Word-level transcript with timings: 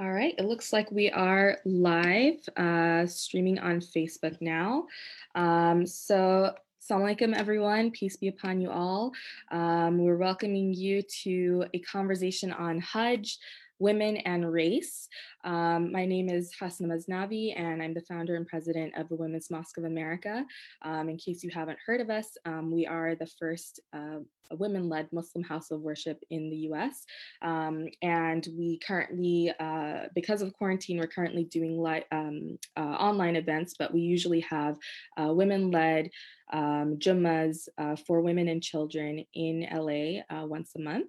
All 0.00 0.10
right, 0.10 0.34
it 0.38 0.46
looks 0.46 0.72
like 0.72 0.90
we 0.90 1.10
are 1.10 1.58
live 1.66 2.38
uh, 2.56 3.04
streaming 3.04 3.58
on 3.58 3.80
Facebook 3.80 4.40
now. 4.40 4.86
Um, 5.34 5.84
so, 5.84 6.54
Assalamu 6.80 7.18
alaikum, 7.18 7.36
everyone. 7.36 7.90
Peace 7.90 8.16
be 8.16 8.28
upon 8.28 8.62
you 8.62 8.70
all. 8.70 9.12
Um, 9.50 9.98
we're 9.98 10.16
welcoming 10.16 10.72
you 10.72 11.02
to 11.24 11.66
a 11.74 11.80
conversation 11.80 12.50
on 12.50 12.80
Hajj, 12.80 13.38
women 13.80 14.18
and 14.18 14.52
race. 14.52 15.08
Um, 15.42 15.90
my 15.90 16.04
name 16.04 16.28
is 16.28 16.52
Hasna 16.60 16.86
Maznavi, 16.86 17.58
and 17.58 17.82
I'm 17.82 17.94
the 17.94 18.02
founder 18.02 18.36
and 18.36 18.46
president 18.46 18.96
of 18.96 19.08
the 19.08 19.16
Women's 19.16 19.50
Mosque 19.50 19.78
of 19.78 19.84
America. 19.84 20.44
Um, 20.82 21.08
in 21.08 21.16
case 21.16 21.42
you 21.42 21.50
haven't 21.52 21.78
heard 21.84 22.00
of 22.00 22.10
us, 22.10 22.36
um, 22.44 22.70
we 22.70 22.86
are 22.86 23.14
the 23.14 23.26
first 23.38 23.80
uh, 23.92 24.18
women-led 24.52 25.08
Muslim 25.12 25.42
house 25.44 25.70
of 25.70 25.80
worship 25.80 26.22
in 26.30 26.50
the 26.50 26.56
US. 26.70 27.04
Um, 27.42 27.88
and 28.02 28.46
we 28.56 28.78
currently, 28.86 29.52
uh, 29.58 30.06
because 30.14 30.42
of 30.42 30.52
quarantine, 30.52 30.98
we're 30.98 31.06
currently 31.06 31.44
doing 31.44 31.80
um, 32.12 32.58
uh, 32.76 32.80
online 32.80 33.36
events, 33.36 33.74
but 33.78 33.94
we 33.94 34.00
usually 34.00 34.40
have 34.40 34.76
uh, 35.20 35.32
women-led 35.32 36.10
um, 36.52 36.96
Jummas 36.98 37.68
uh, 37.78 37.96
for 37.96 38.20
women 38.20 38.48
and 38.48 38.62
children 38.62 39.24
in 39.34 39.66
LA 39.72 40.20
uh, 40.34 40.46
once 40.46 40.72
a 40.76 40.80
month. 40.80 41.06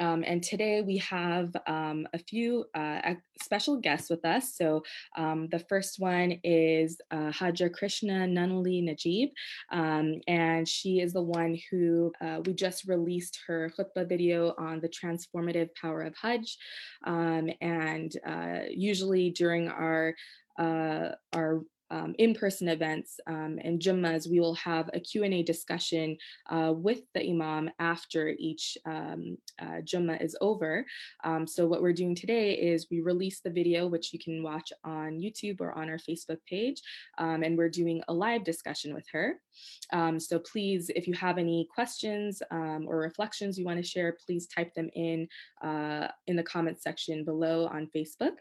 Um, 0.00 0.24
and 0.26 0.42
today 0.42 0.82
we 0.82 0.96
have 0.98 1.54
um, 1.66 2.06
a 2.12 2.18
few 2.18 2.64
uh, 2.74 3.14
special 3.40 3.76
guests 3.76 4.10
with 4.10 4.24
us. 4.24 4.56
So 4.56 4.82
um, 5.16 5.48
the 5.50 5.58
first 5.58 6.00
one 6.00 6.38
is 6.42 7.00
uh, 7.10 7.30
Hajjah 7.30 7.72
Krishna 7.72 8.26
Nunnally 8.26 8.82
Najieb, 8.82 9.30
um, 9.70 10.20
and 10.26 10.66
she 10.66 11.00
is 11.00 11.12
the 11.12 11.22
one 11.22 11.58
who 11.70 12.12
uh, 12.20 12.40
we 12.44 12.54
just 12.54 12.84
released 12.86 13.38
her 13.46 13.72
khutbah 13.78 14.08
video 14.08 14.54
on 14.58 14.80
the 14.80 14.88
transformative 14.88 15.68
power 15.80 16.02
of 16.02 16.14
Hajj. 16.20 16.56
Um, 17.04 17.50
and 17.60 18.12
uh, 18.26 18.60
usually 18.70 19.30
during 19.30 19.68
our 19.68 20.14
uh, 20.58 21.10
our 21.32 21.62
um, 21.92 22.14
in-person 22.18 22.68
events 22.68 23.20
um, 23.26 23.58
and 23.62 23.78
Jummas, 23.78 24.28
we 24.28 24.40
will 24.40 24.54
have 24.54 24.88
a 24.94 25.00
Q&A 25.00 25.42
discussion 25.42 26.16
uh, 26.50 26.72
with 26.74 27.00
the 27.14 27.28
Imam 27.28 27.70
after 27.78 28.34
each 28.38 28.78
um, 28.86 29.36
uh, 29.60 29.82
Jumma 29.84 30.20
is 30.22 30.34
over. 30.40 30.86
Um, 31.22 31.46
so 31.46 31.66
what 31.66 31.82
we're 31.82 31.92
doing 31.92 32.14
today 32.14 32.54
is 32.54 32.86
we 32.90 33.00
release 33.00 33.40
the 33.40 33.50
video, 33.50 33.86
which 33.86 34.12
you 34.12 34.18
can 34.18 34.42
watch 34.42 34.72
on 34.84 35.20
YouTube 35.20 35.60
or 35.60 35.72
on 35.72 35.90
our 35.90 35.98
Facebook 35.98 36.38
page, 36.48 36.80
um, 37.18 37.42
and 37.42 37.58
we're 37.58 37.68
doing 37.68 38.02
a 38.08 38.14
live 38.14 38.42
discussion 38.42 38.94
with 38.94 39.04
her. 39.12 39.34
Um, 39.92 40.18
so 40.18 40.38
please, 40.38 40.90
if 40.96 41.06
you 41.06 41.12
have 41.14 41.36
any 41.36 41.68
questions 41.74 42.42
or 42.50 42.98
reflections 42.98 43.58
you 43.58 43.66
want 43.66 43.78
to 43.78 43.88
share, 43.88 44.16
please 44.24 44.46
type 44.46 44.72
them 44.74 44.88
in 44.94 45.28
uh, 45.62 46.08
in 46.26 46.36
the 46.36 46.42
comments 46.42 46.82
section 46.82 47.24
below 47.24 47.66
on 47.66 47.88
Facebook 47.94 48.36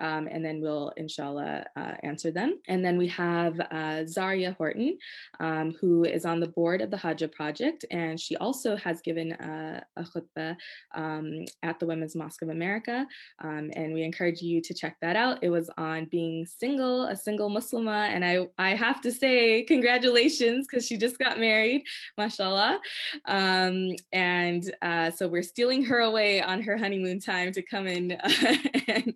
um, 0.00 0.28
and 0.30 0.44
then 0.44 0.60
we'll 0.60 0.92
inshallah 0.96 1.64
uh, 1.76 1.94
answer 2.02 2.30
them. 2.30 2.58
And 2.68 2.84
then 2.84 2.98
we 2.98 3.08
have 3.08 3.58
uh, 3.70 4.06
Zaria 4.06 4.54
Horton, 4.58 4.98
um, 5.40 5.74
who 5.80 6.04
is 6.04 6.24
on 6.24 6.40
the 6.40 6.48
board 6.48 6.80
of 6.80 6.90
the 6.90 6.96
Hajj 6.96 7.30
Project, 7.32 7.84
and 7.90 8.18
she 8.18 8.36
also 8.36 8.76
has 8.76 9.00
given 9.00 9.32
a, 9.32 9.82
a 9.96 10.02
khutbah 10.02 10.56
um, 10.94 11.44
at 11.62 11.78
the 11.78 11.86
Women's 11.86 12.16
Mosque 12.16 12.42
of 12.42 12.48
America, 12.48 13.06
um, 13.42 13.70
and 13.74 13.92
we 13.94 14.02
encourage 14.02 14.42
you 14.42 14.60
to 14.60 14.74
check 14.74 14.96
that 15.02 15.16
out. 15.16 15.38
It 15.42 15.50
was 15.50 15.70
on 15.78 16.06
being 16.06 16.46
single, 16.46 17.04
a 17.04 17.16
single 17.16 17.50
Muslimah, 17.50 18.08
and 18.08 18.24
I, 18.24 18.48
I 18.58 18.74
have 18.74 19.00
to 19.02 19.12
say 19.12 19.62
congratulations 19.62 20.66
because 20.66 20.86
she 20.86 20.96
just 20.96 21.18
got 21.18 21.38
married, 21.38 21.84
mashallah. 22.18 22.80
Um, 23.26 23.90
and 24.12 24.72
uh, 24.82 25.10
so 25.10 25.28
we're 25.28 25.42
stealing 25.42 25.84
her 25.84 26.00
away 26.00 26.42
on 26.42 26.62
her 26.62 26.76
honeymoon 26.76 27.20
time 27.20 27.52
to 27.52 27.62
come 27.62 27.86
in 27.86 28.12
and 28.88 29.14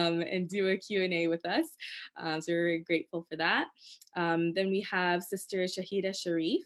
um, 0.00 0.20
and 0.20 0.48
do 0.48 0.68
a 0.68 0.76
Q&A 0.76 1.26
with 1.28 1.44
us. 1.46 1.66
Um, 2.16 2.40
so 2.40 2.52
we're 2.52 2.64
very 2.64 2.78
grateful 2.80 3.26
for 3.28 3.36
that. 3.36 3.66
Um, 4.16 4.52
then 4.54 4.68
we 4.68 4.86
have 4.90 5.22
Sister 5.22 5.58
Shahida 5.64 6.16
Sharif 6.16 6.62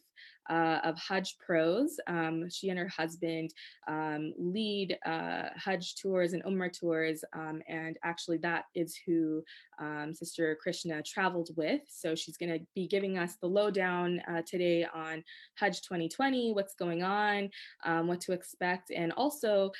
uh, 0.50 0.78
of 0.84 0.98
Hajj 0.98 1.36
Pros. 1.38 1.98
Um, 2.06 2.48
she 2.50 2.68
and 2.68 2.78
her 2.78 2.88
husband 2.88 3.52
um, 3.88 4.34
lead 4.38 4.98
uh, 5.06 5.48
Hajj 5.56 5.96
tours 5.96 6.32
and 6.32 6.44
Umrah 6.44 6.72
tours, 6.72 7.24
um, 7.32 7.62
and 7.68 7.98
actually 8.04 8.38
that 8.38 8.64
is 8.74 8.98
who 9.06 9.42
um, 9.80 10.14
Sister 10.14 10.56
Krishna 10.60 11.02
traveled 11.02 11.50
with. 11.56 11.80
So 11.88 12.14
she's 12.14 12.36
going 12.36 12.52
to 12.52 12.64
be 12.74 12.86
giving 12.86 13.18
us 13.18 13.36
the 13.40 13.46
lowdown 13.46 14.20
uh, 14.28 14.42
today 14.46 14.86
on 14.94 15.24
Hajj 15.56 15.82
2020, 15.82 16.52
what's 16.52 16.74
going 16.74 17.02
on, 17.02 17.50
um, 17.84 18.06
what 18.06 18.20
to 18.22 18.32
expect, 18.32 18.90
and 18.90 19.12
also 19.12 19.70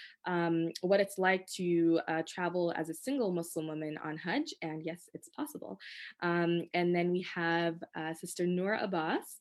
what 0.81 1.01
it's 1.01 1.19
like 1.19 1.47
to 1.47 2.01
uh, 2.09 2.23
travel 2.27 2.73
as 2.77 2.89
a 2.89 2.95
single 2.95 3.33
Muslim 3.33 3.67
woman 3.67 3.99
on 4.05 4.17
Hajj. 4.17 4.55
And 4.63 4.83
yes, 4.83 5.09
it's 5.15 5.29
possible. 5.29 5.79
and 6.23 6.69
then 6.75 7.11
we 7.11 7.27
have 7.35 7.77
uh, 7.95 8.15
Sister 8.15 8.47
Noor 8.47 8.79
Abbas, 8.81 9.41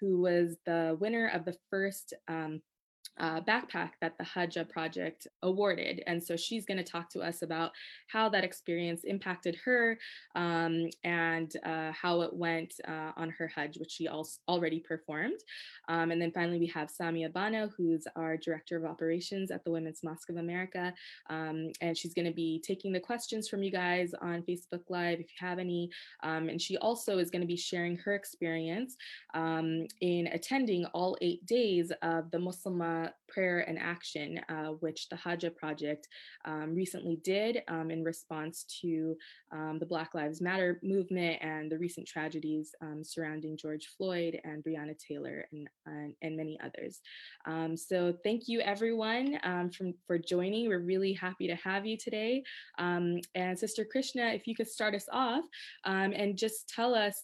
who 0.00 0.17
was 0.20 0.56
was 0.56 0.56
the 0.66 0.96
winner 1.00 1.28
of 1.28 1.44
the 1.44 1.56
first 1.70 2.14
um, 2.28 2.62
uh, 3.18 3.40
backpack 3.40 3.90
that 4.00 4.16
the 4.18 4.24
Hajj 4.24 4.58
project 4.68 5.26
awarded. 5.42 6.02
And 6.06 6.22
so 6.22 6.36
she's 6.36 6.64
going 6.64 6.78
to 6.78 6.84
talk 6.84 7.10
to 7.10 7.20
us 7.20 7.42
about 7.42 7.72
how 8.08 8.28
that 8.30 8.44
experience 8.44 9.04
impacted 9.04 9.56
her 9.64 9.98
um, 10.34 10.88
and 11.04 11.52
uh, 11.64 11.92
how 11.92 12.22
it 12.22 12.32
went 12.32 12.74
uh, 12.86 13.12
on 13.16 13.30
her 13.30 13.48
Hajj, 13.48 13.78
which 13.78 13.92
she 13.92 14.08
also 14.08 14.38
already 14.48 14.80
performed. 14.80 15.40
Um, 15.88 16.10
and 16.10 16.20
then 16.20 16.32
finally, 16.32 16.58
we 16.58 16.66
have 16.66 16.90
Samia 16.90 17.32
Bano, 17.32 17.70
who's 17.76 18.06
our 18.16 18.36
Director 18.36 18.76
of 18.76 18.84
Operations 18.84 19.50
at 19.50 19.64
the 19.64 19.70
Women's 19.70 20.02
Mosque 20.02 20.30
of 20.30 20.36
America. 20.36 20.92
Um, 21.30 21.72
and 21.80 21.96
she's 21.96 22.14
going 22.14 22.26
to 22.26 22.34
be 22.34 22.62
taking 22.64 22.92
the 22.92 23.00
questions 23.00 23.48
from 23.48 23.62
you 23.62 23.70
guys 23.70 24.12
on 24.20 24.42
Facebook 24.42 24.82
Live 24.88 25.20
if 25.20 25.26
you 25.26 25.46
have 25.46 25.58
any. 25.58 25.90
Um, 26.22 26.48
and 26.48 26.60
she 26.60 26.76
also 26.78 27.18
is 27.18 27.30
going 27.30 27.42
to 27.42 27.46
be 27.46 27.56
sharing 27.56 27.96
her 27.98 28.14
experience 28.14 28.96
um, 29.34 29.86
in 30.00 30.28
attending 30.28 30.84
all 30.86 31.16
eight 31.20 31.44
days 31.46 31.92
of 32.02 32.30
the 32.30 32.38
Prayer 33.28 33.60
and 33.68 33.78
action, 33.78 34.40
uh, 34.48 34.72
which 34.80 35.08
the 35.08 35.16
Hajj 35.16 35.44
Project 35.56 36.08
um, 36.44 36.74
recently 36.74 37.16
did 37.22 37.62
um, 37.68 37.90
in 37.90 38.02
response 38.02 38.64
to 38.80 39.16
um, 39.52 39.78
the 39.78 39.86
Black 39.86 40.14
Lives 40.14 40.40
Matter 40.40 40.80
movement 40.82 41.38
and 41.42 41.70
the 41.70 41.78
recent 41.78 42.06
tragedies 42.06 42.74
um, 42.80 43.02
surrounding 43.04 43.56
George 43.56 43.88
Floyd 43.96 44.40
and 44.44 44.64
Breonna 44.64 44.98
Taylor 44.98 45.46
and, 45.52 45.68
and, 45.86 46.14
and 46.22 46.36
many 46.36 46.58
others. 46.64 47.00
Um, 47.46 47.76
so 47.76 48.14
thank 48.24 48.48
you 48.48 48.60
everyone 48.60 49.38
from, 49.76 49.94
for 50.06 50.18
joining. 50.18 50.68
We're 50.68 50.80
really 50.80 51.12
happy 51.12 51.46
to 51.48 51.56
have 51.56 51.86
you 51.86 51.96
today. 51.96 52.42
and 52.78 53.58
Sister 53.58 53.84
Krishna, 53.84 54.28
if 54.28 54.46
you 54.46 54.54
could 54.54 54.68
start 54.68 54.94
us 54.94 55.06
off 55.12 55.44
and 55.84 56.36
just 56.36 56.68
tell 56.68 56.94
us 56.94 57.22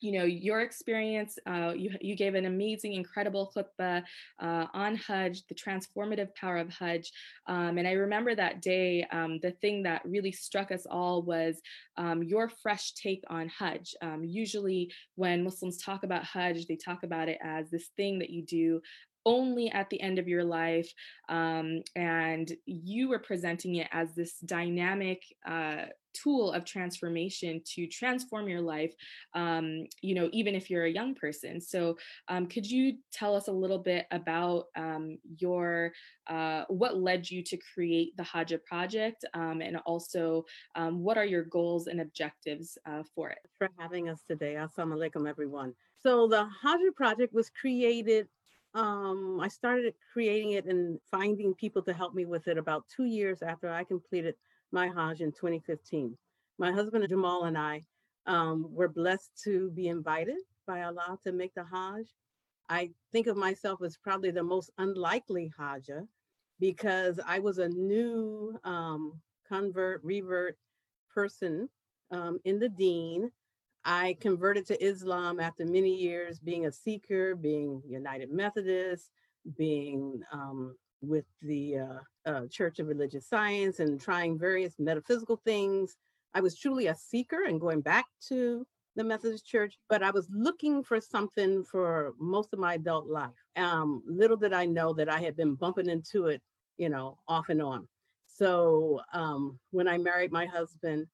you 0.00 0.12
know 0.12 0.24
your 0.24 0.60
experience 0.60 1.38
uh, 1.46 1.72
you, 1.76 1.90
you 2.00 2.16
gave 2.16 2.34
an 2.34 2.46
amazing 2.46 2.92
incredible 2.92 3.52
khutbah 3.54 4.02
uh, 4.40 4.66
on 4.74 4.96
hajj 4.96 5.42
the 5.48 5.54
transformative 5.54 6.34
power 6.34 6.56
of 6.56 6.68
hajj 6.70 7.10
um, 7.46 7.78
and 7.78 7.86
i 7.86 7.92
remember 7.92 8.34
that 8.34 8.62
day 8.62 9.06
um, 9.12 9.38
the 9.42 9.52
thing 9.62 9.82
that 9.82 10.02
really 10.04 10.32
struck 10.32 10.70
us 10.70 10.86
all 10.90 11.22
was 11.22 11.60
um, 11.96 12.22
your 12.22 12.48
fresh 12.48 12.92
take 12.92 13.22
on 13.28 13.48
hajj 13.48 13.94
um, 14.02 14.22
usually 14.24 14.92
when 15.14 15.42
muslims 15.42 15.78
talk 15.78 16.04
about 16.04 16.24
hajj 16.24 16.66
they 16.66 16.76
talk 16.76 17.02
about 17.02 17.28
it 17.28 17.38
as 17.42 17.70
this 17.70 17.90
thing 17.96 18.18
that 18.18 18.30
you 18.30 18.42
do 18.44 18.80
only 19.26 19.70
at 19.72 19.90
the 19.90 20.00
end 20.00 20.18
of 20.18 20.28
your 20.28 20.44
life. 20.44 20.90
Um, 21.28 21.82
and 21.94 22.50
you 22.64 23.08
were 23.08 23.18
presenting 23.18 23.74
it 23.74 23.88
as 23.92 24.14
this 24.14 24.38
dynamic 24.38 25.22
uh, 25.46 25.86
tool 26.14 26.52
of 26.52 26.64
transformation 26.64 27.60
to 27.74 27.86
transform 27.86 28.48
your 28.48 28.60
life, 28.60 28.94
um, 29.34 29.84
you 30.00 30.14
know, 30.14 30.30
even 30.32 30.54
if 30.54 30.70
you're 30.70 30.84
a 30.84 30.90
young 30.90 31.14
person. 31.14 31.60
So 31.60 31.98
um, 32.28 32.46
could 32.46 32.64
you 32.64 32.94
tell 33.12 33.36
us 33.36 33.48
a 33.48 33.52
little 33.52 33.78
bit 33.78 34.06
about 34.10 34.66
um, 34.76 35.18
your, 35.38 35.92
uh, 36.28 36.64
what 36.68 36.96
led 36.96 37.30
you 37.30 37.42
to 37.42 37.58
create 37.74 38.16
the 38.16 38.22
Hajj 38.22 38.54
project 38.64 39.24
um, 39.34 39.60
and 39.60 39.76
also 39.84 40.44
um, 40.74 41.02
what 41.02 41.18
are 41.18 41.26
your 41.26 41.44
goals 41.44 41.86
and 41.86 42.00
objectives 42.00 42.78
uh, 42.86 43.02
for 43.14 43.28
it? 43.30 43.38
For 43.58 43.68
having 43.78 44.08
us 44.08 44.22
today. 44.26 44.54
Assalamu 44.54 44.96
alaikum, 44.96 45.28
everyone. 45.28 45.74
So 46.02 46.28
the 46.28 46.48
Hajj 46.62 46.94
project 46.94 47.34
was 47.34 47.50
created 47.50 48.28
um, 48.76 49.40
I 49.40 49.48
started 49.48 49.94
creating 50.12 50.52
it 50.52 50.66
and 50.66 51.00
finding 51.10 51.54
people 51.54 51.82
to 51.82 51.94
help 51.94 52.14
me 52.14 52.26
with 52.26 52.46
it 52.46 52.58
about 52.58 52.84
two 52.94 53.06
years 53.06 53.40
after 53.42 53.70
I 53.70 53.84
completed 53.84 54.34
my 54.70 54.88
Hajj 54.88 55.22
in 55.22 55.32
2015. 55.32 56.16
My 56.58 56.72
husband 56.72 57.08
Jamal 57.08 57.44
and 57.44 57.56
I 57.56 57.82
um, 58.26 58.66
were 58.70 58.88
blessed 58.88 59.30
to 59.44 59.70
be 59.70 59.88
invited 59.88 60.36
by 60.66 60.82
Allah 60.82 61.18
to 61.24 61.32
make 61.32 61.54
the 61.54 61.64
Hajj. 61.64 62.06
I 62.68 62.90
think 63.12 63.28
of 63.28 63.36
myself 63.36 63.80
as 63.82 63.96
probably 63.96 64.30
the 64.30 64.42
most 64.42 64.70
unlikely 64.76 65.50
Hajj 65.58 65.88
because 66.60 67.18
I 67.26 67.38
was 67.38 67.58
a 67.58 67.68
new 67.68 68.58
um, 68.64 69.14
convert, 69.48 70.04
revert 70.04 70.58
person 71.14 71.70
um, 72.10 72.40
in 72.44 72.58
the 72.58 72.68
deen. 72.68 73.30
I 73.86 74.16
converted 74.20 74.66
to 74.66 74.84
Islam 74.84 75.38
after 75.38 75.64
many 75.64 75.94
years 75.94 76.40
being 76.40 76.66
a 76.66 76.72
seeker, 76.72 77.36
being 77.36 77.80
United 77.86 78.32
Methodist, 78.32 79.12
being 79.56 80.22
um, 80.32 80.74
with 81.00 81.24
the 81.40 81.78
uh, 81.78 82.28
uh, 82.28 82.46
Church 82.50 82.80
of 82.80 82.88
Religious 82.88 83.28
Science 83.28 83.78
and 83.78 84.00
trying 84.00 84.40
various 84.40 84.74
metaphysical 84.80 85.40
things. 85.44 85.96
I 86.34 86.40
was 86.40 86.58
truly 86.58 86.88
a 86.88 86.96
seeker 86.96 87.44
and 87.44 87.60
going 87.60 87.80
back 87.80 88.06
to 88.28 88.66
the 88.96 89.04
Methodist 89.04 89.46
Church, 89.46 89.78
but 89.88 90.02
I 90.02 90.10
was 90.10 90.26
looking 90.32 90.82
for 90.82 91.00
something 91.00 91.62
for 91.62 92.12
most 92.18 92.52
of 92.52 92.58
my 92.58 92.74
adult 92.74 93.06
life. 93.06 93.30
Um, 93.54 94.02
little 94.04 94.36
did 94.36 94.52
I 94.52 94.66
know 94.66 94.94
that 94.94 95.08
I 95.08 95.20
had 95.20 95.36
been 95.36 95.54
bumping 95.54 95.88
into 95.88 96.26
it, 96.26 96.42
you 96.76 96.88
know, 96.88 97.18
off 97.28 97.50
and 97.50 97.62
on. 97.62 97.86
So 98.26 99.00
um, 99.12 99.60
when 99.70 99.86
I 99.86 99.96
married 99.96 100.32
my 100.32 100.46
husband 100.46 101.06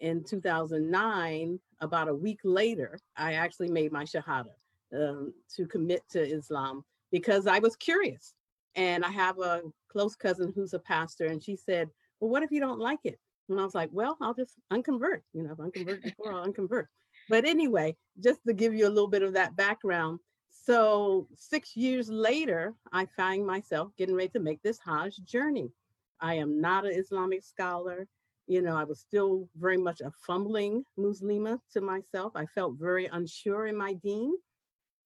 in 0.00 0.24
2009, 0.24 1.60
about 1.80 2.08
a 2.08 2.14
week 2.14 2.40
later, 2.44 2.98
I 3.16 3.34
actually 3.34 3.70
made 3.70 3.92
my 3.92 4.04
Shahada 4.04 4.52
um, 4.94 5.32
to 5.56 5.66
commit 5.66 6.02
to 6.10 6.20
Islam 6.20 6.84
because 7.12 7.46
I 7.46 7.58
was 7.58 7.76
curious. 7.76 8.34
And 8.76 9.04
I 9.04 9.10
have 9.10 9.38
a 9.38 9.62
close 9.90 10.14
cousin 10.14 10.52
who's 10.54 10.74
a 10.74 10.78
pastor, 10.78 11.26
and 11.26 11.42
she 11.42 11.56
said, 11.56 11.90
Well, 12.20 12.30
what 12.30 12.42
if 12.42 12.50
you 12.50 12.60
don't 12.60 12.78
like 12.78 13.00
it? 13.04 13.18
And 13.48 13.60
I 13.60 13.64
was 13.64 13.74
like, 13.74 13.90
Well, 13.92 14.16
I'll 14.20 14.34
just 14.34 14.54
unconvert. 14.70 15.22
You 15.32 15.42
know, 15.42 15.52
if 15.52 15.58
I'm 15.58 15.72
converted 15.72 16.02
before, 16.16 16.32
I'll 16.32 16.44
unconvert. 16.44 16.88
But 17.28 17.44
anyway, 17.44 17.96
just 18.22 18.40
to 18.46 18.52
give 18.52 18.74
you 18.74 18.86
a 18.86 18.88
little 18.88 19.08
bit 19.08 19.22
of 19.22 19.34
that 19.34 19.56
background. 19.56 20.20
So, 20.50 21.26
six 21.36 21.76
years 21.76 22.08
later, 22.10 22.74
I 22.92 23.06
find 23.16 23.46
myself 23.46 23.92
getting 23.96 24.14
ready 24.14 24.30
to 24.30 24.40
make 24.40 24.62
this 24.62 24.78
Hajj 24.84 25.24
journey. 25.24 25.72
I 26.20 26.34
am 26.34 26.60
not 26.60 26.84
an 26.84 26.92
Islamic 26.92 27.42
scholar. 27.42 28.06
You 28.50 28.62
know, 28.62 28.76
I 28.76 28.82
was 28.82 28.98
still 28.98 29.48
very 29.54 29.76
much 29.76 30.00
a 30.00 30.10
fumbling 30.26 30.84
Muslima 30.98 31.60
to 31.72 31.80
myself. 31.80 32.32
I 32.34 32.46
felt 32.46 32.74
very 32.80 33.06
unsure 33.06 33.68
in 33.68 33.76
my 33.76 33.92
deen. 33.92 34.32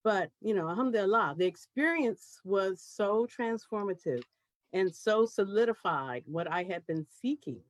But, 0.03 0.31
you 0.41 0.55
know, 0.55 0.67
alhamdulillah, 0.67 1.35
the 1.37 1.45
experience 1.45 2.41
was 2.43 2.83
so 2.83 3.27
transformative 3.27 4.23
and 4.73 4.91
so 4.91 5.27
solidified 5.27 6.23
what 6.25 6.51
I 6.51 6.63
had 6.63 6.87
been 6.87 7.05
seeking. 7.21 7.61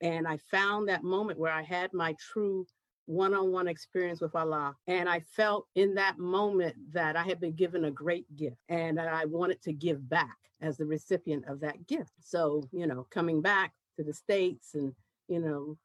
And 0.00 0.26
I 0.26 0.38
found 0.50 0.88
that 0.88 1.04
moment 1.04 1.38
where 1.38 1.52
I 1.52 1.64
had 1.64 1.92
my 1.92 2.16
true 2.32 2.66
one 3.04 3.34
on 3.34 3.52
one 3.52 3.68
experience 3.68 4.22
with 4.22 4.34
Allah. 4.34 4.74
And 4.86 5.06
I 5.06 5.20
felt 5.20 5.66
in 5.74 5.94
that 5.96 6.18
moment 6.18 6.76
that 6.94 7.14
I 7.14 7.24
had 7.24 7.40
been 7.40 7.54
given 7.54 7.84
a 7.84 7.90
great 7.90 8.24
gift 8.36 8.56
and 8.70 8.96
that 8.96 9.08
I 9.08 9.26
wanted 9.26 9.60
to 9.64 9.74
give 9.74 10.08
back 10.08 10.38
as 10.62 10.78
the 10.78 10.86
recipient 10.86 11.44
of 11.46 11.60
that 11.60 11.86
gift. 11.86 12.12
So, 12.22 12.66
you 12.72 12.86
know, 12.86 13.06
coming 13.10 13.42
back 13.42 13.74
to 13.98 14.02
the 14.02 14.14
States 14.14 14.70
and, 14.72 14.94
you 15.30 15.38
know, 15.38 15.78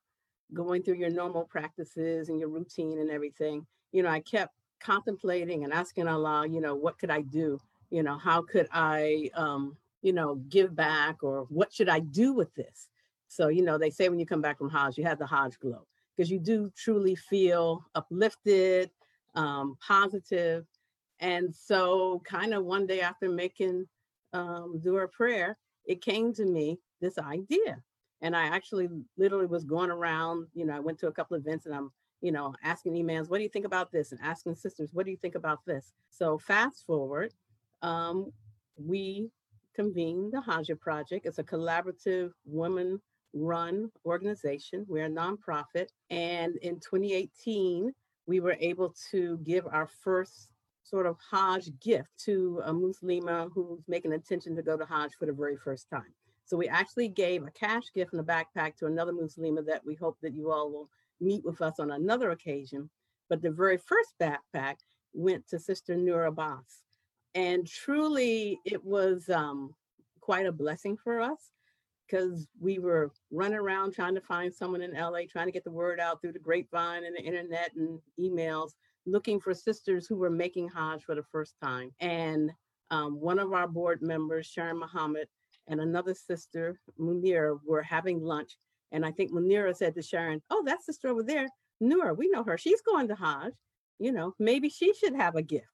going 0.53 0.81
through 0.83 0.95
your 0.95 1.09
normal 1.09 1.45
practices 1.45 2.29
and 2.29 2.39
your 2.39 2.49
routine 2.49 2.99
and 2.99 3.11
everything, 3.11 3.65
you 3.91 4.03
know, 4.03 4.09
I 4.09 4.19
kept 4.19 4.53
contemplating 4.81 5.63
and 5.63 5.71
asking 5.71 6.07
Allah, 6.07 6.47
you 6.47 6.59
know, 6.59 6.75
what 6.75 6.97
could 6.99 7.11
I 7.11 7.21
do? 7.21 7.59
You 7.91 8.03
know, 8.03 8.17
how 8.17 8.41
could 8.41 8.67
I, 8.71 9.29
um, 9.35 9.77
you 10.01 10.13
know, 10.13 10.35
give 10.49 10.75
back 10.75 11.23
or 11.23 11.45
what 11.49 11.71
should 11.71 11.89
I 11.89 11.99
do 11.99 12.33
with 12.33 12.53
this? 12.55 12.89
So, 13.27 13.47
you 13.47 13.63
know, 13.63 13.77
they 13.77 13.91
say 13.91 14.09
when 14.09 14.19
you 14.19 14.25
come 14.25 14.41
back 14.41 14.57
from 14.57 14.69
Hajj, 14.69 14.97
you 14.97 15.03
have 15.05 15.19
the 15.19 15.27
Hajj 15.27 15.59
glow 15.59 15.85
because 16.15 16.31
you 16.31 16.39
do 16.39 16.71
truly 16.75 17.15
feel 17.15 17.85
uplifted, 17.93 18.89
um, 19.35 19.77
positive. 19.85 20.65
And 21.19 21.53
so, 21.53 22.21
kind 22.25 22.53
of 22.53 22.65
one 22.65 22.87
day 22.87 23.01
after 23.01 23.29
making 23.29 23.85
um, 24.33 24.79
Dua 24.83 25.07
prayer, 25.07 25.57
it 25.85 26.01
came 26.01 26.33
to 26.33 26.45
me 26.45 26.79
this 26.99 27.17
idea. 27.17 27.81
And 28.21 28.35
I 28.35 28.45
actually 28.45 28.87
literally 29.17 29.45
was 29.45 29.65
going 29.65 29.91
around, 29.91 30.47
you 30.53 30.65
know, 30.65 30.75
I 30.75 30.79
went 30.79 30.99
to 30.99 31.07
a 31.07 31.11
couple 31.11 31.35
of 31.35 31.45
events 31.45 31.65
and 31.65 31.75
I'm 31.75 31.91
you 32.21 32.31
know, 32.31 32.55
asking 32.63 32.97
imams, 32.97 33.29
what 33.29 33.37
do 33.37 33.43
you 33.43 33.49
think 33.49 33.65
about 33.65 33.91
this? 33.91 34.11
And 34.11 34.19
asking 34.23 34.55
sisters, 34.55 34.89
what 34.93 35.05
do 35.05 35.11
you 35.11 35.17
think 35.17 35.35
about 35.35 35.59
this? 35.67 35.93
So 36.09 36.39
fast 36.39 36.83
forward, 36.85 37.31
um, 37.83 38.31
we 38.77 39.29
convened 39.75 40.33
the 40.33 40.41
Hajjah 40.41 40.79
Project. 40.79 41.25
It's 41.25 41.37
a 41.37 41.43
collaborative 41.43 42.31
woman 42.45 42.99
run 43.33 43.91
organization. 44.05 44.85
We're 44.87 45.05
a 45.05 45.09
nonprofit. 45.09 45.87
And 46.09 46.55
in 46.57 46.79
2018, 46.79 47.93
we 48.25 48.39
were 48.39 48.57
able 48.59 48.95
to 49.11 49.37
give 49.43 49.67
our 49.67 49.87
first 50.03 50.49
sort 50.83 51.05
of 51.05 51.17
Hajj 51.31 51.69
gift 51.79 52.09
to 52.25 52.61
a 52.65 52.73
Muslima 52.73 53.49
who's 53.53 53.83
making 53.87 54.13
intention 54.13 54.55
to 54.55 54.63
go 54.63 54.77
to 54.77 54.85
Hajj 54.85 55.11
for 55.19 55.25
the 55.25 55.33
very 55.33 55.57
first 55.57 55.89
time. 55.89 56.13
So 56.45 56.57
we 56.57 56.67
actually 56.67 57.07
gave 57.07 57.43
a 57.43 57.51
cash 57.51 57.91
gift 57.93 58.13
in 58.13 58.19
a 58.19 58.23
backpack 58.23 58.75
to 58.77 58.85
another 58.85 59.11
Muslima 59.11 59.65
that 59.65 59.85
we 59.85 59.95
hope 59.95 60.17
that 60.21 60.35
you 60.35 60.51
all 60.51 60.71
will 60.71 60.89
meet 61.19 61.43
with 61.43 61.61
us 61.61 61.79
on 61.79 61.91
another 61.91 62.31
occasion. 62.31 62.89
But 63.29 63.41
the 63.41 63.51
very 63.51 63.77
first 63.77 64.13
backpack 64.21 64.75
went 65.13 65.47
to 65.49 65.59
Sister 65.59 65.95
Noor 65.95 66.25
Abbas. 66.25 66.83
And 67.33 67.67
truly, 67.67 68.59
it 68.63 68.83
was 68.83 69.27
um, 69.29 69.73
quite 70.21 70.45
a 70.45 70.51
blessing 70.51 70.97
for 70.97 71.19
us 71.19 71.51
because 72.07 72.47
we 72.59 72.77
were 72.77 73.11
running 73.31 73.57
around 73.57 73.93
trying 73.93 74.15
to 74.15 74.21
find 74.21 74.53
someone 74.53 74.81
in 74.81 74.93
LA, 74.93 75.21
trying 75.29 75.47
to 75.47 75.51
get 75.51 75.63
the 75.63 75.71
word 75.71 75.99
out 75.99 76.21
through 76.21 76.33
the 76.33 76.39
grapevine 76.39 77.03
and 77.05 77.15
the 77.15 77.21
internet 77.21 77.71
and 77.75 77.99
emails, 78.19 78.71
looking 79.07 79.39
for 79.39 79.53
sisters 79.53 80.05
who 80.05 80.15
were 80.15 80.29
making 80.29 80.69
Hajj 80.69 81.03
for 81.03 81.15
the 81.15 81.23
first 81.23 81.55
time. 81.61 81.91
And 81.99 82.51
um, 82.91 83.19
one 83.19 83.39
of 83.39 83.53
our 83.53 83.67
board 83.67 84.01
members, 84.01 84.45
Sharon 84.45 84.79
Muhammad, 84.79 85.27
and 85.67 85.81
another 85.81 86.13
sister, 86.13 86.79
Munira, 86.99 87.59
were 87.65 87.83
having 87.83 88.21
lunch 88.21 88.57
and 88.91 89.05
I 89.05 89.11
think 89.11 89.31
Munira 89.31 89.75
said 89.75 89.95
to 89.95 90.01
Sharon, 90.01 90.41
Oh, 90.49 90.63
that 90.65 90.83
sister 90.83 91.09
over 91.09 91.21
there, 91.21 91.47
Noor, 91.81 92.13
we 92.13 92.29
know 92.29 92.43
her. 92.43 92.57
She's 92.57 92.81
going 92.81 93.09
to 93.09 93.15
Hajj. 93.15 93.53
You 93.99 94.11
know, 94.11 94.33
maybe 94.39 94.69
she 94.69 94.93
should 94.93 95.15
have 95.15 95.35
a 95.35 95.41
gift. 95.41 95.67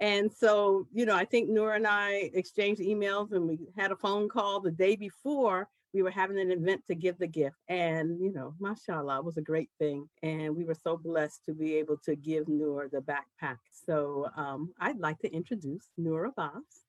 And 0.00 0.32
so, 0.32 0.86
you 0.92 1.06
know, 1.06 1.14
I 1.14 1.24
think 1.24 1.48
Noor 1.48 1.74
and 1.74 1.86
I 1.86 2.30
exchanged 2.34 2.80
emails 2.80 3.32
and 3.32 3.46
we 3.46 3.58
had 3.76 3.92
a 3.92 3.96
phone 3.96 4.28
call 4.28 4.60
the 4.60 4.70
day 4.70 4.96
before 4.96 5.68
we 5.92 6.02
were 6.02 6.10
having 6.10 6.40
an 6.40 6.50
event 6.50 6.82
to 6.88 6.94
give 6.94 7.18
the 7.18 7.26
gift. 7.26 7.56
And, 7.68 8.20
you 8.20 8.32
know, 8.32 8.54
mashallah, 8.58 9.18
it 9.18 9.24
was 9.24 9.36
a 9.36 9.42
great 9.42 9.70
thing. 9.78 10.08
And 10.22 10.56
we 10.56 10.64
were 10.64 10.74
so 10.74 10.96
blessed 10.96 11.40
to 11.46 11.54
be 11.54 11.76
able 11.76 11.98
to 12.04 12.16
give 12.16 12.48
Noor 12.48 12.88
the 12.90 13.00
backpack. 13.00 13.58
So 13.86 14.28
um, 14.36 14.72
I'd 14.80 14.98
like 14.98 15.18
to 15.20 15.32
introduce 15.32 15.88
Noor 15.96 16.24
Abbas, 16.24 16.83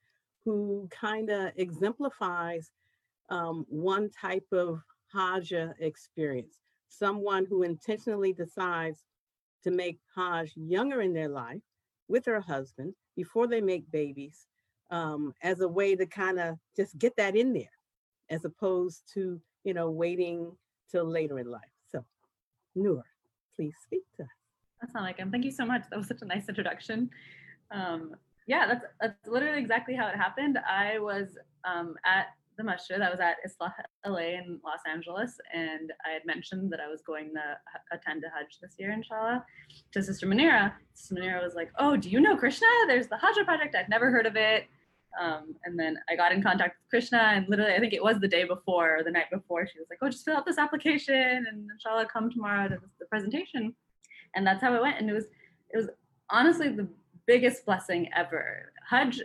who 0.45 0.87
kind 0.91 1.29
of 1.29 1.51
exemplifies 1.57 2.71
um, 3.29 3.65
one 3.67 4.09
type 4.09 4.45
of 4.51 4.79
Hajj 5.11 5.53
experience, 5.79 6.59
someone 6.87 7.45
who 7.49 7.63
intentionally 7.63 8.31
decides 8.31 9.03
to 9.63 9.71
make 9.71 9.99
Hajj 10.15 10.53
younger 10.55 11.01
in 11.01 11.13
their 11.13 11.29
life 11.29 11.61
with 12.07 12.25
her 12.25 12.39
husband 12.39 12.93
before 13.15 13.47
they 13.47 13.61
make 13.61 13.89
babies 13.91 14.45
um, 14.91 15.33
as 15.41 15.61
a 15.61 15.67
way 15.67 15.95
to 15.95 16.05
kind 16.05 16.39
of 16.39 16.57
just 16.75 16.97
get 16.99 17.15
that 17.17 17.35
in 17.35 17.51
there 17.53 17.65
as 18.29 18.45
opposed 18.45 19.01
to, 19.13 19.41
you 19.63 19.73
know, 19.73 19.89
waiting 19.89 20.51
till 20.91 21.05
later 21.05 21.39
in 21.39 21.49
life. 21.49 21.61
So, 21.91 22.05
Noor, 22.75 23.03
please 23.55 23.75
speak 23.83 24.03
to 24.17 24.23
us. 24.23 24.29
Assalamu 24.83 25.15
alaikum. 25.15 25.31
Thank 25.31 25.45
you 25.45 25.51
so 25.51 25.65
much. 25.65 25.83
That 25.89 25.97
was 25.97 26.07
such 26.07 26.21
a 26.21 26.25
nice 26.25 26.47
introduction. 26.47 27.09
Um, 27.71 28.15
yeah, 28.47 28.67
that's, 28.67 28.85
that's 29.01 29.27
literally 29.27 29.59
exactly 29.59 29.95
how 29.95 30.07
it 30.07 30.15
happened. 30.15 30.59
I 30.59 30.99
was 30.99 31.37
um, 31.63 31.95
at 32.05 32.27
the 32.57 32.63
masjid. 32.63 33.01
I 33.01 33.09
was 33.09 33.19
at 33.19 33.37
Islah 33.45 33.73
LA 34.05 34.39
in 34.39 34.59
Los 34.63 34.79
Angeles, 34.89 35.37
and 35.53 35.91
I 36.05 36.11
had 36.11 36.25
mentioned 36.25 36.71
that 36.71 36.79
I 36.79 36.87
was 36.87 37.01
going 37.01 37.33
to 37.33 37.57
attend 37.91 38.23
a 38.23 38.29
Hajj 38.29 38.59
this 38.61 38.75
year, 38.77 38.91
inshallah, 38.91 39.45
to 39.91 40.03
Sister 40.03 40.27
Munira. 40.27 40.73
Sister 40.93 41.15
Munira 41.15 41.43
was 41.43 41.55
like, 41.55 41.71
"Oh, 41.77 41.97
do 41.97 42.09
you 42.09 42.19
know 42.21 42.37
Krishna? 42.37 42.67
There's 42.87 43.07
the 43.07 43.17
Hajj 43.17 43.45
project. 43.45 43.75
I've 43.75 43.89
never 43.89 44.11
heard 44.11 44.25
of 44.25 44.35
it." 44.35 44.65
Um, 45.19 45.55
and 45.63 45.79
then 45.79 45.97
I 46.09 46.15
got 46.15 46.31
in 46.31 46.43
contact 46.43 46.77
with 46.77 46.89
Krishna, 46.89 47.17
and 47.17 47.47
literally, 47.49 47.73
I 47.73 47.79
think 47.79 47.93
it 47.93 48.03
was 48.03 48.19
the 48.19 48.27
day 48.27 48.43
before 48.43 48.97
or 48.97 49.03
the 49.03 49.11
night 49.11 49.29
before, 49.31 49.67
she 49.67 49.79
was 49.79 49.87
like, 49.89 49.99
"Oh, 50.01 50.09
just 50.09 50.25
fill 50.25 50.37
out 50.37 50.45
this 50.45 50.57
application, 50.57 51.45
and 51.49 51.69
inshallah, 51.71 52.07
come 52.11 52.31
tomorrow 52.31 52.69
to 52.69 52.77
the 52.99 53.05
presentation." 53.05 53.75
And 54.35 54.45
that's 54.45 54.61
how 54.61 54.75
it 54.75 54.81
went. 54.81 54.99
And 54.99 55.09
it 55.09 55.13
was, 55.13 55.25
it 55.73 55.77
was 55.77 55.87
honestly 56.29 56.69
the 56.69 56.87
biggest 57.27 57.65
blessing 57.65 58.09
ever. 58.15 58.71
Hajj 58.89 59.21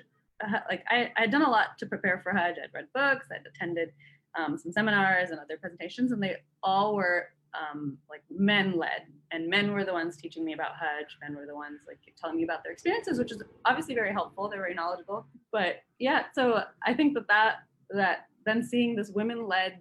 like 0.68 0.84
I 0.88 1.10
had 1.16 1.30
done 1.30 1.42
a 1.42 1.50
lot 1.50 1.78
to 1.78 1.86
prepare 1.86 2.20
for 2.22 2.32
Hajj. 2.32 2.56
I'd 2.62 2.72
read 2.74 2.86
books, 2.94 3.26
I'd 3.30 3.46
attended 3.46 3.92
um, 4.38 4.56
some 4.56 4.72
seminars 4.72 5.30
and 5.30 5.40
other 5.40 5.56
presentations, 5.58 6.12
and 6.12 6.22
they 6.22 6.36
all 6.62 6.94
were 6.94 7.28
um, 7.54 7.98
like 8.08 8.22
men 8.30 8.76
led, 8.76 9.06
and 9.32 9.48
men 9.48 9.72
were 9.72 9.84
the 9.84 9.92
ones 9.92 10.16
teaching 10.16 10.44
me 10.44 10.52
about 10.52 10.72
Hajj. 10.76 11.16
Men 11.20 11.36
were 11.36 11.46
the 11.46 11.54
ones 11.54 11.80
like 11.86 11.98
telling 12.18 12.36
me 12.36 12.44
about 12.44 12.62
their 12.62 12.72
experiences, 12.72 13.18
which 13.18 13.32
is 13.32 13.42
obviously 13.64 13.94
very 13.94 14.12
helpful. 14.12 14.48
They're 14.48 14.60
very 14.60 14.74
knowledgeable. 14.74 15.26
But 15.52 15.82
yeah, 15.98 16.24
so 16.32 16.62
I 16.86 16.94
think 16.94 17.14
that 17.14 17.26
that 17.28 17.56
that 17.90 18.26
then 18.46 18.62
seeing 18.62 18.96
this 18.96 19.10
women 19.10 19.46
led 19.46 19.80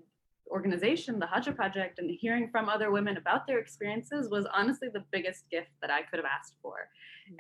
organization, 0.50 1.20
the 1.20 1.28
Hajj 1.28 1.56
Project, 1.56 2.00
and 2.00 2.10
hearing 2.10 2.50
from 2.50 2.70
other 2.70 2.92
women 2.92 3.18
about 3.18 3.46
their 3.46 3.60
experiences 3.60 4.30
was 4.30 4.48
honestly 4.54 4.90
the 4.92 5.04
biggest 5.12 5.50
gift 5.52 5.70
that 5.82 5.92
I 5.92 6.02
could 6.02 6.18
have 6.18 6.26
asked 6.26 6.56
for. 6.62 6.90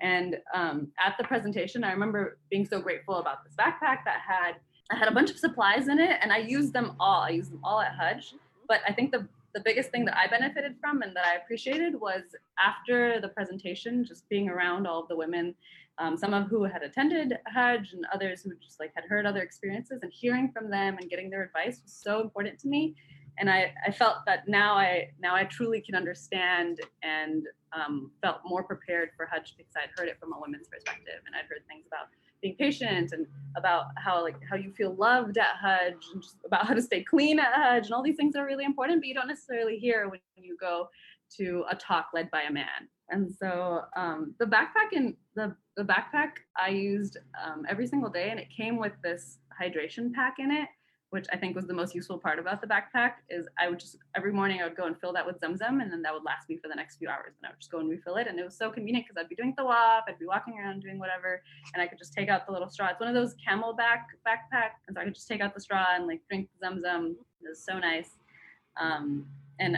And 0.02 0.38
um, 0.54 0.88
at 1.04 1.16
the 1.18 1.24
presentation, 1.24 1.84
I 1.84 1.92
remember 1.92 2.38
being 2.50 2.66
so 2.66 2.80
grateful 2.80 3.16
about 3.16 3.44
this 3.44 3.54
backpack 3.56 4.04
that 4.06 4.22
had 4.28 4.56
I 4.92 4.98
had 4.98 5.08
a 5.08 5.12
bunch 5.12 5.30
of 5.30 5.38
supplies 5.38 5.88
in 5.88 6.00
it, 6.00 6.18
and 6.22 6.34
I 6.34 6.40
used 6.40 6.74
them 6.74 6.96
all. 7.00 7.22
I 7.22 7.30
used 7.30 7.52
them 7.52 7.60
all 7.64 7.80
at 7.80 7.94
Hajj. 7.96 8.34
But 8.68 8.82
I 8.88 8.94
think 8.94 9.12
the 9.12 9.28
the 9.56 9.62
biggest 9.62 9.90
thing 9.90 10.06
that 10.06 10.16
I 10.16 10.28
benefited 10.28 10.76
from 10.80 11.02
and 11.02 11.16
that 11.16 11.26
I 11.26 11.36
appreciated 11.36 12.00
was 12.00 12.22
after 12.64 13.20
the 13.20 13.30
presentation, 13.30 14.06
just 14.06 14.30
being 14.30 14.48
around 14.48 14.86
all 14.86 15.02
of 15.02 15.08
the 15.08 15.16
women 15.16 15.56
um, 16.00 16.16
some 16.18 16.34
of 16.34 16.48
who 16.48 16.64
had 16.64 16.82
attended 16.82 17.38
Hajj 17.46 17.94
and 17.94 18.06
others 18.14 18.42
who 18.42 18.56
just 18.64 18.80
like 18.80 18.92
had 18.96 19.04
heard 19.04 19.26
other 19.26 19.42
experiences 19.42 20.00
and 20.02 20.12
hearing 20.14 20.50
from 20.52 20.70
them 20.70 20.98
and 20.98 21.10
getting 21.10 21.30
their 21.30 21.44
advice 21.44 21.82
was 21.84 21.92
so 21.92 22.22
important 22.22 22.58
to 22.60 22.68
me. 22.68 22.96
And 23.40 23.50
I, 23.50 23.74
I 23.86 23.92
felt 23.92 24.18
that 24.26 24.48
now 24.48 24.76
I 24.76 25.10
now 25.20 25.36
I 25.36 25.46
truly 25.46 25.82
can 25.82 25.96
understand 25.96 26.80
and 27.04 27.46
um, 27.74 28.12
felt 28.22 28.42
more 28.46 28.64
prepared 28.64 29.12
for 29.16 29.26
Hajj 29.26 29.56
because 29.58 29.74
I'd 29.78 29.98
heard 29.98 30.10
it 30.10 30.20
from 30.20 30.34
a 30.34 30.40
women's 30.40 30.68
perspective 30.68 31.22
and 31.26 31.36
I'd 31.36 31.48
heard 31.48 31.62
things 31.68 31.86
about 31.88 32.08
being 32.42 32.56
patient 32.56 33.12
and 33.12 33.26
about 33.58 33.86
how 33.98 34.22
like 34.24 34.36
how 34.50 34.56
you 34.56 34.72
feel 34.72 34.96
loved 34.96 35.38
at 35.38 35.56
Hajj 35.62 35.96
and 36.14 36.22
just 36.22 36.38
about 36.46 36.68
how 36.68 36.74
to 36.74 36.82
stay 36.82 37.04
clean 37.04 37.40
at 37.40 37.54
Hajj 37.54 37.86
and 37.86 37.94
all 37.94 38.04
these 38.04 38.16
things 38.18 38.36
are 38.36 38.46
really 38.46 38.66
important, 38.66 39.02
but 39.02 39.08
you 39.08 39.14
don't 39.14 39.28
necessarily 39.28 39.78
hear 39.78 40.10
when 40.10 40.20
you 40.36 40.58
go 40.60 40.90
to 41.38 41.64
a 41.70 41.76
talk 41.76 42.08
led 42.14 42.30
by 42.32 42.44
a 42.44 42.52
man. 42.52 42.90
And 43.10 43.32
so 43.32 43.82
um, 43.96 44.36
the 44.40 44.46
backpack 44.46 44.96
and 44.96 45.16
the, 45.36 45.56
the 45.78 45.84
backpack 45.84 46.32
I 46.58 46.70
used 46.70 47.18
um, 47.44 47.66
every 47.68 47.88
single 47.88 48.10
day, 48.10 48.30
and 48.30 48.40
it 48.40 48.48
came 48.56 48.78
with 48.78 48.94
this 49.04 49.40
hydration 49.60 50.14
pack 50.14 50.36
in 50.40 50.52
it, 50.52 50.70
which 51.12 51.26
I 51.34 51.38
think 51.38 51.56
was 51.56 51.66
the 51.66 51.74
most 51.74 51.96
useful 51.96 52.20
part 52.20 52.38
about 52.38 52.62
the 52.62 52.68
backpack. 52.68 53.14
Is 53.30 53.48
I 53.58 53.70
would 53.70 53.80
just 53.80 53.98
every 54.16 54.32
morning 54.32 54.62
I 54.62 54.66
would 54.66 54.76
go 54.76 54.86
and 54.86 55.00
fill 55.00 55.14
that 55.14 55.26
with 55.26 55.40
Zamzam, 55.40 55.82
and 55.82 55.92
then 55.92 56.02
that 56.04 56.14
would 56.14 56.24
last 56.24 56.50
me 56.50 56.58
for 56.58 56.68
the 56.68 56.76
next 56.76 56.98
few 56.98 57.10
hours. 57.10 57.34
And 57.42 57.48
I 57.48 57.50
would 57.52 57.60
just 57.60 57.72
go 57.72 57.80
and 57.80 57.90
refill 57.90 58.18
it, 58.18 58.28
and 58.28 58.40
it 58.40 58.46
was 58.46 58.58
so 58.58 58.70
convenient 58.70 59.08
because 59.08 59.20
I'd 59.20 59.30
be 59.30 59.36
doing 59.36 59.56
tawaf, 59.58 60.02
I'd 60.08 60.20
be 60.20 60.26
walking 60.26 60.60
around 60.60 60.82
doing 60.82 61.00
whatever, 61.00 61.42
and 61.74 61.82
I 61.82 61.88
could 61.88 61.98
just 61.98 62.14
take 62.14 62.30
out 62.30 62.46
the 62.46 62.52
little 62.52 62.70
straw. 62.70 62.90
It's 62.90 63.00
one 63.00 63.10
of 63.10 63.16
those 63.16 63.36
CamelBak 63.36 64.06
backpack, 64.28 64.78
and 64.88 64.96
so 64.96 65.02
I 65.02 65.06
could 65.06 65.16
just 65.16 65.28
take 65.28 65.42
out 65.42 65.54
the 65.54 65.62
straw 65.62 65.96
and 65.96 66.06
like 66.06 66.22
drink 66.30 66.50
the 66.60 66.68
Zamzam. 66.68 67.12
It 67.42 67.50
was 67.50 67.64
so 67.64 67.80
nice. 67.80 68.12
Um, 68.80 69.26
and 69.60 69.78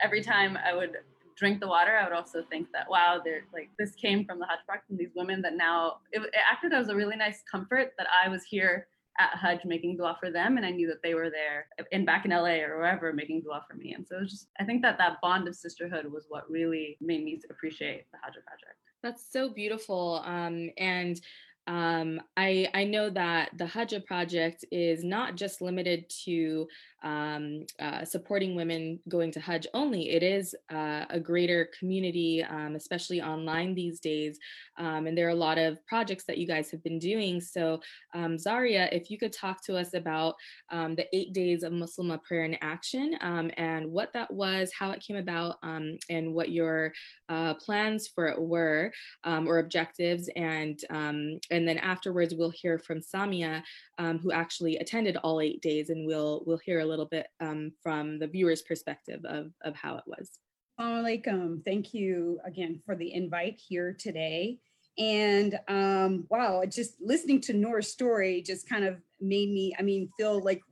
every 0.00 0.22
time 0.22 0.58
I 0.64 0.74
would 0.74 0.96
drink 1.36 1.60
the 1.60 1.66
water, 1.66 1.96
I 1.96 2.04
would 2.04 2.12
also 2.12 2.42
think 2.48 2.68
that 2.72 2.88
wow, 2.88 3.20
they're 3.22 3.42
like 3.52 3.70
this 3.78 3.94
came 3.94 4.24
from 4.24 4.38
the 4.38 4.46
Hajj 4.46 4.80
and 4.88 4.98
these 4.98 5.10
women 5.14 5.42
that 5.42 5.56
now 5.56 5.98
it, 6.12 6.22
it 6.22 6.32
acted 6.50 6.72
as 6.72 6.88
a 6.88 6.96
really 6.96 7.16
nice 7.16 7.42
comfort 7.50 7.92
that 7.98 8.06
I 8.24 8.28
was 8.28 8.44
here 8.44 8.86
at 9.18 9.38
Hajj 9.38 9.64
making 9.64 9.96
dua 9.96 10.16
for 10.18 10.30
them, 10.30 10.56
and 10.56 10.66
I 10.66 10.70
knew 10.70 10.86
that 10.88 11.02
they 11.02 11.14
were 11.14 11.30
there 11.30 11.66
in 11.92 12.04
back 12.04 12.24
in 12.24 12.30
LA 12.30 12.62
or 12.62 12.78
wherever 12.78 13.12
making 13.12 13.42
dua 13.42 13.64
for 13.68 13.76
me. 13.76 13.94
And 13.94 14.06
so 14.06 14.16
it 14.16 14.20
was 14.22 14.30
just 14.30 14.48
I 14.58 14.64
think 14.64 14.82
that 14.82 14.98
that 14.98 15.20
bond 15.22 15.46
of 15.48 15.54
sisterhood 15.54 16.10
was 16.10 16.26
what 16.28 16.50
really 16.50 16.96
made 17.00 17.24
me 17.24 17.40
appreciate 17.50 18.10
the 18.12 18.18
Hajj 18.22 18.34
project. 18.34 18.78
That's 19.02 19.30
so 19.30 19.50
beautiful. 19.50 20.22
Um, 20.24 20.70
and 20.78 21.20
um, 21.66 22.20
I, 22.36 22.68
I 22.74 22.84
know 22.84 23.08
that 23.10 23.50
the 23.56 23.66
Hajj 23.66 24.04
project 24.06 24.64
is 24.70 25.02
not 25.02 25.34
just 25.34 25.62
limited 25.62 26.08
to 26.24 26.68
um, 27.04 27.66
uh, 27.78 28.04
supporting 28.04 28.56
women 28.56 28.98
going 29.08 29.30
to 29.32 29.40
Hajj 29.40 29.66
only. 29.74 30.10
It 30.10 30.22
is 30.22 30.54
uh, 30.72 31.04
a 31.10 31.20
greater 31.20 31.68
community, 31.78 32.42
um, 32.42 32.74
especially 32.74 33.20
online 33.20 33.74
these 33.74 34.00
days. 34.00 34.38
Um, 34.78 35.06
and 35.06 35.16
there 35.16 35.26
are 35.26 35.30
a 35.30 35.34
lot 35.34 35.58
of 35.58 35.84
projects 35.86 36.24
that 36.24 36.38
you 36.38 36.46
guys 36.46 36.70
have 36.70 36.82
been 36.82 36.98
doing. 36.98 37.40
So, 37.40 37.80
um, 38.14 38.38
Zaria, 38.38 38.88
if 38.90 39.10
you 39.10 39.18
could 39.18 39.32
talk 39.32 39.62
to 39.66 39.76
us 39.76 39.92
about 39.92 40.34
um, 40.70 40.94
the 40.94 41.06
eight 41.14 41.34
days 41.34 41.62
of 41.62 41.72
Muslimah 41.72 42.22
prayer 42.22 42.44
in 42.44 42.56
action 42.62 43.14
and 43.20 43.90
what 43.90 44.12
that 44.14 44.32
was, 44.32 44.72
how 44.76 44.90
it 44.90 45.04
came 45.06 45.16
about, 45.16 45.56
and 45.62 46.34
what 46.34 46.50
your 46.50 46.92
uh, 47.28 47.54
plans 47.54 48.08
for 48.08 48.26
it 48.28 48.40
were 48.40 48.90
or 49.24 49.58
objectives. 49.58 50.30
And, 50.36 50.80
and 50.88 51.68
then 51.68 51.78
afterwards, 51.78 52.34
we'll 52.34 52.50
hear 52.50 52.78
from 52.78 53.00
Samia, 53.00 53.62
who 53.98 54.32
actually 54.32 54.78
attended 54.78 55.16
all 55.18 55.40
eight 55.40 55.60
days, 55.60 55.90
and 55.90 56.06
we'll, 56.06 56.42
we'll 56.46 56.58
hear 56.58 56.80
a 56.80 56.84
little 56.84 56.93
little 56.94 57.06
bit 57.06 57.26
um, 57.40 57.72
from 57.82 58.18
the 58.18 58.26
viewer's 58.26 58.62
perspective 58.62 59.20
of, 59.24 59.50
of 59.62 59.74
how 59.74 59.96
it 59.96 60.04
was. 60.06 60.30
Alaikum. 60.80 61.64
Thank 61.64 61.94
you 61.94 62.40
again 62.44 62.80
for 62.84 62.94
the 62.96 63.12
invite 63.12 63.60
here 63.68 63.96
today. 63.98 64.58
And 64.98 65.58
um, 65.68 66.26
wow, 66.30 66.62
just 66.68 66.94
listening 67.00 67.40
to 67.42 67.52
Noor's 67.52 67.88
story 67.88 68.42
just 68.42 68.68
kind 68.68 68.84
of 68.84 69.00
made 69.20 69.50
me, 69.50 69.74
I 69.78 69.82
mean, 69.82 70.08
feel 70.18 70.42
like 70.42 70.62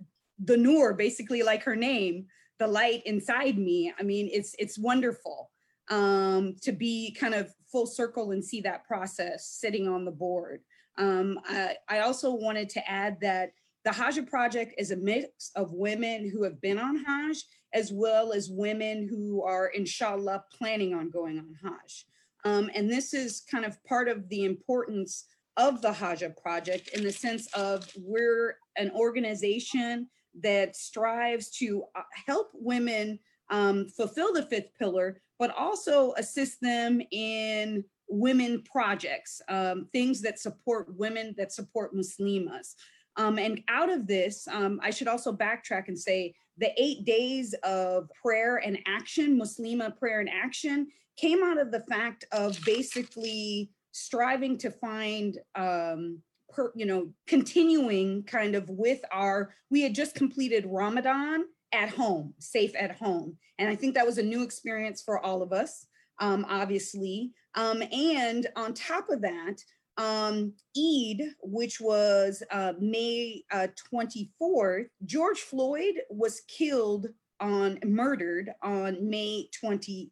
the 0.44 0.56
Noor, 0.56 0.94
basically 0.94 1.42
like 1.42 1.62
her 1.64 1.76
name, 1.76 2.26
the 2.58 2.66
light 2.66 3.02
inside 3.06 3.58
me. 3.58 3.92
I 3.98 4.02
mean, 4.02 4.28
it's 4.32 4.54
it's 4.58 4.78
wonderful 4.78 5.50
um, 5.90 6.54
to 6.62 6.72
be 6.72 7.16
kind 7.18 7.34
of 7.34 7.52
full 7.70 7.86
circle 7.86 8.30
and 8.30 8.44
see 8.44 8.60
that 8.62 8.86
process 8.86 9.48
sitting 9.48 9.88
on 9.88 10.04
the 10.04 10.10
board. 10.10 10.60
Um, 10.98 11.40
I, 11.46 11.76
I 11.88 12.00
also 12.00 12.32
wanted 12.32 12.68
to 12.70 12.90
add 12.90 13.18
that 13.22 13.52
the 13.84 13.92
Hajj 13.92 14.26
Project 14.26 14.74
is 14.78 14.90
a 14.90 14.96
mix 14.96 15.50
of 15.56 15.72
women 15.72 16.30
who 16.30 16.44
have 16.44 16.60
been 16.60 16.78
on 16.78 17.04
Hajj 17.04 17.42
as 17.74 17.92
well 17.92 18.32
as 18.32 18.50
women 18.50 19.08
who 19.08 19.42
are, 19.42 19.68
inshallah, 19.68 20.44
planning 20.56 20.94
on 20.94 21.10
going 21.10 21.38
on 21.38 21.56
Hajj. 21.62 22.06
Um, 22.44 22.70
and 22.74 22.90
this 22.90 23.14
is 23.14 23.42
kind 23.50 23.64
of 23.64 23.82
part 23.84 24.08
of 24.08 24.28
the 24.28 24.44
importance 24.44 25.26
of 25.56 25.82
the 25.82 25.92
Hajj 25.92 26.24
Project 26.40 26.88
in 26.88 27.02
the 27.02 27.12
sense 27.12 27.46
of 27.54 27.88
we're 27.96 28.56
an 28.76 28.90
organization 28.92 30.08
that 30.42 30.76
strives 30.76 31.50
to 31.50 31.84
uh, 31.94 32.02
help 32.26 32.50
women 32.54 33.18
um, 33.50 33.88
fulfill 33.88 34.32
the 34.32 34.46
fifth 34.46 34.70
pillar, 34.78 35.20
but 35.38 35.54
also 35.56 36.14
assist 36.16 36.60
them 36.60 37.02
in 37.10 37.84
women 38.08 38.62
projects, 38.62 39.40
um, 39.48 39.88
things 39.92 40.20
that 40.22 40.38
support 40.38 40.86
women, 40.96 41.34
that 41.36 41.52
support 41.52 41.94
Muslimas. 41.94 42.74
Um, 43.16 43.38
and 43.38 43.62
out 43.68 43.90
of 43.90 44.06
this, 44.06 44.48
um, 44.48 44.80
I 44.82 44.90
should 44.90 45.08
also 45.08 45.32
backtrack 45.32 45.88
and 45.88 45.98
say 45.98 46.34
the 46.58 46.70
eight 46.80 47.04
days 47.04 47.54
of 47.62 48.10
prayer 48.20 48.56
and 48.64 48.78
action, 48.86 49.38
Muslima 49.38 49.96
prayer 49.96 50.20
and 50.20 50.30
action, 50.30 50.86
came 51.16 51.42
out 51.42 51.58
of 51.58 51.70
the 51.70 51.80
fact 51.80 52.24
of 52.32 52.58
basically 52.64 53.70
striving 53.92 54.56
to 54.58 54.70
find 54.70 55.38
um, 55.54 56.18
per, 56.48 56.72
you 56.74 56.86
know, 56.86 57.10
continuing 57.26 58.22
kind 58.24 58.54
of 58.54 58.68
with 58.68 59.00
our, 59.12 59.54
we 59.70 59.82
had 59.82 59.94
just 59.94 60.14
completed 60.14 60.64
Ramadan 60.66 61.44
at 61.72 61.90
home, 61.90 62.34
safe 62.38 62.72
at 62.78 62.96
home. 62.96 63.36
And 63.58 63.68
I 63.68 63.74
think 63.74 63.94
that 63.94 64.06
was 64.06 64.18
a 64.18 64.22
new 64.22 64.42
experience 64.42 65.02
for 65.02 65.18
all 65.18 65.42
of 65.42 65.52
us, 65.52 65.86
um, 66.20 66.46
obviously. 66.48 67.32
Um, 67.54 67.82
and 67.92 68.46
on 68.56 68.74
top 68.74 69.10
of 69.10 69.22
that, 69.22 69.62
um, 69.98 70.54
Eid, 70.76 71.22
which 71.42 71.80
was 71.80 72.42
uh, 72.50 72.72
May 72.80 73.42
uh, 73.50 73.68
24th, 73.92 74.86
George 75.04 75.40
Floyd 75.40 76.00
was 76.10 76.42
killed 76.48 77.08
on 77.40 77.78
murdered 77.84 78.52
on 78.62 78.96
May 79.08 79.48
25th. 79.62 80.08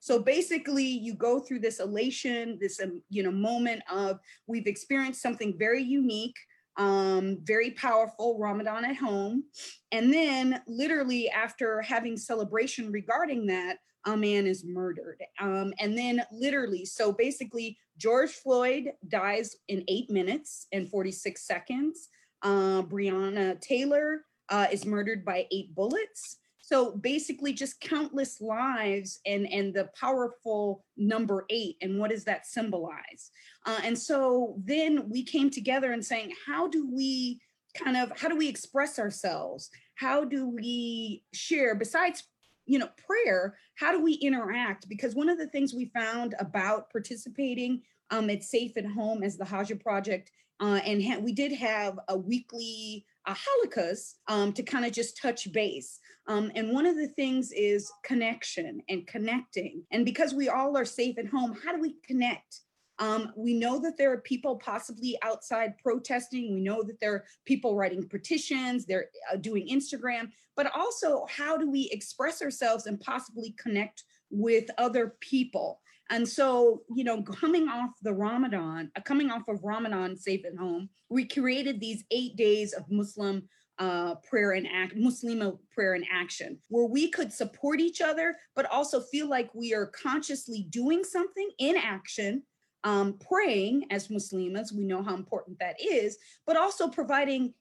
So 0.00 0.18
basically 0.18 0.84
you 0.84 1.14
go 1.14 1.40
through 1.40 1.60
this 1.60 1.80
elation, 1.80 2.58
this 2.60 2.80
um, 2.80 3.02
you 3.08 3.22
know 3.22 3.32
moment 3.32 3.82
of 3.90 4.20
we've 4.46 4.66
experienced 4.66 5.22
something 5.22 5.56
very 5.58 5.82
unique, 5.82 6.36
um, 6.76 7.38
very 7.42 7.70
powerful 7.70 8.38
Ramadan 8.38 8.84
at 8.84 8.96
home. 8.96 9.44
And 9.92 10.12
then 10.12 10.60
literally 10.66 11.30
after 11.30 11.80
having 11.80 12.16
celebration 12.18 12.92
regarding 12.92 13.46
that, 13.46 13.78
a 14.06 14.16
man 14.16 14.46
is 14.46 14.64
murdered. 14.64 15.22
Um, 15.40 15.72
and 15.78 15.96
then 15.96 16.22
literally, 16.32 16.84
so 16.84 17.12
basically, 17.12 17.78
George 17.96 18.30
Floyd 18.30 18.92
dies 19.08 19.56
in 19.68 19.84
eight 19.88 20.10
minutes 20.10 20.66
and 20.72 20.88
46 20.88 21.46
seconds. 21.46 22.08
Uh, 22.42 22.82
Breonna 22.82 23.60
Taylor 23.60 24.24
uh, 24.48 24.66
is 24.70 24.84
murdered 24.84 25.24
by 25.24 25.46
eight 25.50 25.74
bullets. 25.74 26.38
So 26.60 26.92
basically, 26.92 27.52
just 27.52 27.80
countless 27.80 28.40
lives 28.40 29.20
and, 29.26 29.46
and 29.52 29.72
the 29.72 29.90
powerful 29.98 30.84
number 30.96 31.44
eight. 31.50 31.76
And 31.82 31.98
what 31.98 32.10
does 32.10 32.24
that 32.24 32.46
symbolize? 32.46 33.30
Uh, 33.66 33.80
and 33.84 33.98
so 33.98 34.56
then 34.64 35.08
we 35.10 35.22
came 35.22 35.50
together 35.50 35.92
and 35.92 36.04
saying, 36.04 36.32
how 36.46 36.68
do 36.68 36.90
we 36.90 37.40
kind 37.74 37.96
of, 37.96 38.18
how 38.18 38.28
do 38.28 38.36
we 38.36 38.48
express 38.48 38.98
ourselves? 38.98 39.68
How 39.96 40.24
do 40.24 40.48
we 40.48 41.22
share, 41.32 41.74
besides 41.74 42.24
you 42.66 42.78
know, 42.78 42.88
prayer, 43.06 43.56
how 43.76 43.92
do 43.92 44.02
we 44.02 44.14
interact? 44.14 44.88
Because 44.88 45.14
one 45.14 45.28
of 45.28 45.38
the 45.38 45.48
things 45.48 45.74
we 45.74 45.86
found 45.94 46.34
about 46.38 46.90
participating 46.90 47.82
um, 48.10 48.30
at 48.30 48.42
Safe 48.42 48.76
at 48.76 48.86
Home 48.86 49.22
as 49.22 49.36
the 49.36 49.44
Hajj 49.44 49.78
Project, 49.80 50.30
uh, 50.60 50.80
and 50.84 51.02
ha- 51.02 51.18
we 51.18 51.32
did 51.32 51.52
have 51.52 51.98
a 52.08 52.16
weekly 52.16 53.04
uh, 53.26 53.34
halakas 53.34 54.14
um, 54.28 54.52
to 54.52 54.62
kind 54.62 54.84
of 54.84 54.92
just 54.92 55.20
touch 55.20 55.50
base. 55.52 55.98
Um, 56.26 56.50
and 56.54 56.72
one 56.72 56.86
of 56.86 56.96
the 56.96 57.08
things 57.08 57.52
is 57.52 57.90
connection 58.02 58.80
and 58.88 59.06
connecting. 59.06 59.82
And 59.90 60.04
because 60.04 60.32
we 60.32 60.48
all 60.48 60.76
are 60.76 60.84
safe 60.84 61.18
at 61.18 61.26
home, 61.26 61.58
how 61.64 61.72
do 61.72 61.80
we 61.80 61.96
connect? 62.06 62.60
Um, 62.98 63.32
we 63.36 63.54
know 63.54 63.80
that 63.80 63.96
there 63.96 64.12
are 64.12 64.20
people 64.20 64.56
possibly 64.56 65.18
outside 65.22 65.76
protesting. 65.78 66.54
We 66.54 66.60
know 66.60 66.82
that 66.82 67.00
there 67.00 67.14
are 67.14 67.24
people 67.44 67.74
writing 67.74 68.08
petitions, 68.08 68.86
they're 68.86 69.06
uh, 69.32 69.36
doing 69.36 69.68
Instagram, 69.68 70.30
but 70.56 70.70
also 70.74 71.26
how 71.28 71.56
do 71.56 71.70
we 71.70 71.88
express 71.90 72.40
ourselves 72.40 72.86
and 72.86 73.00
possibly 73.00 73.54
connect 73.58 74.04
with 74.30 74.70
other 74.78 75.16
people? 75.20 75.80
And 76.10 76.28
so, 76.28 76.82
you 76.94 77.02
know, 77.02 77.22
coming 77.22 77.68
off 77.68 77.90
the 78.02 78.12
Ramadan, 78.12 78.90
uh, 78.96 79.00
coming 79.00 79.30
off 79.30 79.48
of 79.48 79.64
Ramadan 79.64 80.16
Safe 80.16 80.44
at 80.44 80.56
Home, 80.56 80.88
we 81.08 81.26
created 81.26 81.80
these 81.80 82.04
eight 82.10 82.36
days 82.36 82.72
of 82.74 82.84
Muslim 82.90 83.48
uh, 83.78 84.14
prayer 84.28 84.52
and 84.52 84.68
act, 84.72 84.94
Muslim 84.96 85.58
prayer 85.72 85.94
and 85.94 86.04
action, 86.12 86.58
where 86.68 86.86
we 86.86 87.10
could 87.10 87.32
support 87.32 87.80
each 87.80 88.00
other, 88.00 88.36
but 88.54 88.66
also 88.66 89.00
feel 89.00 89.28
like 89.28 89.52
we 89.54 89.74
are 89.74 89.86
consciously 89.86 90.66
doing 90.70 91.02
something 91.02 91.50
in 91.58 91.76
action 91.76 92.42
um, 92.84 93.18
praying 93.18 93.86
as 93.90 94.10
Muslims, 94.10 94.72
we 94.72 94.84
know 94.84 95.02
how 95.02 95.14
important 95.14 95.58
that 95.58 95.76
is, 95.80 96.18
but 96.46 96.56
also 96.56 96.88
providing 96.88 97.54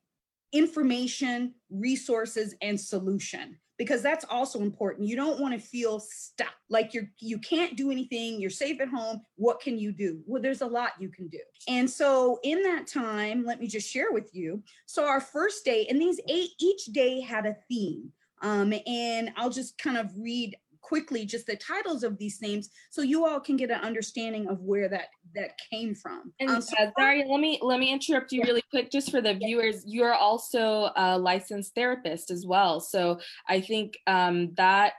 information, 0.52 1.56
resources, 1.72 2.54
and 2.62 2.80
solution 2.80 3.58
because 3.78 4.02
that's 4.02 4.26
also 4.26 4.62
important. 4.62 5.08
You 5.08 5.16
don't 5.16 5.40
want 5.40 5.54
to 5.54 5.60
feel 5.60 6.00
stuck 6.00 6.54
like 6.70 6.94
you're 6.94 7.10
you 7.20 7.40
can't 7.40 7.76
do 7.76 7.92
anything, 7.92 8.40
you're 8.40 8.50
safe 8.50 8.80
at 8.82 8.88
home. 8.88 9.22
What 9.36 9.60
can 9.60 9.78
you 9.78 9.92
do? 9.92 10.22
Well, 10.26 10.42
there's 10.42 10.62
a 10.62 10.68
lot 10.68 10.92
you 11.00 11.10
can 11.10 11.28
do. 11.28 11.40
And 11.68 11.90
so 11.90 12.40
in 12.44 12.62
that 12.64 12.88
time, 12.88 13.44
let 13.44 13.60
me 13.60 13.68
just 13.68 13.90
share 13.90 14.12
with 14.12 14.30
you. 14.34 14.62
So 14.86 15.06
our 15.06 15.22
first 15.22 15.66
day, 15.66 15.88
and 15.90 16.00
these 16.00 16.20
eight 16.30 16.52
each 16.60 16.86
day 16.86 17.20
had 17.20 17.46
a 17.46 17.56
theme. 17.68 18.12
Um, 18.42 18.74
and 18.86 19.32
I'll 19.38 19.50
just 19.50 19.78
kind 19.78 19.98
of 19.98 20.12
read 20.18 20.56
quickly 20.94 21.26
just 21.26 21.48
the 21.48 21.56
titles 21.56 22.04
of 22.04 22.20
these 22.20 22.38
names 22.40 22.70
so 22.92 23.02
you 23.02 23.26
all 23.26 23.40
can 23.40 23.56
get 23.58 23.72
an 23.72 23.82
understanding 23.82 24.48
of 24.48 24.60
where 24.62 24.88
that 24.88 25.08
that 25.34 25.52
came 25.72 25.96
from. 25.96 26.32
And 26.40 26.52
Um, 26.52 26.62
so 26.62 26.76
uh, 26.80 26.92
let 27.34 27.40
me 27.40 27.58
let 27.64 27.80
me 27.80 27.92
interrupt 27.92 28.32
you 28.32 28.42
Yeah. 28.42 28.50
really 28.50 28.66
quick, 28.70 28.92
just 28.92 29.10
for 29.10 29.20
the 29.20 29.34
viewers. 29.34 29.78
You're 29.88 30.14
also 30.14 30.92
a 30.96 31.18
licensed 31.18 31.74
therapist 31.74 32.30
as 32.30 32.46
well, 32.46 32.80
so 32.80 33.20
I 33.50 33.58
think 33.70 33.98
um, 34.06 34.54
that 34.56 34.94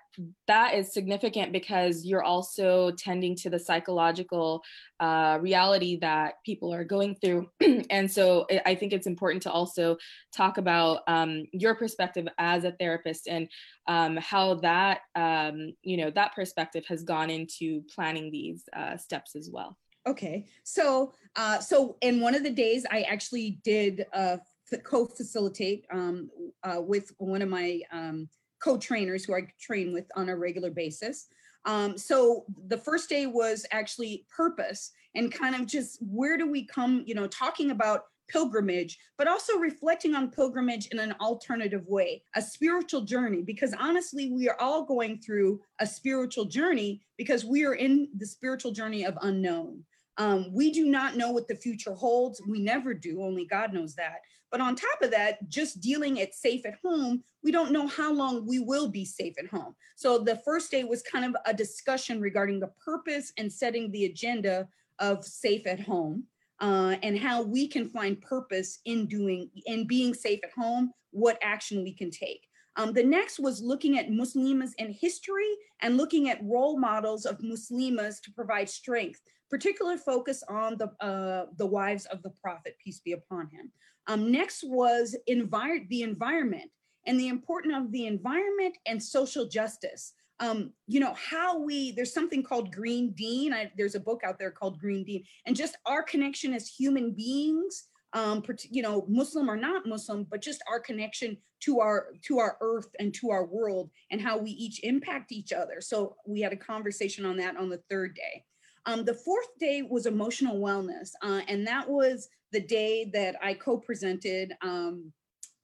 that 0.47 0.75
is 0.75 0.93
significant 0.93 1.53
because 1.53 2.05
you're 2.05 2.23
also 2.23 2.91
tending 2.93 3.35
to 3.37 3.51
the 3.51 3.59
psychological 3.59 4.63
uh, 5.01 5.39
reality 5.41 5.99
that 6.01 6.35
people 6.45 6.73
are 6.73 6.85
going 6.85 7.17
through, 7.17 7.49
and 7.91 8.11
so 8.11 8.47
I- 8.67 8.75
think 8.75 8.93
it's 8.93 9.07
important 9.07 9.43
to 9.45 9.53
also 9.53 9.97
talk 10.35 10.59
about 10.59 11.01
um, 11.07 11.45
your 11.53 11.75
perspective 11.75 12.27
as 12.39 12.65
a 12.65 12.73
therapist 12.73 13.29
and 13.29 13.49
um, 13.87 14.17
how 14.17 14.55
that 14.55 15.01
um, 15.15 15.73
you 15.83 15.97
know 15.97 16.11
that 16.11 16.35
perspective 16.35 16.85
has 16.89 17.03
gone 17.03 17.31
into 17.31 17.83
planning 17.95 18.31
these 18.31 18.65
uh, 18.77 18.97
steps 18.97 19.37
as 19.37 19.49
well. 19.53 19.77
Okay, 20.07 20.47
so 20.65 21.13
uh, 21.37 21.61
so 21.61 21.97
in 22.03 22.21
one 22.21 22.35
of 22.35 22.43
the 22.43 22.51
days, 22.51 22.85
I 22.91 23.03
actually 23.03 23.59
did 23.65 24.07
uh, 24.13 24.37
co-facilitate 24.85 25.87
um, 25.93 26.31
uh, 26.63 26.81
with 26.81 27.13
one 27.19 27.43
of 27.43 27.49
my 27.49 27.81
um, 27.93 28.29
co-trainers 28.65 29.25
who 29.25 29.35
I 29.35 29.43
train 29.61 29.93
with 29.93 30.07
on 30.17 30.31
a 30.31 30.37
regular 30.37 30.71
basis. 30.71 31.27
Um, 31.67 31.99
so 31.99 32.45
the 32.69 32.79
first 32.79 33.09
day 33.09 33.27
was 33.27 33.67
actually 33.71 34.27
purpose 34.35 34.93
and 35.15 35.33
kind 35.33 35.55
of 35.55 35.67
just 35.67 35.99
where 36.01 36.37
do 36.39 36.51
we 36.51 36.67
come, 36.67 37.03
you 37.07 37.15
know, 37.15 37.27
talking 37.27 37.71
about 37.71 38.05
pilgrimage, 38.29 38.99
but 39.19 39.29
also 39.29 39.59
reflecting 39.59 40.15
on 40.15 40.31
pilgrimage 40.31 40.87
in 40.87 40.99
an 40.99 41.15
alternative 41.21 41.87
way, 41.87 42.23
a 42.35 42.43
spiritual 42.43 43.03
journey, 43.03 43.43
because 43.43 43.75
honestly, 43.79 44.31
we 44.31 44.49
are 44.49 44.57
all 44.59 44.85
going 44.85 45.19
through 45.19 45.61
a 45.81 45.87
spiritual 45.87 46.47
journey 46.47 47.03
because 47.19 47.45
we 47.45 47.67
are 47.67 47.75
in 47.75 48.09
the 48.17 48.27
spiritual 48.27 48.73
journey 48.73 49.05
of 49.05 49.19
unknown. 49.23 49.85
Um, 50.17 50.53
we 50.53 50.73
do 50.73 50.87
not 50.87 51.17
know 51.17 51.33
what 51.33 51.49
the 51.49 51.57
future 51.57 51.93
holds. 51.93 52.41
We 52.49 52.61
never 52.61 52.95
do, 52.95 53.23
only 53.23 53.45
God 53.45 53.75
knows 53.75 53.95
that. 53.97 54.21
But 54.55 54.61
on 54.61 54.77
top 54.77 55.03
of 55.03 55.11
that, 55.11 55.49
just 55.49 55.81
dealing 55.81 56.19
it 56.19 56.33
safe 56.33 56.65
at 56.65 56.79
home, 56.81 57.25
we 57.43 57.51
don't 57.51 57.73
know 57.73 57.89
how 57.89 58.13
long 58.13 58.47
we 58.47 58.61
will 58.61 58.89
be 58.89 59.05
safe 59.05 59.35
at 59.37 59.49
home. 59.49 59.75
So 59.97 60.19
the 60.19 60.41
first 60.45 60.71
day 60.71 60.85
was 60.85 61.03
kind 61.03 61.25
of 61.25 61.35
a 61.45 61.53
discussion 61.53 62.21
regarding 62.21 62.61
the 62.61 62.71
purpose 62.85 63.33
and 63.37 63.53
setting 63.53 63.91
the 63.91 64.05
agenda 64.05 64.69
of 65.01 65.25
safe 65.25 65.67
at 65.67 65.81
home 65.81 66.23
uh, 66.61 66.95
and 67.03 67.19
how 67.19 67.43
we 67.43 67.67
can 67.67 67.89
find 67.89 68.23
purpose 68.23 68.79
in 68.85 69.07
doing 69.07 69.51
in 69.67 69.89
being 69.89 70.15
safe 70.15 70.39
at 70.45 70.53
home, 70.53 70.93
what 71.11 71.37
action 71.43 71.83
we 71.83 71.93
can 71.93 72.13
take. 72.13 72.47
Um, 72.77 72.93
the 72.93 73.03
next 73.03 73.41
was 73.41 73.61
looking 73.61 73.99
at 73.99 74.11
Muslimas 74.11 74.71
in 74.79 74.93
history 74.93 75.51
and 75.81 75.97
looking 75.97 76.31
at 76.31 76.39
role 76.45 76.79
models 76.79 77.27
of 77.27 77.39
Muslimas 77.39 78.23
to 78.23 78.31
provide 78.31 78.69
strength, 78.69 79.21
particular 79.51 79.97
focus 79.97 80.45
on 80.49 80.79
the 80.79 80.93
uh, 81.05 81.47
the 81.57 81.67
wives 81.67 82.07
of 82.07 82.23
the 82.23 82.31
Prophet, 82.41 82.77
peace 82.85 83.01
be 83.01 83.15
upon 83.15 83.49
him. 83.49 83.73
Um, 84.07 84.31
next 84.31 84.65
was 84.65 85.17
envir- 85.29 85.89
the 85.89 86.03
environment 86.03 86.71
and 87.07 87.19
the 87.19 87.29
importance 87.29 87.75
of 87.77 87.93
the 87.93 88.07
environment 88.07 88.77
and 88.87 89.03
social 89.03 89.47
justice. 89.47 90.13
Um, 90.41 90.73
you 90.89 90.99
know 90.99 91.15
how 91.15 91.61
we 91.61 91.93
there's 91.93 92.13
something 92.13 92.43
called 92.43 92.73
Green 92.73 93.13
Deen. 93.13 93.53
I, 93.53 93.71
there's 93.77 93.95
a 93.95 94.01
book 94.01 94.23
out 94.27 94.39
there 94.39 94.51
called 94.51 94.81
Green 94.81 95.05
Deen, 95.05 95.23
and 95.47 95.55
just 95.55 95.77
our 95.87 96.03
connection 96.03 96.53
as 96.53 96.69
human 96.69 97.13
beings 97.13 97.85
um, 98.15 98.45
you 98.71 98.81
know, 98.81 99.05
Muslim 99.09 99.51
or 99.51 99.57
not 99.57 99.87
Muslim, 99.87 100.25
but 100.31 100.41
just 100.41 100.63
our 100.71 100.79
connection 100.79 101.37
to 101.61 101.81
our 101.81 102.09
to 102.23 102.39
our 102.39 102.57
earth 102.61 102.89
and 103.01 103.13
to 103.15 103.31
our 103.31 103.45
world 103.45 103.91
and 104.11 104.21
how 104.21 104.39
we 104.39 104.51
each 104.53 104.83
impact 104.85 105.33
each 105.33 105.53
other. 105.53 105.81
So 105.81 106.17
we 106.27 106.41
had 106.41 106.53
a 106.53 106.57
conversation 106.57 107.25
on 107.27 107.37
that 107.39 107.57
on 107.57 107.69
the 107.69 107.83
third 107.91 108.15
day. 108.15 108.45
Um, 108.87 109.05
the 109.05 109.15
fourth 109.15 109.49
day 109.59 109.83
was 109.83 110.07
emotional 110.07 110.61
wellness, 110.61 111.11
uh, 111.23 111.41
and 111.49 111.67
that 111.67 111.89
was 111.89 112.29
the 112.53 112.61
day 112.61 113.11
that 113.13 113.37
I 113.43 113.55
co-presented 113.55 114.55
um, 114.63 115.13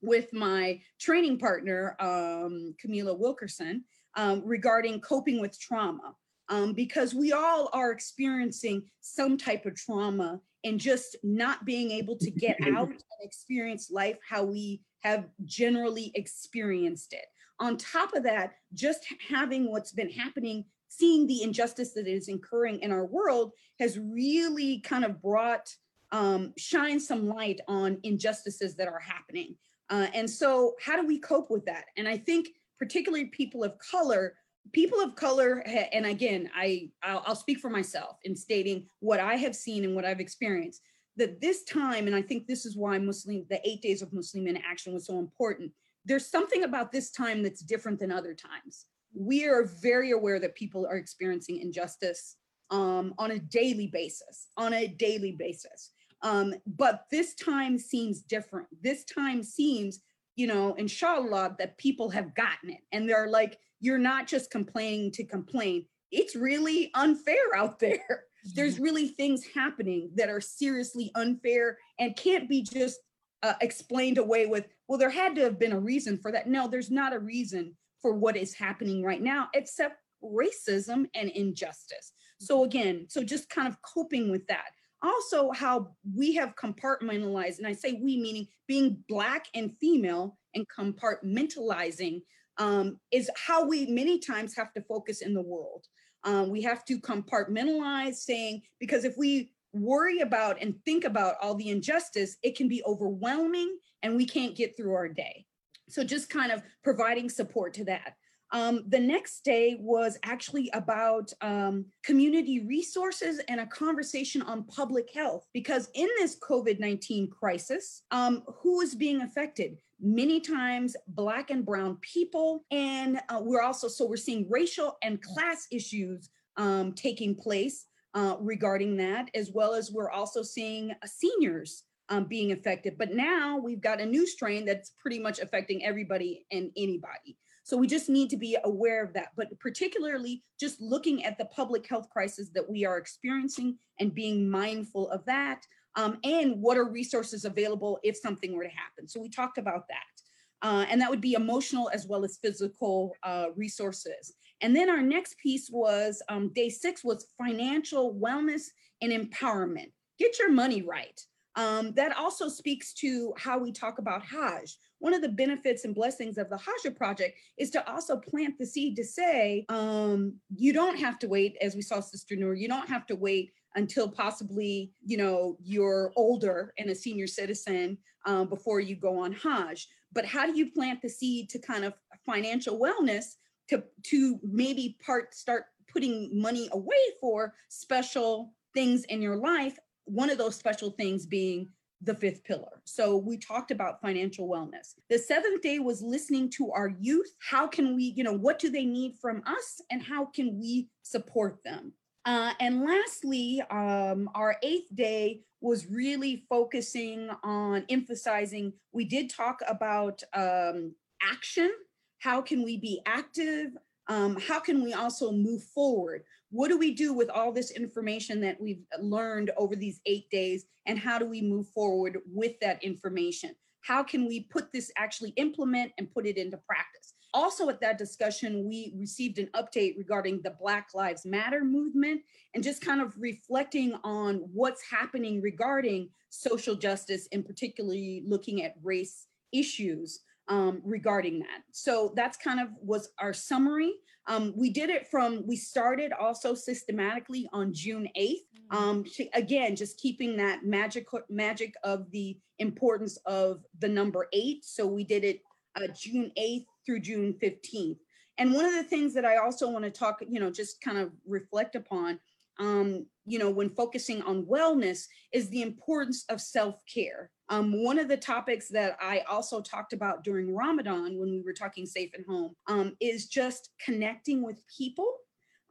with 0.02 0.32
my 0.32 0.80
training 0.98 1.38
partner, 1.38 1.96
um, 2.00 2.74
Camila 2.82 3.18
Wilkerson, 3.18 3.84
um, 4.16 4.42
regarding 4.44 5.00
coping 5.00 5.40
with 5.40 5.58
trauma. 5.58 6.14
Um, 6.48 6.72
because 6.72 7.14
we 7.14 7.32
all 7.32 7.70
are 7.72 7.92
experiencing 7.92 8.82
some 9.00 9.38
type 9.38 9.66
of 9.66 9.76
trauma 9.76 10.40
and 10.64 10.80
just 10.80 11.16
not 11.22 11.64
being 11.64 11.92
able 11.92 12.16
to 12.16 12.30
get 12.30 12.56
out 12.74 12.88
and 12.88 13.02
experience 13.22 13.88
life 13.90 14.16
how 14.28 14.42
we 14.42 14.80
have 15.00 15.26
generally 15.44 16.10
experienced 16.14 17.12
it. 17.12 17.26
On 17.60 17.76
top 17.76 18.14
of 18.14 18.24
that, 18.24 18.54
just 18.74 19.06
having 19.28 19.70
what's 19.70 19.92
been 19.92 20.10
happening, 20.10 20.64
seeing 20.90 21.26
the 21.26 21.42
injustice 21.42 21.92
that 21.92 22.06
is 22.06 22.28
occurring 22.28 22.80
in 22.80 22.90
our 22.90 23.06
world 23.06 23.52
has 23.78 23.98
really 23.98 24.80
kind 24.80 25.04
of 25.04 25.22
brought, 25.22 25.72
um, 26.12 26.52
shine 26.58 27.00
some 27.00 27.26
light 27.26 27.60
on 27.68 27.96
injustices 28.02 28.76
that 28.76 28.88
are 28.88 28.98
happening. 28.98 29.56
Uh, 29.88 30.08
and 30.12 30.28
so, 30.28 30.74
how 30.84 31.00
do 31.00 31.06
we 31.06 31.18
cope 31.18 31.50
with 31.50 31.64
that? 31.64 31.86
And 31.96 32.06
I 32.06 32.18
think, 32.18 32.48
particularly 32.78 33.26
people 33.26 33.64
of 33.64 33.78
color, 33.78 34.34
people 34.72 35.00
of 35.00 35.16
color 35.16 35.64
and 35.92 36.06
again 36.06 36.48
i 36.54 36.88
I'll, 37.02 37.22
I'll 37.26 37.34
speak 37.34 37.58
for 37.58 37.70
myself 37.70 38.18
in 38.24 38.36
stating 38.36 38.86
what 39.00 39.18
i 39.18 39.34
have 39.34 39.56
seen 39.56 39.84
and 39.84 39.96
what 39.96 40.04
i've 40.04 40.20
experienced 40.20 40.82
that 41.16 41.40
this 41.40 41.64
time 41.64 42.06
and 42.06 42.14
i 42.14 42.22
think 42.22 42.46
this 42.46 42.66
is 42.66 42.76
why 42.76 42.98
muslim 42.98 43.46
the 43.48 43.66
eight 43.68 43.82
days 43.82 44.02
of 44.02 44.12
muslim 44.12 44.46
in 44.46 44.58
action 44.58 44.92
was 44.92 45.06
so 45.06 45.18
important 45.18 45.72
there's 46.04 46.30
something 46.30 46.64
about 46.64 46.92
this 46.92 47.10
time 47.10 47.42
that's 47.42 47.62
different 47.62 47.98
than 47.98 48.12
other 48.12 48.34
times 48.34 48.86
we 49.14 49.46
are 49.46 49.64
very 49.64 50.12
aware 50.12 50.38
that 50.38 50.54
people 50.54 50.86
are 50.86 50.96
experiencing 50.96 51.60
injustice 51.60 52.36
um, 52.70 53.14
on 53.18 53.32
a 53.32 53.38
daily 53.38 53.88
basis 53.88 54.48
on 54.56 54.72
a 54.74 54.86
daily 54.86 55.32
basis 55.32 55.90
um, 56.22 56.54
but 56.66 57.06
this 57.10 57.34
time 57.34 57.78
seems 57.78 58.22
different 58.22 58.68
this 58.82 59.04
time 59.04 59.42
seems 59.42 60.00
you 60.36 60.46
know 60.46 60.74
inshallah 60.74 61.56
that 61.58 61.76
people 61.78 62.08
have 62.08 62.34
gotten 62.34 62.70
it 62.70 62.80
and 62.92 63.08
they're 63.08 63.28
like 63.28 63.58
you're 63.80 63.98
not 63.98 64.26
just 64.26 64.50
complaining 64.50 65.10
to 65.12 65.24
complain. 65.24 65.86
It's 66.12 66.36
really 66.36 66.90
unfair 66.94 67.56
out 67.56 67.78
there. 67.78 68.24
There's 68.54 68.78
really 68.78 69.08
things 69.08 69.44
happening 69.54 70.10
that 70.14 70.28
are 70.28 70.40
seriously 70.40 71.10
unfair 71.14 71.78
and 71.98 72.16
can't 72.16 72.48
be 72.48 72.62
just 72.62 72.98
uh, 73.42 73.54
explained 73.60 74.18
away 74.18 74.46
with, 74.46 74.66
well, 74.88 74.98
there 74.98 75.10
had 75.10 75.34
to 75.36 75.42
have 75.42 75.58
been 75.58 75.72
a 75.72 75.80
reason 75.80 76.16
for 76.16 76.32
that. 76.32 76.46
No, 76.46 76.68
there's 76.68 76.90
not 76.90 77.14
a 77.14 77.18
reason 77.18 77.74
for 78.00 78.14
what 78.14 78.36
is 78.36 78.54
happening 78.54 79.02
right 79.02 79.22
now, 79.22 79.48
except 79.54 79.96
racism 80.22 81.06
and 81.14 81.30
injustice. 81.30 82.12
So, 82.40 82.64
again, 82.64 83.06
so 83.08 83.22
just 83.22 83.48
kind 83.50 83.68
of 83.68 83.80
coping 83.82 84.30
with 84.30 84.46
that. 84.46 84.70
Also, 85.02 85.50
how 85.52 85.94
we 86.14 86.34
have 86.34 86.54
compartmentalized, 86.56 87.58
and 87.58 87.66
I 87.66 87.72
say 87.72 87.92
we 87.92 88.20
meaning 88.20 88.46
being 88.66 89.02
Black 89.08 89.46
and 89.54 89.76
female 89.80 90.38
and 90.54 90.66
compartmentalizing 90.68 92.22
um, 92.58 92.98
is 93.10 93.30
how 93.36 93.64
we 93.64 93.86
many 93.86 94.18
times 94.18 94.54
have 94.56 94.72
to 94.74 94.82
focus 94.82 95.22
in 95.22 95.32
the 95.32 95.40
world. 95.40 95.86
Um, 96.24 96.50
we 96.50 96.60
have 96.62 96.84
to 96.84 97.00
compartmentalize 97.00 98.16
saying, 98.16 98.62
because 98.78 99.04
if 99.04 99.16
we 99.16 99.52
worry 99.72 100.20
about 100.20 100.60
and 100.60 100.74
think 100.84 101.04
about 101.04 101.36
all 101.40 101.54
the 101.54 101.70
injustice, 101.70 102.36
it 102.42 102.56
can 102.56 102.68
be 102.68 102.82
overwhelming 102.84 103.78
and 104.02 104.16
we 104.16 104.26
can't 104.26 104.56
get 104.56 104.76
through 104.76 104.94
our 104.94 105.08
day. 105.08 105.46
So 105.90 106.04
just 106.04 106.30
kind 106.30 106.52
of 106.52 106.62
providing 106.82 107.28
support 107.28 107.74
to 107.74 107.84
that. 107.84 108.14
Um, 108.52 108.82
the 108.88 108.98
next 108.98 109.44
day 109.44 109.76
was 109.78 110.18
actually 110.24 110.70
about 110.74 111.32
um, 111.40 111.86
community 112.02 112.64
resources 112.66 113.40
and 113.48 113.60
a 113.60 113.66
conversation 113.66 114.42
on 114.42 114.64
public 114.64 115.12
health. 115.14 115.46
Because 115.52 115.88
in 115.94 116.08
this 116.18 116.38
COVID 116.40 116.80
19 116.80 117.30
crisis, 117.30 118.02
um, 118.10 118.42
who 118.62 118.80
is 118.80 118.94
being 118.94 119.22
affected? 119.22 119.78
Many 120.00 120.40
times, 120.40 120.96
Black 121.08 121.50
and 121.50 121.64
Brown 121.64 121.98
people. 122.00 122.64
And 122.70 123.20
uh, 123.28 123.40
we're 123.40 123.62
also, 123.62 123.86
so 123.86 124.06
we're 124.06 124.16
seeing 124.16 124.48
racial 124.50 124.96
and 125.02 125.22
class 125.22 125.68
issues 125.70 126.30
um, 126.56 126.92
taking 126.92 127.34
place 127.34 127.86
uh, 128.14 128.36
regarding 128.40 128.96
that, 128.96 129.30
as 129.34 129.52
well 129.52 129.74
as 129.74 129.92
we're 129.92 130.10
also 130.10 130.42
seeing 130.42 130.90
uh, 130.90 131.06
seniors 131.06 131.84
um, 132.10 132.24
being 132.24 132.52
affected. 132.52 132.98
But 132.98 133.12
now 133.12 133.56
we've 133.56 133.80
got 133.80 134.00
a 134.00 134.06
new 134.06 134.26
strain 134.26 134.64
that's 134.64 134.92
pretty 134.98 135.18
much 135.18 135.38
affecting 135.38 135.84
everybody 135.84 136.44
and 136.50 136.70
anybody. 136.76 137.38
So 137.62 137.76
we 137.76 137.86
just 137.86 138.08
need 138.08 138.30
to 138.30 138.36
be 138.36 138.56
aware 138.64 139.04
of 139.04 139.12
that, 139.12 139.28
but 139.36 139.56
particularly 139.60 140.42
just 140.58 140.80
looking 140.80 141.24
at 141.24 141.38
the 141.38 141.44
public 141.46 141.86
health 141.86 142.08
crisis 142.10 142.50
that 142.54 142.68
we 142.68 142.84
are 142.84 142.98
experiencing 142.98 143.78
and 144.00 144.14
being 144.14 144.50
mindful 144.50 145.08
of 145.10 145.24
that. 145.26 145.62
Um, 145.96 146.18
and 146.24 146.60
what 146.60 146.76
are 146.76 146.88
resources 146.88 147.44
available 147.44 147.98
if 148.02 148.16
something 148.16 148.56
were 148.56 148.64
to 148.64 148.70
happen. 148.70 149.08
So 149.08 149.20
we 149.20 149.28
talked 149.28 149.58
about 149.58 149.86
that. 149.88 150.66
Uh, 150.66 150.84
and 150.90 151.00
that 151.00 151.10
would 151.10 151.20
be 151.20 151.34
emotional 151.34 151.90
as 151.92 152.06
well 152.06 152.24
as 152.24 152.38
physical 152.42 153.14
uh, 153.22 153.46
resources. 153.56 154.34
And 154.60 154.74
then 154.74 154.90
our 154.90 155.02
next 155.02 155.38
piece 155.38 155.70
was 155.70 156.22
um, 156.28 156.52
day 156.54 156.68
six 156.68 157.02
was 157.02 157.26
financial 157.38 158.14
wellness 158.14 158.64
and 159.00 159.12
empowerment. 159.12 159.92
Get 160.18 160.38
your 160.38 160.50
money 160.52 160.82
right. 160.82 161.18
Um, 161.60 161.92
that 161.92 162.16
also 162.16 162.48
speaks 162.48 162.94
to 162.94 163.34
how 163.36 163.58
we 163.58 163.70
talk 163.70 163.98
about 163.98 164.24
Hajj. 164.24 164.78
One 164.98 165.12
of 165.12 165.20
the 165.20 165.28
benefits 165.28 165.84
and 165.84 165.94
blessings 165.94 166.38
of 166.38 166.48
the 166.48 166.56
Hajj 166.56 166.96
project 166.96 167.36
is 167.58 167.68
to 167.72 167.86
also 167.86 168.16
plant 168.16 168.58
the 168.58 168.64
seed 168.64 168.96
to 168.96 169.04
say, 169.04 169.66
um, 169.68 170.36
you 170.56 170.72
don't 170.72 170.98
have 170.98 171.18
to 171.18 171.28
wait, 171.28 171.58
as 171.60 171.74
we 171.74 171.82
saw 171.82 172.00
Sister 172.00 172.34
Noor, 172.34 172.54
you 172.54 172.66
don't 172.66 172.88
have 172.88 173.06
to 173.08 173.14
wait 173.14 173.52
until 173.74 174.08
possibly, 174.08 174.90
you 175.04 175.18
know, 175.18 175.58
you're 175.62 176.12
older 176.16 176.72
and 176.78 176.88
a 176.88 176.94
senior 176.94 177.26
citizen 177.26 177.98
um, 178.24 178.48
before 178.48 178.80
you 178.80 178.96
go 178.96 179.18
on 179.18 179.32
Hajj. 179.32 179.86
But 180.14 180.24
how 180.24 180.46
do 180.46 180.56
you 180.56 180.70
plant 180.72 181.02
the 181.02 181.10
seed 181.10 181.50
to 181.50 181.58
kind 181.58 181.84
of 181.84 181.92
financial 182.24 182.80
wellness 182.80 183.36
to, 183.68 183.84
to 184.04 184.40
maybe 184.42 184.96
part 185.04 185.34
start 185.34 185.64
putting 185.92 186.30
money 186.32 186.70
away 186.72 187.04
for 187.20 187.52
special 187.68 188.54
things 188.72 189.04
in 189.04 189.20
your 189.20 189.36
life 189.36 189.76
one 190.10 190.30
of 190.30 190.38
those 190.38 190.56
special 190.56 190.90
things 190.90 191.26
being 191.26 191.68
the 192.02 192.14
fifth 192.14 192.44
pillar. 192.44 192.80
So 192.84 193.16
we 193.16 193.36
talked 193.36 193.70
about 193.70 194.00
financial 194.00 194.48
wellness. 194.48 194.94
The 195.10 195.18
seventh 195.18 195.60
day 195.60 195.78
was 195.78 196.00
listening 196.02 196.48
to 196.50 196.72
our 196.72 196.88
youth. 196.98 197.34
How 197.40 197.66
can 197.66 197.94
we, 197.94 198.14
you 198.16 198.24
know, 198.24 198.32
what 198.32 198.58
do 198.58 198.70
they 198.70 198.86
need 198.86 199.16
from 199.20 199.42
us 199.46 199.82
and 199.90 200.02
how 200.02 200.26
can 200.26 200.58
we 200.58 200.88
support 201.02 201.58
them? 201.62 201.92
Uh, 202.24 202.52
and 202.60 202.84
lastly, 202.84 203.62
um, 203.70 204.30
our 204.34 204.56
eighth 204.62 204.94
day 204.94 205.42
was 205.60 205.86
really 205.86 206.44
focusing 206.48 207.30
on 207.42 207.84
emphasizing, 207.88 208.72
we 208.92 209.04
did 209.04 209.28
talk 209.28 209.60
about 209.68 210.22
um, 210.34 210.94
action. 211.22 211.70
How 212.18 212.40
can 212.40 212.62
we 212.62 212.78
be 212.78 213.00
active? 213.06 213.72
Um, 214.08 214.36
how 214.40 214.58
can 214.58 214.82
we 214.82 214.92
also 214.92 215.32
move 215.32 215.62
forward? 215.62 216.24
What 216.50 216.68
do 216.68 216.78
we 216.78 216.92
do 216.92 217.12
with 217.12 217.30
all 217.30 217.52
this 217.52 217.70
information 217.70 218.40
that 218.40 218.60
we've 218.60 218.82
learned 219.00 219.50
over 219.56 219.76
these 219.76 220.00
eight 220.06 220.28
days 220.30 220.66
and 220.86 220.98
how 220.98 221.18
do 221.18 221.26
we 221.26 221.40
move 221.40 221.68
forward 221.68 222.18
with 222.26 222.58
that 222.60 222.82
information 222.82 223.54
how 223.82 224.02
can 224.02 224.26
we 224.26 224.40
put 224.44 224.72
this 224.72 224.90
actually 224.96 225.30
implement 225.36 225.92
and 225.98 226.12
put 226.12 226.26
it 226.26 226.36
into 226.36 226.56
practice 226.58 227.14
also 227.32 227.68
at 227.68 227.80
that 227.80 227.98
discussion 227.98 228.68
we 228.68 228.92
received 228.96 229.38
an 229.38 229.48
update 229.54 229.96
regarding 229.96 230.40
the 230.42 230.54
black 230.60 230.88
lives 230.94 231.24
matter 231.24 231.64
movement 231.64 232.20
and 232.54 232.64
just 232.64 232.84
kind 232.84 233.00
of 233.00 233.14
reflecting 233.18 233.94
on 234.04 234.36
what's 234.52 234.82
happening 234.82 235.40
regarding 235.40 236.08
social 236.30 236.74
justice 236.74 237.28
and 237.32 237.44
particularly 237.44 238.22
looking 238.26 238.62
at 238.62 238.74
race 238.82 239.26
issues 239.52 240.20
um, 240.48 240.80
regarding 240.84 241.38
that. 241.40 241.62
So 241.72 242.12
that's 242.16 242.36
kind 242.36 242.60
of 242.60 242.68
was 242.82 243.10
our 243.18 243.32
summary. 243.32 243.94
Um, 244.26 244.52
we 244.56 244.70
did 244.70 244.90
it 244.90 245.08
from, 245.08 245.46
we 245.46 245.56
started 245.56 246.12
also 246.12 246.54
systematically 246.54 247.48
on 247.52 247.72
June 247.72 248.08
8th. 248.16 248.34
Mm. 248.72 248.76
Um, 248.76 249.04
to, 249.16 249.26
again, 249.34 249.74
just 249.74 249.98
keeping 249.98 250.36
that 250.36 250.64
magic, 250.64 251.06
magic 251.28 251.74
of 251.82 252.10
the 252.10 252.38
importance 252.58 253.16
of 253.26 253.64
the 253.78 253.88
number 253.88 254.28
eight. 254.32 254.64
So 254.64 254.86
we 254.86 255.02
did 255.02 255.24
it 255.24 255.42
uh, 255.76 255.88
June 255.88 256.30
8th 256.38 256.66
through 256.86 257.00
June 257.00 257.34
15th. 257.42 257.98
And 258.38 258.54
one 258.54 258.64
of 258.64 258.72
the 258.72 258.84
things 258.84 259.12
that 259.14 259.24
I 259.24 259.36
also 259.36 259.68
want 259.68 259.84
to 259.84 259.90
talk, 259.90 260.22
you 260.26 260.40
know, 260.40 260.50
just 260.50 260.80
kind 260.80 260.98
of 260.98 261.10
reflect 261.26 261.74
upon, 261.74 262.18
um, 262.58 263.06
you 263.26 263.38
know, 263.38 263.50
when 263.50 263.70
focusing 263.70 264.22
on 264.22 264.46
wellness 264.46 265.06
is 265.32 265.48
the 265.50 265.62
importance 265.62 266.24
of 266.28 266.40
self-care. 266.40 267.30
Um, 267.50 267.82
one 267.82 267.98
of 267.98 268.06
the 268.06 268.16
topics 268.16 268.68
that 268.68 268.96
I 269.00 269.24
also 269.28 269.60
talked 269.60 269.92
about 269.92 270.22
during 270.22 270.54
Ramadan 270.54 271.18
when 271.18 271.32
we 271.32 271.42
were 271.42 271.52
talking 271.52 271.84
safe 271.84 272.10
at 272.14 272.24
home 272.24 272.54
um, 272.68 272.96
is 273.00 273.26
just 273.26 273.70
connecting 273.84 274.40
with 274.40 274.56
people 274.78 275.16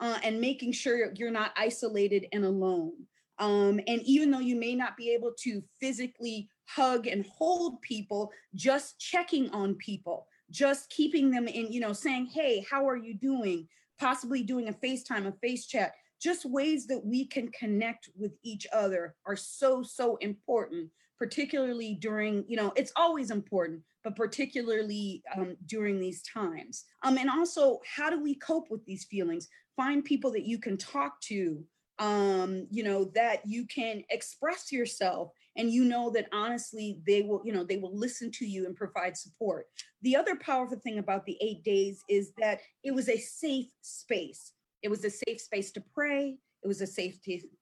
uh, 0.01 0.19
and 0.21 0.41
making 0.41 0.73
sure 0.73 1.13
you're 1.15 1.31
not 1.31 1.53
isolated 1.55 2.27
and 2.33 2.43
alone. 2.43 2.91
Um, 3.39 3.79
and 3.87 4.01
even 4.03 4.29
though 4.29 4.39
you 4.39 4.57
may 4.57 4.75
not 4.75 4.97
be 4.97 5.11
able 5.11 5.31
to 5.43 5.63
physically 5.79 6.49
hug 6.65 7.07
and 7.07 7.25
hold 7.25 7.81
people, 7.81 8.29
just 8.55 8.99
checking 8.99 9.49
on 9.51 9.75
people, 9.75 10.27
just 10.51 10.89
keeping 10.89 11.31
them 11.31 11.47
in, 11.47 11.71
you 11.71 11.79
know, 11.79 11.93
saying, 11.93 12.25
hey, 12.25 12.65
how 12.69 12.87
are 12.87 12.97
you 12.97 13.13
doing? 13.13 13.69
Possibly 13.97 14.43
doing 14.43 14.67
a 14.67 14.73
FaceTime, 14.73 15.27
a 15.27 15.31
face 15.41 15.65
chat, 15.65 15.93
just 16.21 16.43
ways 16.43 16.87
that 16.87 17.05
we 17.05 17.25
can 17.25 17.49
connect 17.57 18.09
with 18.17 18.33
each 18.43 18.67
other 18.73 19.15
are 19.25 19.37
so, 19.37 19.81
so 19.81 20.17
important 20.17 20.89
particularly 21.19 21.95
during, 21.95 22.45
you 22.47 22.55
know, 22.55 22.71
it's 22.77 22.93
always 22.95 23.29
important, 23.29 23.81
but 24.03 24.15
particularly 24.15 25.21
um, 25.35 25.57
during 25.65 25.99
these 25.99 26.23
times. 26.23 26.85
Um, 27.03 27.17
and 27.17 27.29
also, 27.29 27.79
how 27.85 28.09
do 28.09 28.23
we 28.23 28.35
cope 28.35 28.71
with 28.71 28.83
these 28.85 29.03
feelings? 29.03 29.49
Find 29.75 30.03
people 30.03 30.31
that 30.31 30.45
you 30.45 30.57
can 30.57 30.77
talk 30.77 31.19
to, 31.23 31.61
um, 31.99 32.65
you 32.71 32.83
know, 32.83 33.11
that 33.15 33.41
you 33.45 33.67
can 33.67 34.01
express 34.09 34.71
yourself 34.71 35.31
and 35.57 35.69
you 35.69 35.83
know 35.83 36.09
that 36.11 36.29
honestly 36.31 37.01
they 37.05 37.21
will, 37.21 37.41
you 37.43 37.51
know, 37.51 37.65
they 37.65 37.77
will 37.77 37.95
listen 37.95 38.31
to 38.31 38.45
you 38.45 38.65
and 38.65 38.75
provide 38.75 39.17
support. 39.17 39.65
The 40.01 40.15
other 40.15 40.37
powerful 40.37 40.79
thing 40.79 40.99
about 40.99 41.25
the 41.25 41.37
eight 41.41 41.63
days 41.65 42.01
is 42.07 42.31
that 42.37 42.61
it 42.83 42.95
was 42.95 43.09
a 43.09 43.17
safe 43.17 43.67
space. 43.81 44.53
It 44.81 44.89
was 44.89 45.03
a 45.03 45.09
safe 45.09 45.41
space 45.41 45.71
to 45.73 45.83
pray. 45.93 46.37
It 46.63 46.67
was 46.67 46.79
a 46.79 46.87
safe 46.87 47.19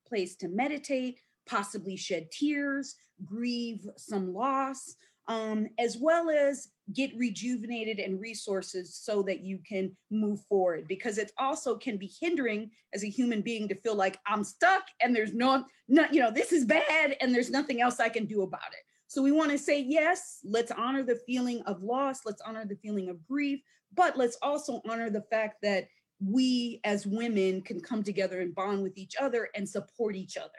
place 0.08 0.36
to 0.38 0.48
meditate, 0.48 1.20
possibly 1.48 1.96
shed 1.96 2.30
tears, 2.32 2.96
grieve 3.26 3.88
some 3.98 4.34
loss, 4.34 4.96
um, 5.28 5.68
as 5.78 5.98
well 5.98 6.30
as 6.30 6.70
get 6.94 7.12
rejuvenated 7.18 8.00
and 8.00 8.22
resources 8.22 8.96
so 8.96 9.22
that 9.22 9.42
you 9.42 9.60
can 9.68 9.96
move 10.10 10.40
forward 10.48 10.88
because 10.88 11.18
it 11.18 11.32
also 11.38 11.76
can 11.76 11.98
be 11.98 12.10
hindering 12.22 12.72
as 12.94 13.04
a 13.04 13.10
human 13.10 13.42
being 13.42 13.68
to 13.68 13.76
feel 13.76 13.96
like 13.96 14.18
I'm 14.26 14.44
stuck 14.44 14.84
and 15.02 15.14
there's 15.14 15.34
no, 15.34 15.66
no 15.90 16.06
you 16.12 16.22
know, 16.22 16.32
this 16.32 16.54
is 16.54 16.64
bad 16.66 17.18
and 17.20 17.36
there's 17.36 17.50
nothing 17.50 17.82
else 17.82 18.00
I 18.00 18.10
can 18.10 18.26
do 18.26 18.44
about 18.44 18.72
it. 18.72 18.84
So 19.08 19.22
we 19.22 19.32
want 19.32 19.52
to 19.52 19.58
say, 19.58 19.82
yes, 19.82 20.40
let's 20.44 20.72
honor 20.72 21.04
the 21.04 21.20
feeling 21.26 21.62
of 21.62 21.84
loss, 21.84 22.22
let's 22.26 22.42
honor 22.46 22.66
the 22.66 22.78
feeling 22.78 23.10
of 23.10 23.26
grief, 23.26 23.60
but 23.94 24.18
let's 24.18 24.38
also 24.42 24.82
honor 24.90 25.10
the 25.10 25.24
fact 25.30 25.58
that 25.64 25.88
we 26.20 26.80
as 26.84 27.06
women 27.06 27.62
can 27.62 27.80
come 27.80 28.04
together 28.04 28.42
and 28.42 28.56
bond 28.56 28.82
with 28.82 28.98
each 28.98 29.16
other 29.20 29.50
and 29.56 29.68
support 29.68 30.16
each 30.16 30.38
other. 30.38 30.50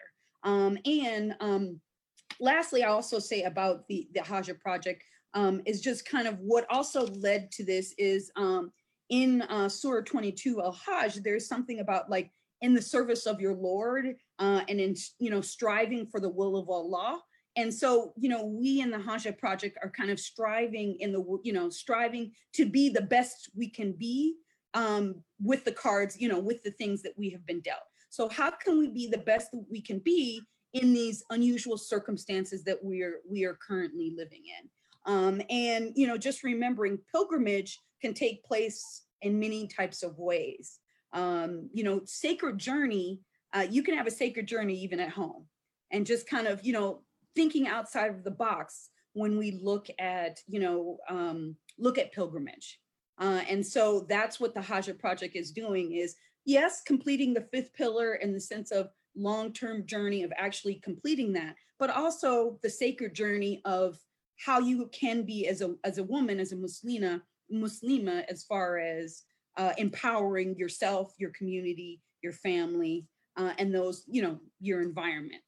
Um, 0.44 0.78
and 0.84 1.34
um, 1.40 1.80
lastly, 2.40 2.82
I 2.82 2.88
also 2.88 3.18
say 3.18 3.42
about 3.42 3.86
the, 3.88 4.08
the 4.14 4.20
Hajjah 4.20 4.60
project 4.60 5.02
um, 5.34 5.60
is 5.66 5.80
just 5.80 6.08
kind 6.08 6.26
of 6.26 6.38
what 6.40 6.66
also 6.70 7.06
led 7.06 7.50
to 7.52 7.64
this 7.64 7.94
is 7.98 8.30
um, 8.36 8.72
in 9.10 9.42
uh, 9.42 9.68
Surah 9.68 10.02
22 10.04 10.60
Al-Hajj, 10.62 11.16
there's 11.16 11.48
something 11.48 11.80
about 11.80 12.10
like 12.10 12.30
in 12.60 12.74
the 12.74 12.82
service 12.82 13.26
of 13.26 13.40
your 13.40 13.54
Lord 13.54 14.16
uh, 14.38 14.62
and 14.68 14.80
in, 14.80 14.94
you 15.18 15.30
know, 15.30 15.40
striving 15.40 16.06
for 16.06 16.20
the 16.20 16.28
will 16.28 16.56
of 16.56 16.68
Allah. 16.68 17.20
And 17.56 17.72
so, 17.72 18.12
you 18.16 18.28
know, 18.28 18.44
we 18.44 18.80
in 18.80 18.90
the 18.90 18.98
Hajjah 18.98 19.38
project 19.38 19.78
are 19.82 19.90
kind 19.90 20.10
of 20.10 20.20
striving 20.20 20.96
in 21.00 21.12
the, 21.12 21.38
you 21.42 21.52
know, 21.52 21.70
striving 21.70 22.32
to 22.54 22.66
be 22.66 22.88
the 22.88 23.02
best 23.02 23.50
we 23.56 23.68
can 23.68 23.92
be 23.92 24.36
um, 24.74 25.22
with 25.42 25.64
the 25.64 25.72
cards, 25.72 26.20
you 26.20 26.28
know, 26.28 26.38
with 26.38 26.62
the 26.62 26.70
things 26.72 27.02
that 27.02 27.14
we 27.16 27.30
have 27.30 27.44
been 27.46 27.60
dealt. 27.60 27.80
So 28.10 28.28
how 28.28 28.50
can 28.50 28.78
we 28.78 28.88
be 28.88 29.08
the 29.08 29.18
best 29.18 29.50
that 29.52 29.64
we 29.70 29.80
can 29.80 29.98
be 29.98 30.42
in 30.74 30.92
these 30.92 31.24
unusual 31.30 31.78
circumstances 31.78 32.64
that 32.64 32.82
we 32.82 33.02
are 33.02 33.20
we 33.28 33.44
are 33.44 33.58
currently 33.66 34.12
living 34.16 34.42
in? 34.60 34.68
Um, 35.12 35.42
and 35.48 35.92
you 35.94 36.06
know, 36.06 36.18
just 36.18 36.44
remembering 36.44 36.98
pilgrimage 37.12 37.78
can 38.00 38.14
take 38.14 38.44
place 38.44 39.02
in 39.22 39.38
many 39.38 39.66
types 39.66 40.02
of 40.02 40.18
ways. 40.18 40.78
Um, 41.12 41.70
you 41.72 41.84
know, 41.84 42.02
sacred 42.04 42.58
journey, 42.58 43.20
uh, 43.54 43.66
you 43.68 43.82
can 43.82 43.96
have 43.96 44.06
a 44.06 44.10
sacred 44.10 44.46
journey 44.46 44.74
even 44.74 45.00
at 45.00 45.10
home 45.10 45.46
and 45.90 46.06
just 46.06 46.28
kind 46.28 46.46
of, 46.46 46.64
you 46.64 46.72
know, 46.72 47.02
thinking 47.34 47.66
outside 47.66 48.10
of 48.10 48.24
the 48.24 48.30
box 48.30 48.90
when 49.14 49.38
we 49.38 49.58
look 49.62 49.86
at, 49.98 50.38
you 50.46 50.60
know, 50.60 50.98
um, 51.08 51.56
look 51.78 51.98
at 51.98 52.12
pilgrimage. 52.12 52.78
Uh, 53.18 53.42
and 53.48 53.66
so 53.66 54.06
that's 54.08 54.38
what 54.38 54.54
the 54.54 54.60
Hajjah 54.60 54.98
project 54.98 55.34
is 55.34 55.50
doing 55.50 55.94
is 55.94 56.14
yes, 56.44 56.82
completing 56.82 57.34
the 57.34 57.46
fifth 57.52 57.74
pillar 57.74 58.14
in 58.16 58.32
the 58.32 58.40
sense 58.40 58.70
of 58.70 58.88
long-term 59.16 59.86
journey 59.86 60.22
of 60.22 60.32
actually 60.36 60.76
completing 60.76 61.32
that, 61.34 61.54
but 61.78 61.90
also 61.90 62.58
the 62.62 62.70
sacred 62.70 63.14
journey 63.14 63.60
of 63.64 63.98
how 64.44 64.60
you 64.60 64.88
can 64.92 65.22
be 65.22 65.48
as 65.48 65.62
a 65.62 65.74
as 65.84 65.98
a 65.98 66.04
woman, 66.04 66.38
as 66.40 66.52
a 66.52 66.56
Muslima, 66.56 67.20
Muslima, 67.52 68.24
as 68.28 68.44
far 68.44 68.78
as 68.78 69.22
uh, 69.56 69.72
empowering 69.76 70.56
yourself, 70.56 71.14
your 71.18 71.30
community, 71.30 72.00
your 72.22 72.32
family, 72.32 73.06
uh, 73.36 73.52
and 73.58 73.74
those, 73.74 74.04
you 74.06 74.22
know, 74.22 74.38
your 74.60 74.82
environment. 74.82 75.42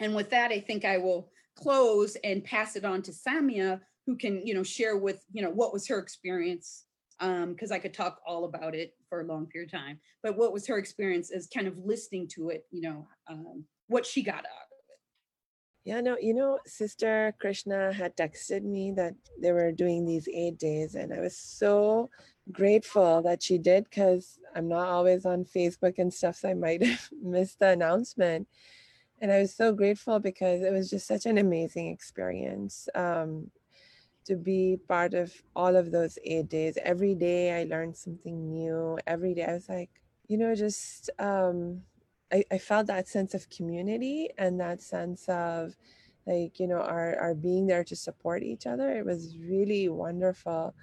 And 0.00 0.14
with 0.14 0.30
that, 0.30 0.50
I 0.50 0.60
think 0.60 0.84
I 0.84 0.98
will 0.98 1.30
close 1.56 2.16
and 2.24 2.44
pass 2.44 2.76
it 2.76 2.84
on 2.84 3.02
to 3.02 3.12
Samia, 3.12 3.80
who 4.06 4.16
can, 4.16 4.46
you 4.46 4.54
know, 4.54 4.62
share 4.62 4.96
with, 4.96 5.24
you 5.32 5.42
know, 5.42 5.50
what 5.50 5.72
was 5.72 5.86
her 5.88 5.98
experience 5.98 6.84
because 7.18 7.72
I 7.72 7.78
could 7.78 7.94
talk 7.94 8.20
all 8.26 8.44
about 8.44 8.74
it 8.74 8.94
for 9.08 9.20
a 9.20 9.24
long 9.24 9.46
period 9.46 9.72
of 9.72 9.80
time. 9.80 9.98
But 10.22 10.36
what 10.36 10.52
was 10.52 10.66
her 10.66 10.78
experience 10.78 11.30
as 11.30 11.48
kind 11.48 11.66
of 11.66 11.78
listening 11.78 12.28
to 12.34 12.50
it, 12.50 12.66
you 12.70 12.82
know, 12.82 13.08
um, 13.28 13.64
what 13.88 14.06
she 14.06 14.22
got 14.22 14.36
out 14.36 14.44
of 14.44 14.44
it? 14.44 15.88
Yeah, 15.88 16.00
no, 16.00 16.16
you 16.20 16.34
know, 16.34 16.58
Sister 16.66 17.34
Krishna 17.40 17.92
had 17.92 18.16
texted 18.16 18.62
me 18.62 18.92
that 18.92 19.14
they 19.40 19.52
were 19.52 19.72
doing 19.72 20.04
these 20.04 20.28
eight 20.28 20.58
days, 20.58 20.94
and 20.94 21.12
I 21.12 21.20
was 21.20 21.36
so 21.36 22.10
grateful 22.52 23.22
that 23.22 23.42
she 23.42 23.58
did 23.58 23.84
because 23.84 24.38
I'm 24.54 24.68
not 24.68 24.88
always 24.88 25.24
on 25.24 25.44
Facebook 25.44 25.94
and 25.98 26.12
stuff, 26.12 26.36
so 26.36 26.50
I 26.50 26.54
might 26.54 26.82
have 26.86 27.08
missed 27.22 27.58
the 27.58 27.68
announcement. 27.68 28.48
And 29.20 29.32
I 29.32 29.40
was 29.40 29.54
so 29.54 29.72
grateful 29.72 30.20
because 30.20 30.62
it 30.62 30.72
was 30.72 30.90
just 30.90 31.06
such 31.06 31.26
an 31.26 31.38
amazing 31.38 31.88
experience. 31.88 32.88
Um, 32.94 33.50
to 34.28 34.36
be 34.36 34.78
part 34.86 35.14
of 35.14 35.32
all 35.56 35.74
of 35.74 35.90
those 35.90 36.18
eight 36.22 36.50
days. 36.50 36.76
Every 36.84 37.14
day 37.14 37.58
I 37.58 37.64
learned 37.64 37.96
something 37.96 38.50
new. 38.50 38.98
Every 39.06 39.32
day 39.34 39.46
I 39.46 39.54
was 39.54 39.68
like, 39.70 39.90
you 40.28 40.36
know, 40.36 40.54
just 40.54 41.08
um, 41.18 41.80
I, 42.30 42.44
I 42.52 42.58
felt 42.58 42.88
that 42.88 43.08
sense 43.08 43.32
of 43.32 43.48
community 43.48 44.28
and 44.36 44.60
that 44.60 44.82
sense 44.82 45.26
of 45.28 45.74
like, 46.26 46.60
you 46.60 46.68
know, 46.68 46.80
our, 46.80 47.16
our 47.18 47.34
being 47.34 47.66
there 47.66 47.84
to 47.84 47.96
support 47.96 48.42
each 48.42 48.66
other. 48.66 48.90
It 48.98 49.06
was 49.06 49.38
really 49.38 49.88
wonderful. 49.88 50.74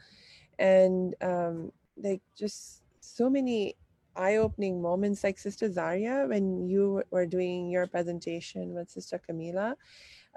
And 0.58 1.14
um, 1.22 1.72
like 1.96 2.24
just 2.36 2.82
so 3.00 3.30
many 3.30 3.76
eye-opening 4.16 4.82
moments 4.82 5.24
like 5.24 5.38
Sister 5.38 5.72
Zaria, 5.72 6.26
when 6.28 6.68
you 6.68 7.04
were 7.12 7.28
doing 7.28 7.70
your 7.70 7.86
presentation 7.86 8.74
with 8.74 8.90
Sister 8.90 9.22
Camila, 9.30 9.76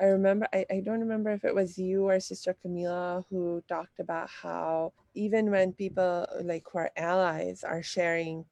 I 0.00 0.04
remember, 0.04 0.46
I, 0.52 0.64
I 0.70 0.80
don't 0.80 1.00
remember 1.00 1.30
if 1.30 1.44
it 1.44 1.54
was 1.54 1.76
you 1.76 2.04
or 2.08 2.20
Sister 2.20 2.54
Camila 2.64 3.24
who 3.30 3.62
talked 3.68 3.98
about 3.98 4.30
how 4.30 4.92
even 5.14 5.50
when 5.50 5.72
people 5.72 6.26
like 6.42 6.64
who 6.70 6.78
are 6.78 6.92
allies 6.96 7.64
are 7.64 7.82
sharing 7.82 8.44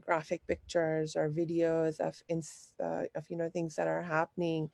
graphic 0.00 0.46
pictures 0.46 1.16
or 1.16 1.28
videos 1.28 2.00
of, 2.00 2.20
uh, 2.82 3.04
of 3.14 3.24
you 3.28 3.36
know, 3.36 3.50
things 3.50 3.76
that 3.76 3.86
are 3.86 4.02
happening 4.02 4.70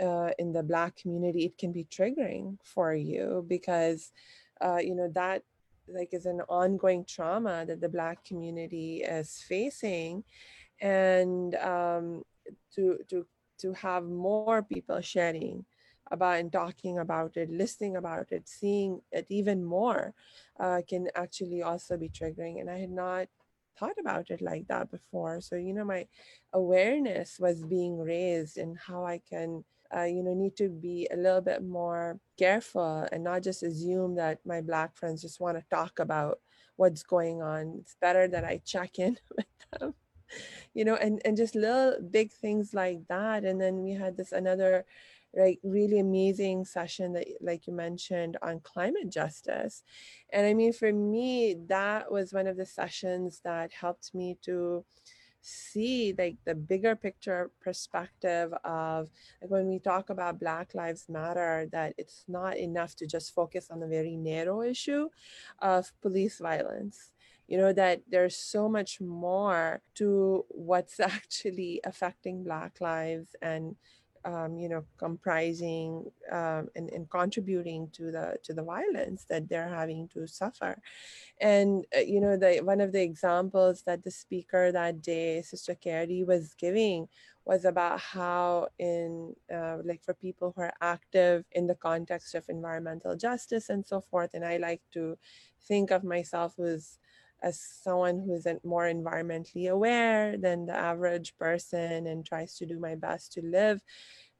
uh, 0.00 0.30
in 0.38 0.52
the 0.52 0.62
Black 0.62 0.96
community, 0.96 1.44
it 1.44 1.58
can 1.58 1.72
be 1.72 1.84
triggering 1.84 2.58
for 2.62 2.94
you 2.94 3.44
because, 3.48 4.12
uh, 4.60 4.78
you 4.78 4.94
know, 4.94 5.08
that 5.14 5.42
like 5.88 6.10
is 6.12 6.26
an 6.26 6.40
ongoing 6.48 7.04
trauma 7.04 7.64
that 7.66 7.80
the 7.80 7.88
Black 7.88 8.24
community 8.24 9.02
is 9.02 9.42
facing. 9.48 10.24
And 10.80 11.54
um, 11.56 12.22
to, 12.74 12.98
to 13.08 13.26
to 13.58 13.72
have 13.72 14.04
more 14.04 14.62
people 14.62 15.00
sharing 15.00 15.64
about 16.10 16.38
and 16.38 16.52
talking 16.52 16.98
about 16.98 17.36
it, 17.36 17.50
listening 17.50 17.96
about 17.96 18.30
it, 18.32 18.48
seeing 18.48 19.00
it 19.12 19.26
even 19.28 19.64
more 19.64 20.14
uh, 20.60 20.80
can 20.86 21.08
actually 21.14 21.62
also 21.62 21.96
be 21.96 22.08
triggering. 22.08 22.60
And 22.60 22.70
I 22.70 22.78
had 22.78 22.90
not 22.90 23.28
thought 23.78 23.98
about 23.98 24.30
it 24.30 24.40
like 24.40 24.66
that 24.68 24.90
before. 24.90 25.40
So, 25.40 25.56
you 25.56 25.72
know, 25.72 25.84
my 25.84 26.06
awareness 26.52 27.38
was 27.40 27.64
being 27.64 27.98
raised 27.98 28.58
and 28.58 28.76
how 28.78 29.04
I 29.04 29.20
can, 29.28 29.64
uh, 29.94 30.02
you 30.04 30.22
know, 30.22 30.34
need 30.34 30.56
to 30.56 30.68
be 30.68 31.08
a 31.12 31.16
little 31.16 31.40
bit 31.40 31.64
more 31.64 32.18
careful 32.38 33.06
and 33.10 33.24
not 33.24 33.42
just 33.42 33.62
assume 33.62 34.14
that 34.16 34.38
my 34.44 34.60
Black 34.60 34.96
friends 34.96 35.22
just 35.22 35.40
want 35.40 35.56
to 35.58 35.64
talk 35.70 35.98
about 35.98 36.38
what's 36.76 37.02
going 37.02 37.42
on. 37.42 37.78
It's 37.80 37.96
better 38.00 38.28
that 38.28 38.44
I 38.44 38.60
check 38.64 38.98
in 38.98 39.18
with 39.36 39.46
them 39.80 39.94
you 40.74 40.84
know 40.84 40.96
and 40.96 41.20
and 41.24 41.36
just 41.36 41.54
little 41.54 41.96
big 42.10 42.32
things 42.32 42.74
like 42.74 43.06
that. 43.08 43.44
And 43.44 43.60
then 43.60 43.82
we 43.82 43.92
had 43.92 44.16
this 44.16 44.32
another 44.32 44.84
like 45.36 45.58
really 45.64 45.98
amazing 45.98 46.64
session 46.64 47.12
that 47.14 47.26
like 47.40 47.66
you 47.66 47.72
mentioned 47.72 48.36
on 48.42 48.60
climate 48.60 49.10
justice. 49.10 49.82
And 50.32 50.46
i 50.46 50.54
mean 50.54 50.72
for 50.72 50.92
me 50.92 51.56
that 51.68 52.10
was 52.10 52.32
one 52.32 52.46
of 52.46 52.56
the 52.56 52.66
sessions 52.66 53.40
that 53.44 53.72
helped 53.72 54.14
me 54.14 54.38
to 54.42 54.84
see 55.46 56.14
like 56.16 56.36
the 56.46 56.54
bigger 56.54 56.96
picture 56.96 57.50
perspective 57.60 58.52
of 58.64 59.10
like 59.42 59.50
when 59.50 59.68
we 59.68 59.78
talk 59.78 60.08
about 60.08 60.40
black 60.40 60.74
lives 60.74 61.04
matter 61.08 61.68
that 61.70 61.92
it's 61.98 62.24
not 62.26 62.56
enough 62.56 62.96
to 62.96 63.06
just 63.06 63.34
focus 63.34 63.68
on 63.70 63.78
the 63.78 63.86
very 63.86 64.16
narrow 64.16 64.62
issue 64.62 65.08
of 65.60 65.92
police 66.00 66.38
violence 66.38 67.10
you 67.48 67.58
know 67.58 67.72
that 67.72 68.02
there's 68.08 68.36
so 68.36 68.68
much 68.68 69.00
more 69.00 69.80
to 69.96 70.44
what's 70.48 71.00
actually 71.00 71.80
affecting 71.84 72.44
black 72.44 72.80
lives 72.80 73.36
and 73.42 73.76
um, 74.24 74.56
you 74.58 74.68
know 74.70 74.84
comprising 74.96 76.10
um, 76.32 76.68
and, 76.74 76.88
and 76.90 77.10
contributing 77.10 77.88
to 77.92 78.10
the 78.10 78.36
to 78.42 78.54
the 78.54 78.62
violence 78.62 79.26
that 79.28 79.48
they're 79.48 79.68
having 79.68 80.08
to 80.14 80.26
suffer. 80.26 80.80
And 81.40 81.84
uh, 81.96 82.00
you 82.00 82.20
know 82.20 82.36
the 82.36 82.60
one 82.62 82.80
of 82.80 82.92
the 82.92 83.02
examples 83.02 83.82
that 83.86 84.04
the 84.04 84.10
speaker 84.10 84.72
that 84.72 85.02
day 85.02 85.42
sister 85.42 85.74
Carey 85.74 86.22
was 86.24 86.54
giving 86.54 87.08
was 87.44 87.64
about 87.64 88.00
how 88.00 88.68
in 88.78 89.34
uh, 89.54 89.78
like 89.84 90.02
for 90.02 90.14
people 90.14 90.52
who 90.54 90.62
are 90.62 90.74
active 90.80 91.44
in 91.52 91.66
the 91.66 91.74
context 91.74 92.34
of 92.34 92.44
environmental 92.48 93.16
justice 93.16 93.68
and 93.68 93.84
so 93.86 94.00
forth 94.00 94.30
and 94.32 94.44
i 94.46 94.56
like 94.56 94.80
to 94.92 95.18
think 95.68 95.90
of 95.90 96.04
myself 96.04 96.58
as 96.58 96.98
as 97.44 97.60
someone 97.60 98.24
who's 98.26 98.46
more 98.64 98.84
environmentally 98.84 99.70
aware 99.70 100.36
than 100.38 100.64
the 100.64 100.74
average 100.74 101.36
person 101.36 102.06
and 102.06 102.24
tries 102.24 102.56
to 102.56 102.64
do 102.64 102.80
my 102.80 102.94
best 102.94 103.32
to 103.32 103.42
live 103.42 103.82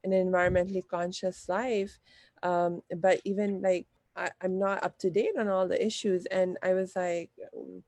an 0.04 0.10
environmentally 0.10 0.82
conscious 0.88 1.48
life 1.48 1.98
um, 2.42 2.82
but 2.96 3.20
even 3.24 3.60
like 3.60 3.86
I, 4.16 4.30
am 4.42 4.58
not 4.58 4.82
up 4.82 4.98
to 5.00 5.10
date 5.10 5.36
on 5.38 5.48
all 5.48 5.68
the 5.68 5.84
issues 5.84 6.24
and 6.26 6.56
i 6.62 6.72
was 6.72 6.94
like 6.96 7.30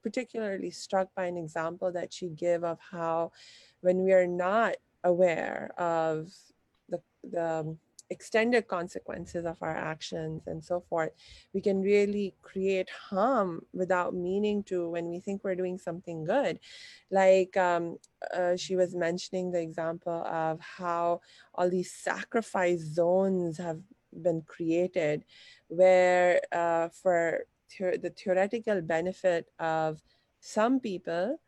particularly 0.02 0.70
struck 0.70 1.08
by 1.14 1.26
an 1.26 1.36
example 1.36 1.92
that 1.92 2.12
she 2.12 2.28
gave 2.28 2.62
of 2.64 2.78
how 2.90 3.32
when 3.80 4.04
we 4.04 4.12
are 4.12 4.26
not 4.26 4.76
aware 5.04 5.70
of 5.78 6.32
the 6.88 7.00
the 7.22 7.76
extended 8.10 8.68
consequences 8.68 9.44
of 9.44 9.56
our 9.62 9.76
actions 9.76 10.42
and 10.46 10.64
so 10.64 10.80
forth, 10.88 11.10
we 11.52 11.60
can 11.60 11.80
really 11.80 12.34
create 12.42 12.88
harm 12.90 13.62
without 13.72 14.14
meaning 14.14 14.62
to 14.64 14.88
when 14.88 15.08
we 15.08 15.20
think 15.20 15.42
we're 15.42 15.54
doing 15.54 15.78
something 15.78 16.24
good. 16.24 16.58
Like 17.10 17.56
um, 17.56 17.98
uh, 18.34 18.56
she 18.56 18.76
was 18.76 18.94
mentioning 18.94 19.50
the 19.50 19.60
example 19.60 20.24
of 20.24 20.60
how 20.60 21.20
all 21.54 21.68
these 21.68 21.92
sacrifice 21.92 22.80
zones 22.80 23.58
have 23.58 23.80
been 24.12 24.42
created 24.42 25.24
where 25.68 26.40
uh, 26.52 26.88
for 26.88 27.44
the 27.78 28.12
theoretical 28.16 28.80
benefit 28.80 29.50
of 29.58 30.00
some 30.40 30.78
people 30.80 31.38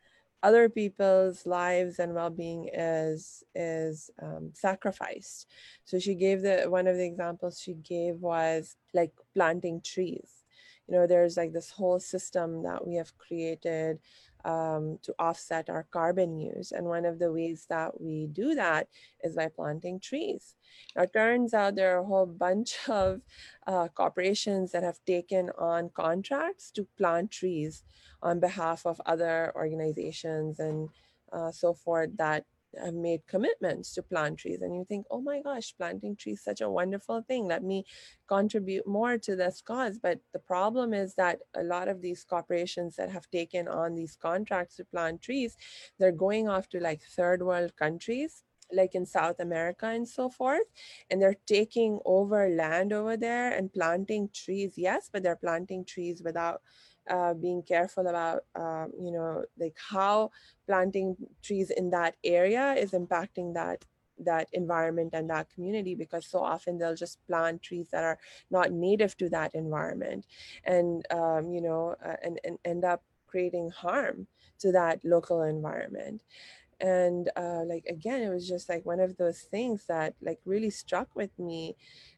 other 0.41 0.69
people's 0.69 1.45
lives 1.45 1.99
and 1.99 2.13
well-being 2.13 2.69
is 2.73 3.43
is 3.55 4.09
um, 4.21 4.51
sacrificed. 4.53 5.47
So 5.85 5.99
she 5.99 6.15
gave 6.15 6.41
the 6.41 6.65
one 6.67 6.87
of 6.87 6.95
the 6.97 7.05
examples 7.05 7.59
she 7.59 7.73
gave 7.73 8.15
was 8.15 8.75
like 8.93 9.11
planting 9.33 9.81
trees. 9.81 10.43
You 10.87 10.95
know 10.95 11.07
there's 11.07 11.37
like 11.37 11.53
this 11.53 11.71
whole 11.71 11.99
system 11.99 12.63
that 12.63 12.87
we 12.87 12.95
have 12.95 13.17
created 13.17 13.99
um, 14.45 14.99
to 15.03 15.13
offset 15.19 15.69
our 15.69 15.85
carbon 15.91 16.37
use. 16.37 16.71
And 16.71 16.85
one 16.85 17.05
of 17.05 17.19
the 17.19 17.31
ways 17.31 17.65
that 17.69 17.99
we 17.99 18.27
do 18.27 18.55
that 18.55 18.87
is 19.23 19.35
by 19.35 19.49
planting 19.49 19.99
trees. 19.99 20.55
Now 20.95 21.03
it 21.03 21.13
turns 21.13 21.53
out 21.53 21.75
there 21.75 21.95
are 21.95 22.01
a 22.01 22.05
whole 22.05 22.25
bunch 22.25 22.77
of 22.87 23.21
uh, 23.67 23.87
corporations 23.89 24.71
that 24.71 24.83
have 24.83 24.99
taken 25.05 25.49
on 25.57 25.89
contracts 25.89 26.71
to 26.71 26.87
plant 26.97 27.31
trees 27.31 27.83
on 28.21 28.39
behalf 28.39 28.85
of 28.85 29.01
other 29.05 29.51
organizations 29.55 30.59
and 30.59 30.89
uh, 31.31 31.51
so 31.51 31.73
forth 31.73 32.09
that 32.17 32.45
have 32.77 32.93
made 32.93 33.25
commitments 33.27 33.93
to 33.93 34.03
plant 34.03 34.37
trees 34.37 34.61
and 34.61 34.75
you 34.75 34.85
think 34.85 35.05
oh 35.09 35.21
my 35.21 35.41
gosh 35.41 35.73
planting 35.77 36.15
trees 36.15 36.41
such 36.43 36.61
a 36.61 36.69
wonderful 36.69 37.21
thing 37.21 37.47
let 37.47 37.63
me 37.63 37.85
contribute 38.27 38.85
more 38.87 39.17
to 39.17 39.35
this 39.35 39.61
cause 39.61 39.99
but 40.01 40.19
the 40.33 40.39
problem 40.39 40.93
is 40.93 41.15
that 41.15 41.39
a 41.55 41.63
lot 41.63 41.87
of 41.87 42.01
these 42.01 42.23
corporations 42.23 42.95
that 42.95 43.09
have 43.09 43.29
taken 43.29 43.67
on 43.67 43.95
these 43.95 44.15
contracts 44.15 44.75
to 44.75 44.85
plant 44.85 45.21
trees 45.21 45.57
they're 45.97 46.11
going 46.11 46.47
off 46.47 46.69
to 46.69 46.79
like 46.79 47.01
third 47.03 47.41
world 47.41 47.75
countries 47.75 48.43
like 48.71 48.95
in 48.95 49.05
South 49.05 49.39
America 49.39 49.87
and 49.87 50.07
so 50.07 50.29
forth. 50.29 50.67
And 51.09 51.21
they're 51.21 51.35
taking 51.47 51.99
over 52.05 52.49
land 52.49 52.93
over 52.93 53.17
there 53.17 53.51
and 53.51 53.73
planting 53.73 54.29
trees, 54.33 54.73
yes, 54.77 55.09
but 55.11 55.23
they're 55.23 55.35
planting 55.35 55.85
trees 55.85 56.21
without 56.23 56.61
uh, 57.09 57.33
being 57.33 57.63
careful 57.63 58.07
about 58.07 58.43
um, 58.55 58.91
you 58.99 59.11
know 59.11 59.43
like 59.57 59.75
how 59.89 60.31
planting 60.67 61.15
trees 61.41 61.71
in 61.71 61.89
that 61.89 62.15
area 62.23 62.73
is 62.73 62.91
impacting 62.91 63.53
that 63.53 63.85
that 64.21 64.49
environment 64.51 65.11
and 65.13 65.29
that 65.29 65.49
community 65.49 65.95
because 65.95 66.25
so 66.25 66.39
often 66.39 66.77
they'll 66.77 66.95
just 66.95 67.25
plant 67.25 67.61
trees 67.61 67.87
that 67.91 68.03
are 68.03 68.19
not 68.51 68.71
native 68.71 69.15
to 69.17 69.29
that 69.29 69.55
environment 69.55 70.25
and 70.65 71.05
um, 71.11 71.49
you 71.51 71.61
know 71.61 71.95
uh, 72.05 72.15
and, 72.23 72.39
and 72.43 72.57
end 72.65 72.83
up 72.83 73.01
creating 73.27 73.69
harm 73.69 74.27
to 74.59 74.71
that 74.71 74.99
local 75.05 75.43
environment. 75.43 76.21
And 76.81 77.29
uh, 77.35 77.63
like 77.65 77.85
again 77.87 78.21
it 78.21 78.29
was 78.29 78.47
just 78.47 78.69
like 78.69 78.85
one 78.85 78.99
of 79.01 79.17
those 79.17 79.41
things 79.41 79.85
that 79.87 80.15
like 80.21 80.39
really 80.45 80.69
struck 80.69 81.09
with 81.15 81.37
me 81.39 81.75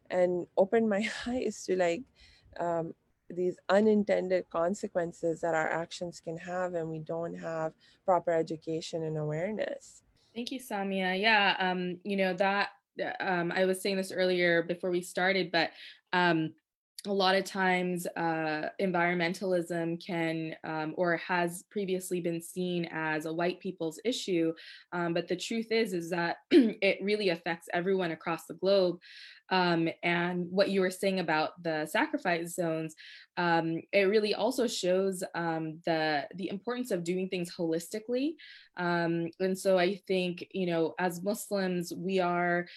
and 0.09 0.47
opened 0.57 0.89
my 0.89 1.09
eyes 1.27 1.63
to 1.65 1.75
like 1.75 2.03
um, 2.59 2.93
these 3.35 3.57
unintended 3.69 4.49
consequences 4.49 5.41
that 5.41 5.55
our 5.55 5.69
actions 5.69 6.19
can 6.19 6.37
have 6.37 6.73
and 6.73 6.89
we 6.89 6.99
don't 6.99 7.35
have 7.35 7.73
proper 8.05 8.31
education 8.31 9.03
and 9.03 9.17
awareness. 9.17 10.03
Thank 10.35 10.51
you, 10.51 10.59
Samia. 10.59 11.19
Yeah, 11.19 11.55
um, 11.59 11.97
you 12.03 12.15
know 12.15 12.33
that 12.35 12.69
um, 13.19 13.51
I 13.53 13.65
was 13.65 13.81
saying 13.81 13.97
this 13.97 14.11
earlier 14.11 14.63
before 14.63 14.91
we 14.91 15.01
started, 15.01 15.51
but 15.51 15.71
um, 16.13 16.51
a 17.07 17.13
lot 17.13 17.35
of 17.35 17.43
times 17.43 18.05
uh, 18.15 18.69
environmentalism 18.79 20.03
can 20.05 20.55
um, 20.63 20.93
or 20.97 21.17
has 21.17 21.63
previously 21.71 22.21
been 22.21 22.41
seen 22.41 22.87
as 22.91 23.25
a 23.25 23.33
white 23.33 23.59
people's 23.59 23.99
issue 24.05 24.53
um, 24.93 25.13
but 25.13 25.27
the 25.27 25.35
truth 25.35 25.71
is 25.71 25.93
is 25.93 26.09
that 26.09 26.37
it 26.51 26.99
really 27.01 27.29
affects 27.29 27.67
everyone 27.73 28.11
across 28.11 28.45
the 28.45 28.53
globe 28.53 28.99
um, 29.51 29.89
and 30.03 30.47
what 30.49 30.69
you 30.69 30.81
were 30.81 30.89
saying 30.89 31.19
about 31.19 31.61
the 31.61 31.85
sacrifice 31.85 32.55
zones 32.55 32.95
um, 33.37 33.81
it 33.91 34.03
really 34.03 34.33
also 34.33 34.67
shows 34.67 35.23
um, 35.35 35.79
the 35.85 36.27
the 36.35 36.49
importance 36.49 36.91
of 36.91 37.03
doing 37.03 37.29
things 37.29 37.53
holistically. 37.55 38.33
Um, 38.77 39.29
and 39.39 39.57
so 39.57 39.77
i 39.77 39.95
think 40.07 40.47
you 40.51 40.65
know 40.65 40.95
as 40.99 41.23
muslims 41.23 41.93
we 41.95 42.19
are 42.19 42.67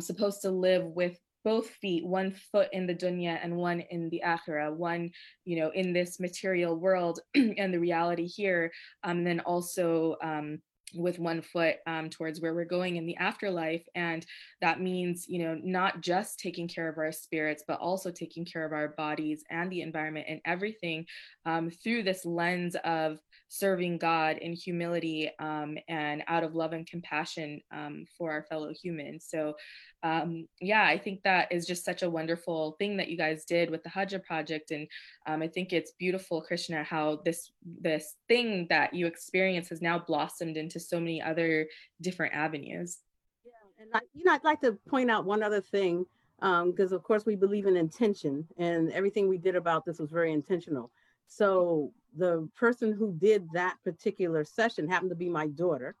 supposed 0.00 0.42
to 0.42 0.50
live 0.50 0.84
with 0.84 1.18
both 1.44 1.70
feet, 1.70 2.04
one 2.04 2.32
foot 2.52 2.68
in 2.72 2.86
the 2.86 2.94
dunya 2.94 3.38
and 3.42 3.56
one 3.56 3.80
in 3.80 4.10
the 4.10 4.22
akhirah, 4.24 4.70
one, 4.74 5.10
you 5.44 5.58
know, 5.58 5.70
in 5.70 5.92
this 5.92 6.20
material 6.20 6.76
world 6.76 7.20
and 7.34 7.72
the 7.72 7.80
reality 7.80 8.26
here, 8.26 8.70
um, 9.04 9.18
and 9.18 9.26
then 9.26 9.40
also 9.40 10.16
um, 10.22 10.60
with 10.94 11.18
one 11.18 11.42
foot 11.42 11.76
um, 11.86 12.08
towards 12.10 12.40
where 12.40 12.54
we're 12.54 12.64
going 12.64 12.96
in 12.96 13.06
the 13.06 13.16
afterlife. 13.16 13.84
And 13.94 14.24
that 14.60 14.80
means, 14.80 15.26
you 15.28 15.42
know, 15.42 15.58
not 15.62 16.00
just 16.00 16.38
taking 16.38 16.68
care 16.68 16.88
of 16.88 16.98
our 16.98 17.12
spirits, 17.12 17.64
but 17.66 17.80
also 17.80 18.10
taking 18.10 18.44
care 18.44 18.64
of 18.64 18.72
our 18.72 18.88
bodies 18.88 19.44
and 19.50 19.70
the 19.70 19.82
environment 19.82 20.26
and 20.28 20.40
everything 20.44 21.06
um, 21.46 21.70
through 21.70 22.02
this 22.04 22.24
lens 22.24 22.76
of 22.84 23.18
serving 23.48 23.98
God 23.98 24.38
in 24.38 24.52
humility 24.52 25.30
um, 25.38 25.78
and 25.88 26.22
out 26.28 26.44
of 26.44 26.54
love 26.54 26.72
and 26.72 26.86
compassion 26.86 27.60
um, 27.72 28.04
for 28.16 28.30
our 28.30 28.42
fellow 28.42 28.72
humans. 28.72 29.26
So 29.28 29.54
um, 30.02 30.46
yeah, 30.60 30.84
I 30.84 30.96
think 30.96 31.22
that 31.24 31.50
is 31.50 31.66
just 31.66 31.84
such 31.84 32.02
a 32.02 32.10
wonderful 32.10 32.76
thing 32.78 32.96
that 32.98 33.08
you 33.08 33.16
guys 33.16 33.44
did 33.44 33.70
with 33.70 33.82
the 33.82 33.88
Hajjah 33.88 34.22
project, 34.22 34.70
and 34.70 34.86
um, 35.26 35.42
I 35.42 35.48
think 35.48 35.72
it's 35.72 35.92
beautiful, 35.92 36.40
Krishna, 36.40 36.84
how 36.84 37.20
this 37.24 37.50
this 37.80 38.14
thing 38.28 38.66
that 38.70 38.94
you 38.94 39.06
experience 39.06 39.68
has 39.70 39.82
now 39.82 39.98
blossomed 39.98 40.56
into 40.56 40.78
so 40.78 41.00
many 41.00 41.20
other 41.20 41.66
different 42.00 42.32
avenues. 42.32 42.98
Yeah, 43.44 43.82
and 43.82 43.90
I, 43.92 44.00
you 44.14 44.24
know, 44.24 44.34
I'd 44.34 44.44
like 44.44 44.60
to 44.60 44.78
point 44.88 45.10
out 45.10 45.24
one 45.24 45.42
other 45.42 45.60
thing 45.60 46.06
because, 46.40 46.92
um, 46.92 46.96
of 46.96 47.02
course, 47.02 47.26
we 47.26 47.34
believe 47.34 47.66
in 47.66 47.76
intention, 47.76 48.46
and 48.56 48.92
everything 48.92 49.28
we 49.28 49.38
did 49.38 49.56
about 49.56 49.84
this 49.84 49.98
was 49.98 50.12
very 50.12 50.32
intentional. 50.32 50.92
So 51.28 51.92
the 52.16 52.48
person 52.56 52.92
who 52.92 53.12
did 53.12 53.46
that 53.52 53.76
particular 53.84 54.44
session 54.44 54.88
happened 54.88 55.10
to 55.10 55.16
be 55.16 55.28
my 55.28 55.46
daughter. 55.48 55.94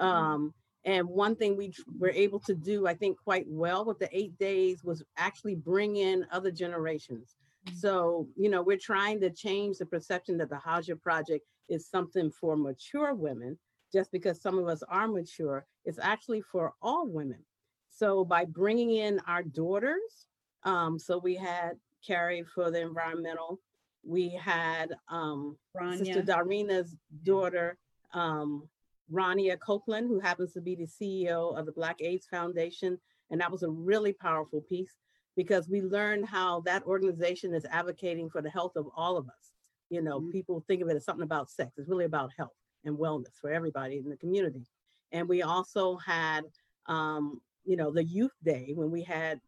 Mm-hmm. 0.00 0.08
Um, 0.08 0.54
and 0.84 1.06
one 1.08 1.36
thing 1.36 1.56
we 1.56 1.72
were 1.98 2.10
able 2.10 2.40
to 2.40 2.54
do, 2.54 2.86
I 2.88 2.94
think, 2.94 3.16
quite 3.22 3.46
well 3.48 3.84
with 3.84 4.00
the 4.00 4.08
eight 4.16 4.36
days 4.38 4.82
was 4.82 5.02
actually 5.16 5.54
bring 5.54 5.96
in 5.96 6.26
other 6.32 6.50
generations. 6.50 7.36
Mm-hmm. 7.66 7.76
So, 7.76 8.26
you 8.36 8.48
know, 8.48 8.62
we're 8.62 8.78
trying 8.78 9.20
to 9.20 9.30
change 9.30 9.78
the 9.78 9.86
perception 9.86 10.38
that 10.38 10.50
the 10.50 10.56
Hajjah 10.56 11.00
Project 11.00 11.46
is 11.68 11.88
something 11.88 12.30
for 12.30 12.56
mature 12.56 13.14
women, 13.14 13.58
just 13.92 14.10
because 14.10 14.40
some 14.40 14.58
of 14.58 14.66
us 14.66 14.82
are 14.88 15.06
mature. 15.06 15.64
It's 15.84 16.00
actually 16.00 16.40
for 16.40 16.72
all 16.82 17.06
women. 17.06 17.44
So, 17.90 18.24
by 18.24 18.46
bringing 18.46 18.96
in 18.96 19.20
our 19.28 19.42
daughters, 19.42 20.26
um, 20.64 20.98
so 20.98 21.18
we 21.18 21.36
had 21.36 21.72
Carrie 22.04 22.42
for 22.42 22.70
the 22.70 22.80
environmental, 22.80 23.60
we 24.04 24.30
had 24.30 24.94
um, 25.08 25.56
Sister 25.96 26.22
Darina's 26.22 26.96
daughter, 27.22 27.78
um, 28.14 28.68
Rania 29.12 29.58
Copeland, 29.58 30.08
who 30.08 30.20
happens 30.20 30.52
to 30.54 30.60
be 30.60 30.74
the 30.74 30.86
CEO 30.86 31.56
of 31.56 31.66
the 31.66 31.72
Black 31.72 31.96
AIDS 32.00 32.26
Foundation. 32.26 32.98
And 33.30 33.40
that 33.40 33.50
was 33.50 33.62
a 33.62 33.70
really 33.70 34.12
powerful 34.12 34.60
piece 34.62 34.94
because 35.36 35.68
we 35.68 35.80
learned 35.80 36.26
how 36.26 36.60
that 36.62 36.84
organization 36.84 37.54
is 37.54 37.64
advocating 37.70 38.28
for 38.28 38.42
the 38.42 38.50
health 38.50 38.76
of 38.76 38.86
all 38.96 39.16
of 39.16 39.26
us. 39.26 39.52
You 39.90 40.02
know, 40.02 40.20
mm-hmm. 40.20 40.30
people 40.30 40.64
think 40.66 40.82
of 40.82 40.88
it 40.88 40.96
as 40.96 41.04
something 41.04 41.22
about 41.22 41.50
sex. 41.50 41.72
It's 41.76 41.88
really 41.88 42.04
about 42.04 42.30
health 42.36 42.52
and 42.84 42.96
wellness 42.96 43.38
for 43.40 43.50
everybody 43.50 43.98
in 43.98 44.08
the 44.08 44.16
community. 44.16 44.66
And 45.12 45.28
we 45.28 45.42
also 45.42 45.96
had, 45.96 46.42
um, 46.86 47.40
you 47.64 47.76
know, 47.76 47.92
the 47.92 48.04
youth 48.04 48.32
day 48.42 48.72
when 48.74 48.90
we 48.90 49.02
had 49.02 49.40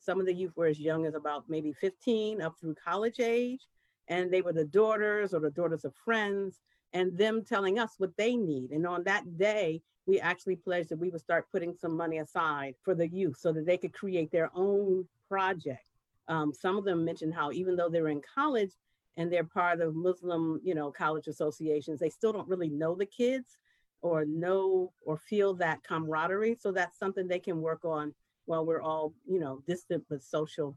some 0.00 0.20
of 0.20 0.26
the 0.26 0.34
youth 0.34 0.52
were 0.54 0.66
as 0.66 0.78
young 0.78 1.04
as 1.06 1.14
about 1.14 1.44
maybe 1.48 1.72
15 1.72 2.40
up 2.40 2.54
through 2.60 2.76
college 2.82 3.18
age. 3.18 3.60
And 4.08 4.30
they 4.30 4.42
were 4.42 4.52
the 4.52 4.64
daughters 4.64 5.34
or 5.34 5.40
the 5.40 5.50
daughters 5.50 5.84
of 5.84 5.94
friends 5.94 6.60
and 6.92 7.16
them 7.16 7.44
telling 7.44 7.78
us 7.78 7.94
what 7.98 8.16
they 8.16 8.36
need. 8.36 8.70
And 8.70 8.86
on 8.86 9.04
that 9.04 9.36
day, 9.36 9.82
we 10.06 10.20
actually 10.20 10.56
pledged 10.56 10.90
that 10.90 10.98
we 10.98 11.10
would 11.10 11.20
start 11.20 11.50
putting 11.50 11.74
some 11.74 11.96
money 11.96 12.18
aside 12.18 12.74
for 12.82 12.94
the 12.94 13.08
youth 13.08 13.36
so 13.38 13.52
that 13.52 13.66
they 13.66 13.76
could 13.76 13.92
create 13.92 14.30
their 14.30 14.50
own 14.54 15.06
project. 15.28 15.84
Um, 16.28 16.52
some 16.52 16.76
of 16.76 16.84
them 16.84 17.04
mentioned 17.04 17.34
how 17.34 17.52
even 17.52 17.76
though 17.76 17.88
they're 17.88 18.08
in 18.08 18.22
college 18.34 18.72
and 19.16 19.32
they're 19.32 19.44
part 19.44 19.80
of 19.80 19.94
Muslim, 19.94 20.60
you 20.62 20.74
know, 20.74 20.90
college 20.90 21.26
associations, 21.26 21.98
they 21.98 22.10
still 22.10 22.32
don't 22.32 22.48
really 22.48 22.68
know 22.68 22.94
the 22.94 23.06
kids 23.06 23.58
or 24.02 24.24
know 24.24 24.92
or 25.04 25.16
feel 25.16 25.54
that 25.54 25.82
camaraderie. 25.82 26.56
So 26.60 26.70
that's 26.70 26.98
something 26.98 27.26
they 27.26 27.38
can 27.38 27.60
work 27.60 27.84
on 27.84 28.14
while 28.44 28.64
we're 28.64 28.82
all, 28.82 29.12
you 29.26 29.40
know, 29.40 29.62
distant 29.66 30.04
but 30.08 30.22
social. 30.22 30.76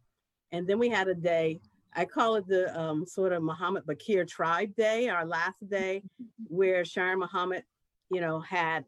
And 0.52 0.66
then 0.68 0.80
we 0.80 0.90
had 0.90 1.08
a 1.08 1.14
day 1.14 1.60
I 1.96 2.06
call 2.06 2.36
it 2.36 2.48
the 2.48 2.78
um, 2.80 3.06
sort 3.06 3.34
of 3.34 3.42
Muhammad 3.42 3.86
Bakir 3.86 4.28
Tribe 4.28 4.76
Day, 4.76 5.10
our 5.10 5.26
last 5.26 5.68
day, 5.68 6.04
where 6.48 6.86
Sharon 6.86 7.20
Muhammad, 7.20 7.64
you 8.12 8.22
know, 8.22 8.40
had 8.40 8.86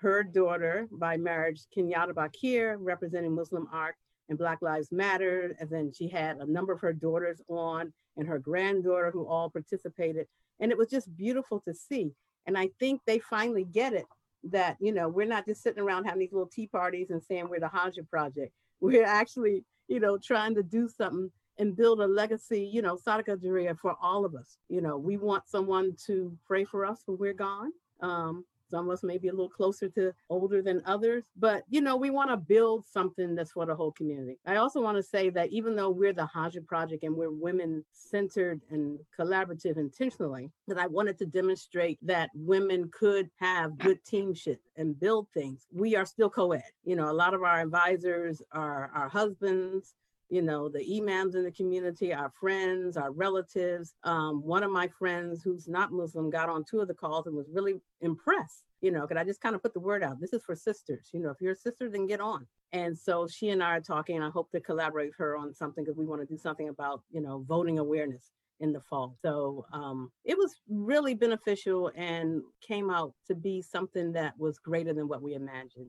her 0.00 0.22
daughter 0.22 0.88
by 0.90 1.16
marriage, 1.16 1.62
Kenyatta 1.76 2.14
Bakir, 2.14 2.76
representing 2.78 3.34
Muslim 3.34 3.68
Arc 3.72 3.96
and 4.28 4.38
Black 4.38 4.62
Lives 4.62 4.90
Matter. 4.90 5.56
And 5.60 5.68
then 5.70 5.92
she 5.92 6.08
had 6.08 6.38
a 6.38 6.50
number 6.50 6.72
of 6.72 6.80
her 6.80 6.92
daughters 6.92 7.40
on 7.48 7.92
and 8.16 8.26
her 8.26 8.38
granddaughter 8.38 9.10
who 9.10 9.26
all 9.26 9.50
participated. 9.50 10.26
And 10.58 10.72
it 10.72 10.78
was 10.78 10.88
just 10.88 11.14
beautiful 11.16 11.60
to 11.60 11.74
see. 11.74 12.12
And 12.46 12.56
I 12.56 12.70
think 12.78 13.02
they 13.06 13.18
finally 13.18 13.64
get 13.64 13.92
it 13.92 14.06
that, 14.44 14.76
you 14.80 14.92
know, 14.92 15.08
we're 15.08 15.26
not 15.26 15.46
just 15.46 15.62
sitting 15.62 15.82
around 15.82 16.04
having 16.04 16.20
these 16.20 16.32
little 16.32 16.48
tea 16.48 16.66
parties 16.66 17.10
and 17.10 17.22
saying 17.22 17.48
we're 17.48 17.60
the 17.60 17.66
Hajjah 17.66 18.08
Project. 18.08 18.52
We're 18.80 19.04
actually, 19.04 19.64
you 19.88 20.00
know, 20.00 20.16
trying 20.16 20.54
to 20.54 20.62
do 20.62 20.88
something 20.88 21.30
and 21.60 21.76
build 21.76 22.00
a 22.00 22.06
legacy, 22.06 22.68
you 22.72 22.82
know, 22.82 22.96
Sadaqah 22.96 23.36
Jariyah 23.36 23.78
for 23.78 23.94
all 24.02 24.24
of 24.24 24.34
us. 24.34 24.58
You 24.68 24.80
know, 24.80 24.96
we 24.96 25.18
want 25.18 25.46
someone 25.46 25.94
to 26.06 26.36
pray 26.46 26.64
for 26.64 26.86
us 26.86 27.02
when 27.04 27.18
we're 27.18 27.34
gone. 27.34 27.70
Um, 28.00 28.44
some 28.70 28.88
of 28.88 28.92
us 28.92 29.02
may 29.02 29.18
be 29.18 29.28
a 29.28 29.32
little 29.32 29.48
closer 29.48 29.88
to 29.90 30.12
older 30.28 30.62
than 30.62 30.80
others, 30.86 31.24
but 31.36 31.64
you 31.68 31.80
know, 31.80 31.96
we 31.96 32.10
want 32.10 32.30
to 32.30 32.36
build 32.36 32.86
something 32.86 33.34
that's 33.34 33.50
for 33.50 33.66
the 33.66 33.74
whole 33.74 33.90
community. 33.90 34.38
I 34.46 34.56
also 34.56 34.80
want 34.80 34.96
to 34.96 35.02
say 35.02 35.28
that 35.30 35.50
even 35.50 35.74
though 35.74 35.90
we're 35.90 36.12
the 36.12 36.28
Hajjah 36.34 36.66
Project 36.66 37.02
and 37.02 37.16
we're 37.16 37.32
women 37.32 37.84
centered 37.92 38.60
and 38.70 39.00
collaborative 39.18 39.76
intentionally, 39.76 40.50
that 40.68 40.78
I 40.78 40.86
wanted 40.86 41.18
to 41.18 41.26
demonstrate 41.26 41.98
that 42.02 42.30
women 42.32 42.88
could 42.92 43.28
have 43.40 43.76
good 43.76 43.98
teamship 44.06 44.60
and 44.76 44.98
build 44.98 45.26
things. 45.34 45.66
We 45.72 45.96
are 45.96 46.06
still 46.06 46.30
co-ed. 46.30 46.62
You 46.84 46.94
know, 46.94 47.10
a 47.10 47.12
lot 47.12 47.34
of 47.34 47.42
our 47.42 47.60
advisors 47.60 48.40
are 48.52 48.92
our 48.94 49.08
husbands, 49.08 49.94
you 50.30 50.42
know, 50.42 50.68
the 50.68 50.98
imams 50.98 51.34
in 51.34 51.42
the 51.42 51.50
community, 51.50 52.14
our 52.14 52.32
friends, 52.40 52.96
our 52.96 53.10
relatives. 53.10 53.94
Um, 54.04 54.42
one 54.42 54.62
of 54.62 54.70
my 54.70 54.88
friends 54.98 55.42
who's 55.42 55.66
not 55.66 55.92
Muslim 55.92 56.30
got 56.30 56.48
on 56.48 56.64
two 56.64 56.80
of 56.80 56.88
the 56.88 56.94
calls 56.94 57.26
and 57.26 57.36
was 57.36 57.48
really 57.52 57.74
impressed, 58.00 58.62
you 58.80 58.92
know, 58.92 59.02
because 59.02 59.20
I 59.20 59.24
just 59.24 59.40
kind 59.40 59.56
of 59.56 59.62
put 59.62 59.74
the 59.74 59.80
word 59.80 60.04
out. 60.04 60.20
This 60.20 60.32
is 60.32 60.42
for 60.44 60.54
sisters. 60.54 61.10
You 61.12 61.20
know, 61.20 61.30
if 61.30 61.40
you're 61.40 61.52
a 61.52 61.56
sister, 61.56 61.90
then 61.90 62.06
get 62.06 62.20
on. 62.20 62.46
And 62.72 62.96
so 62.96 63.26
she 63.26 63.48
and 63.48 63.62
I 63.62 63.76
are 63.76 63.80
talking, 63.80 64.16
and 64.16 64.24
I 64.24 64.30
hope 64.30 64.52
to 64.52 64.60
collaborate 64.60 65.08
with 65.08 65.18
her 65.18 65.36
on 65.36 65.52
something 65.52 65.84
because 65.84 65.98
we 65.98 66.06
want 66.06 66.20
to 66.20 66.26
do 66.26 66.38
something 66.38 66.68
about, 66.68 67.02
you 67.10 67.20
know, 67.20 67.44
voting 67.48 67.80
awareness 67.80 68.30
in 68.60 68.72
the 68.72 68.80
fall. 68.80 69.16
So 69.22 69.66
um, 69.72 70.12
it 70.24 70.38
was 70.38 70.54
really 70.68 71.14
beneficial 71.14 71.90
and 71.96 72.42
came 72.60 72.90
out 72.90 73.14
to 73.26 73.34
be 73.34 73.62
something 73.62 74.12
that 74.12 74.38
was 74.38 74.58
greater 74.58 74.92
than 74.92 75.08
what 75.08 75.22
we 75.22 75.34
imagined. 75.34 75.88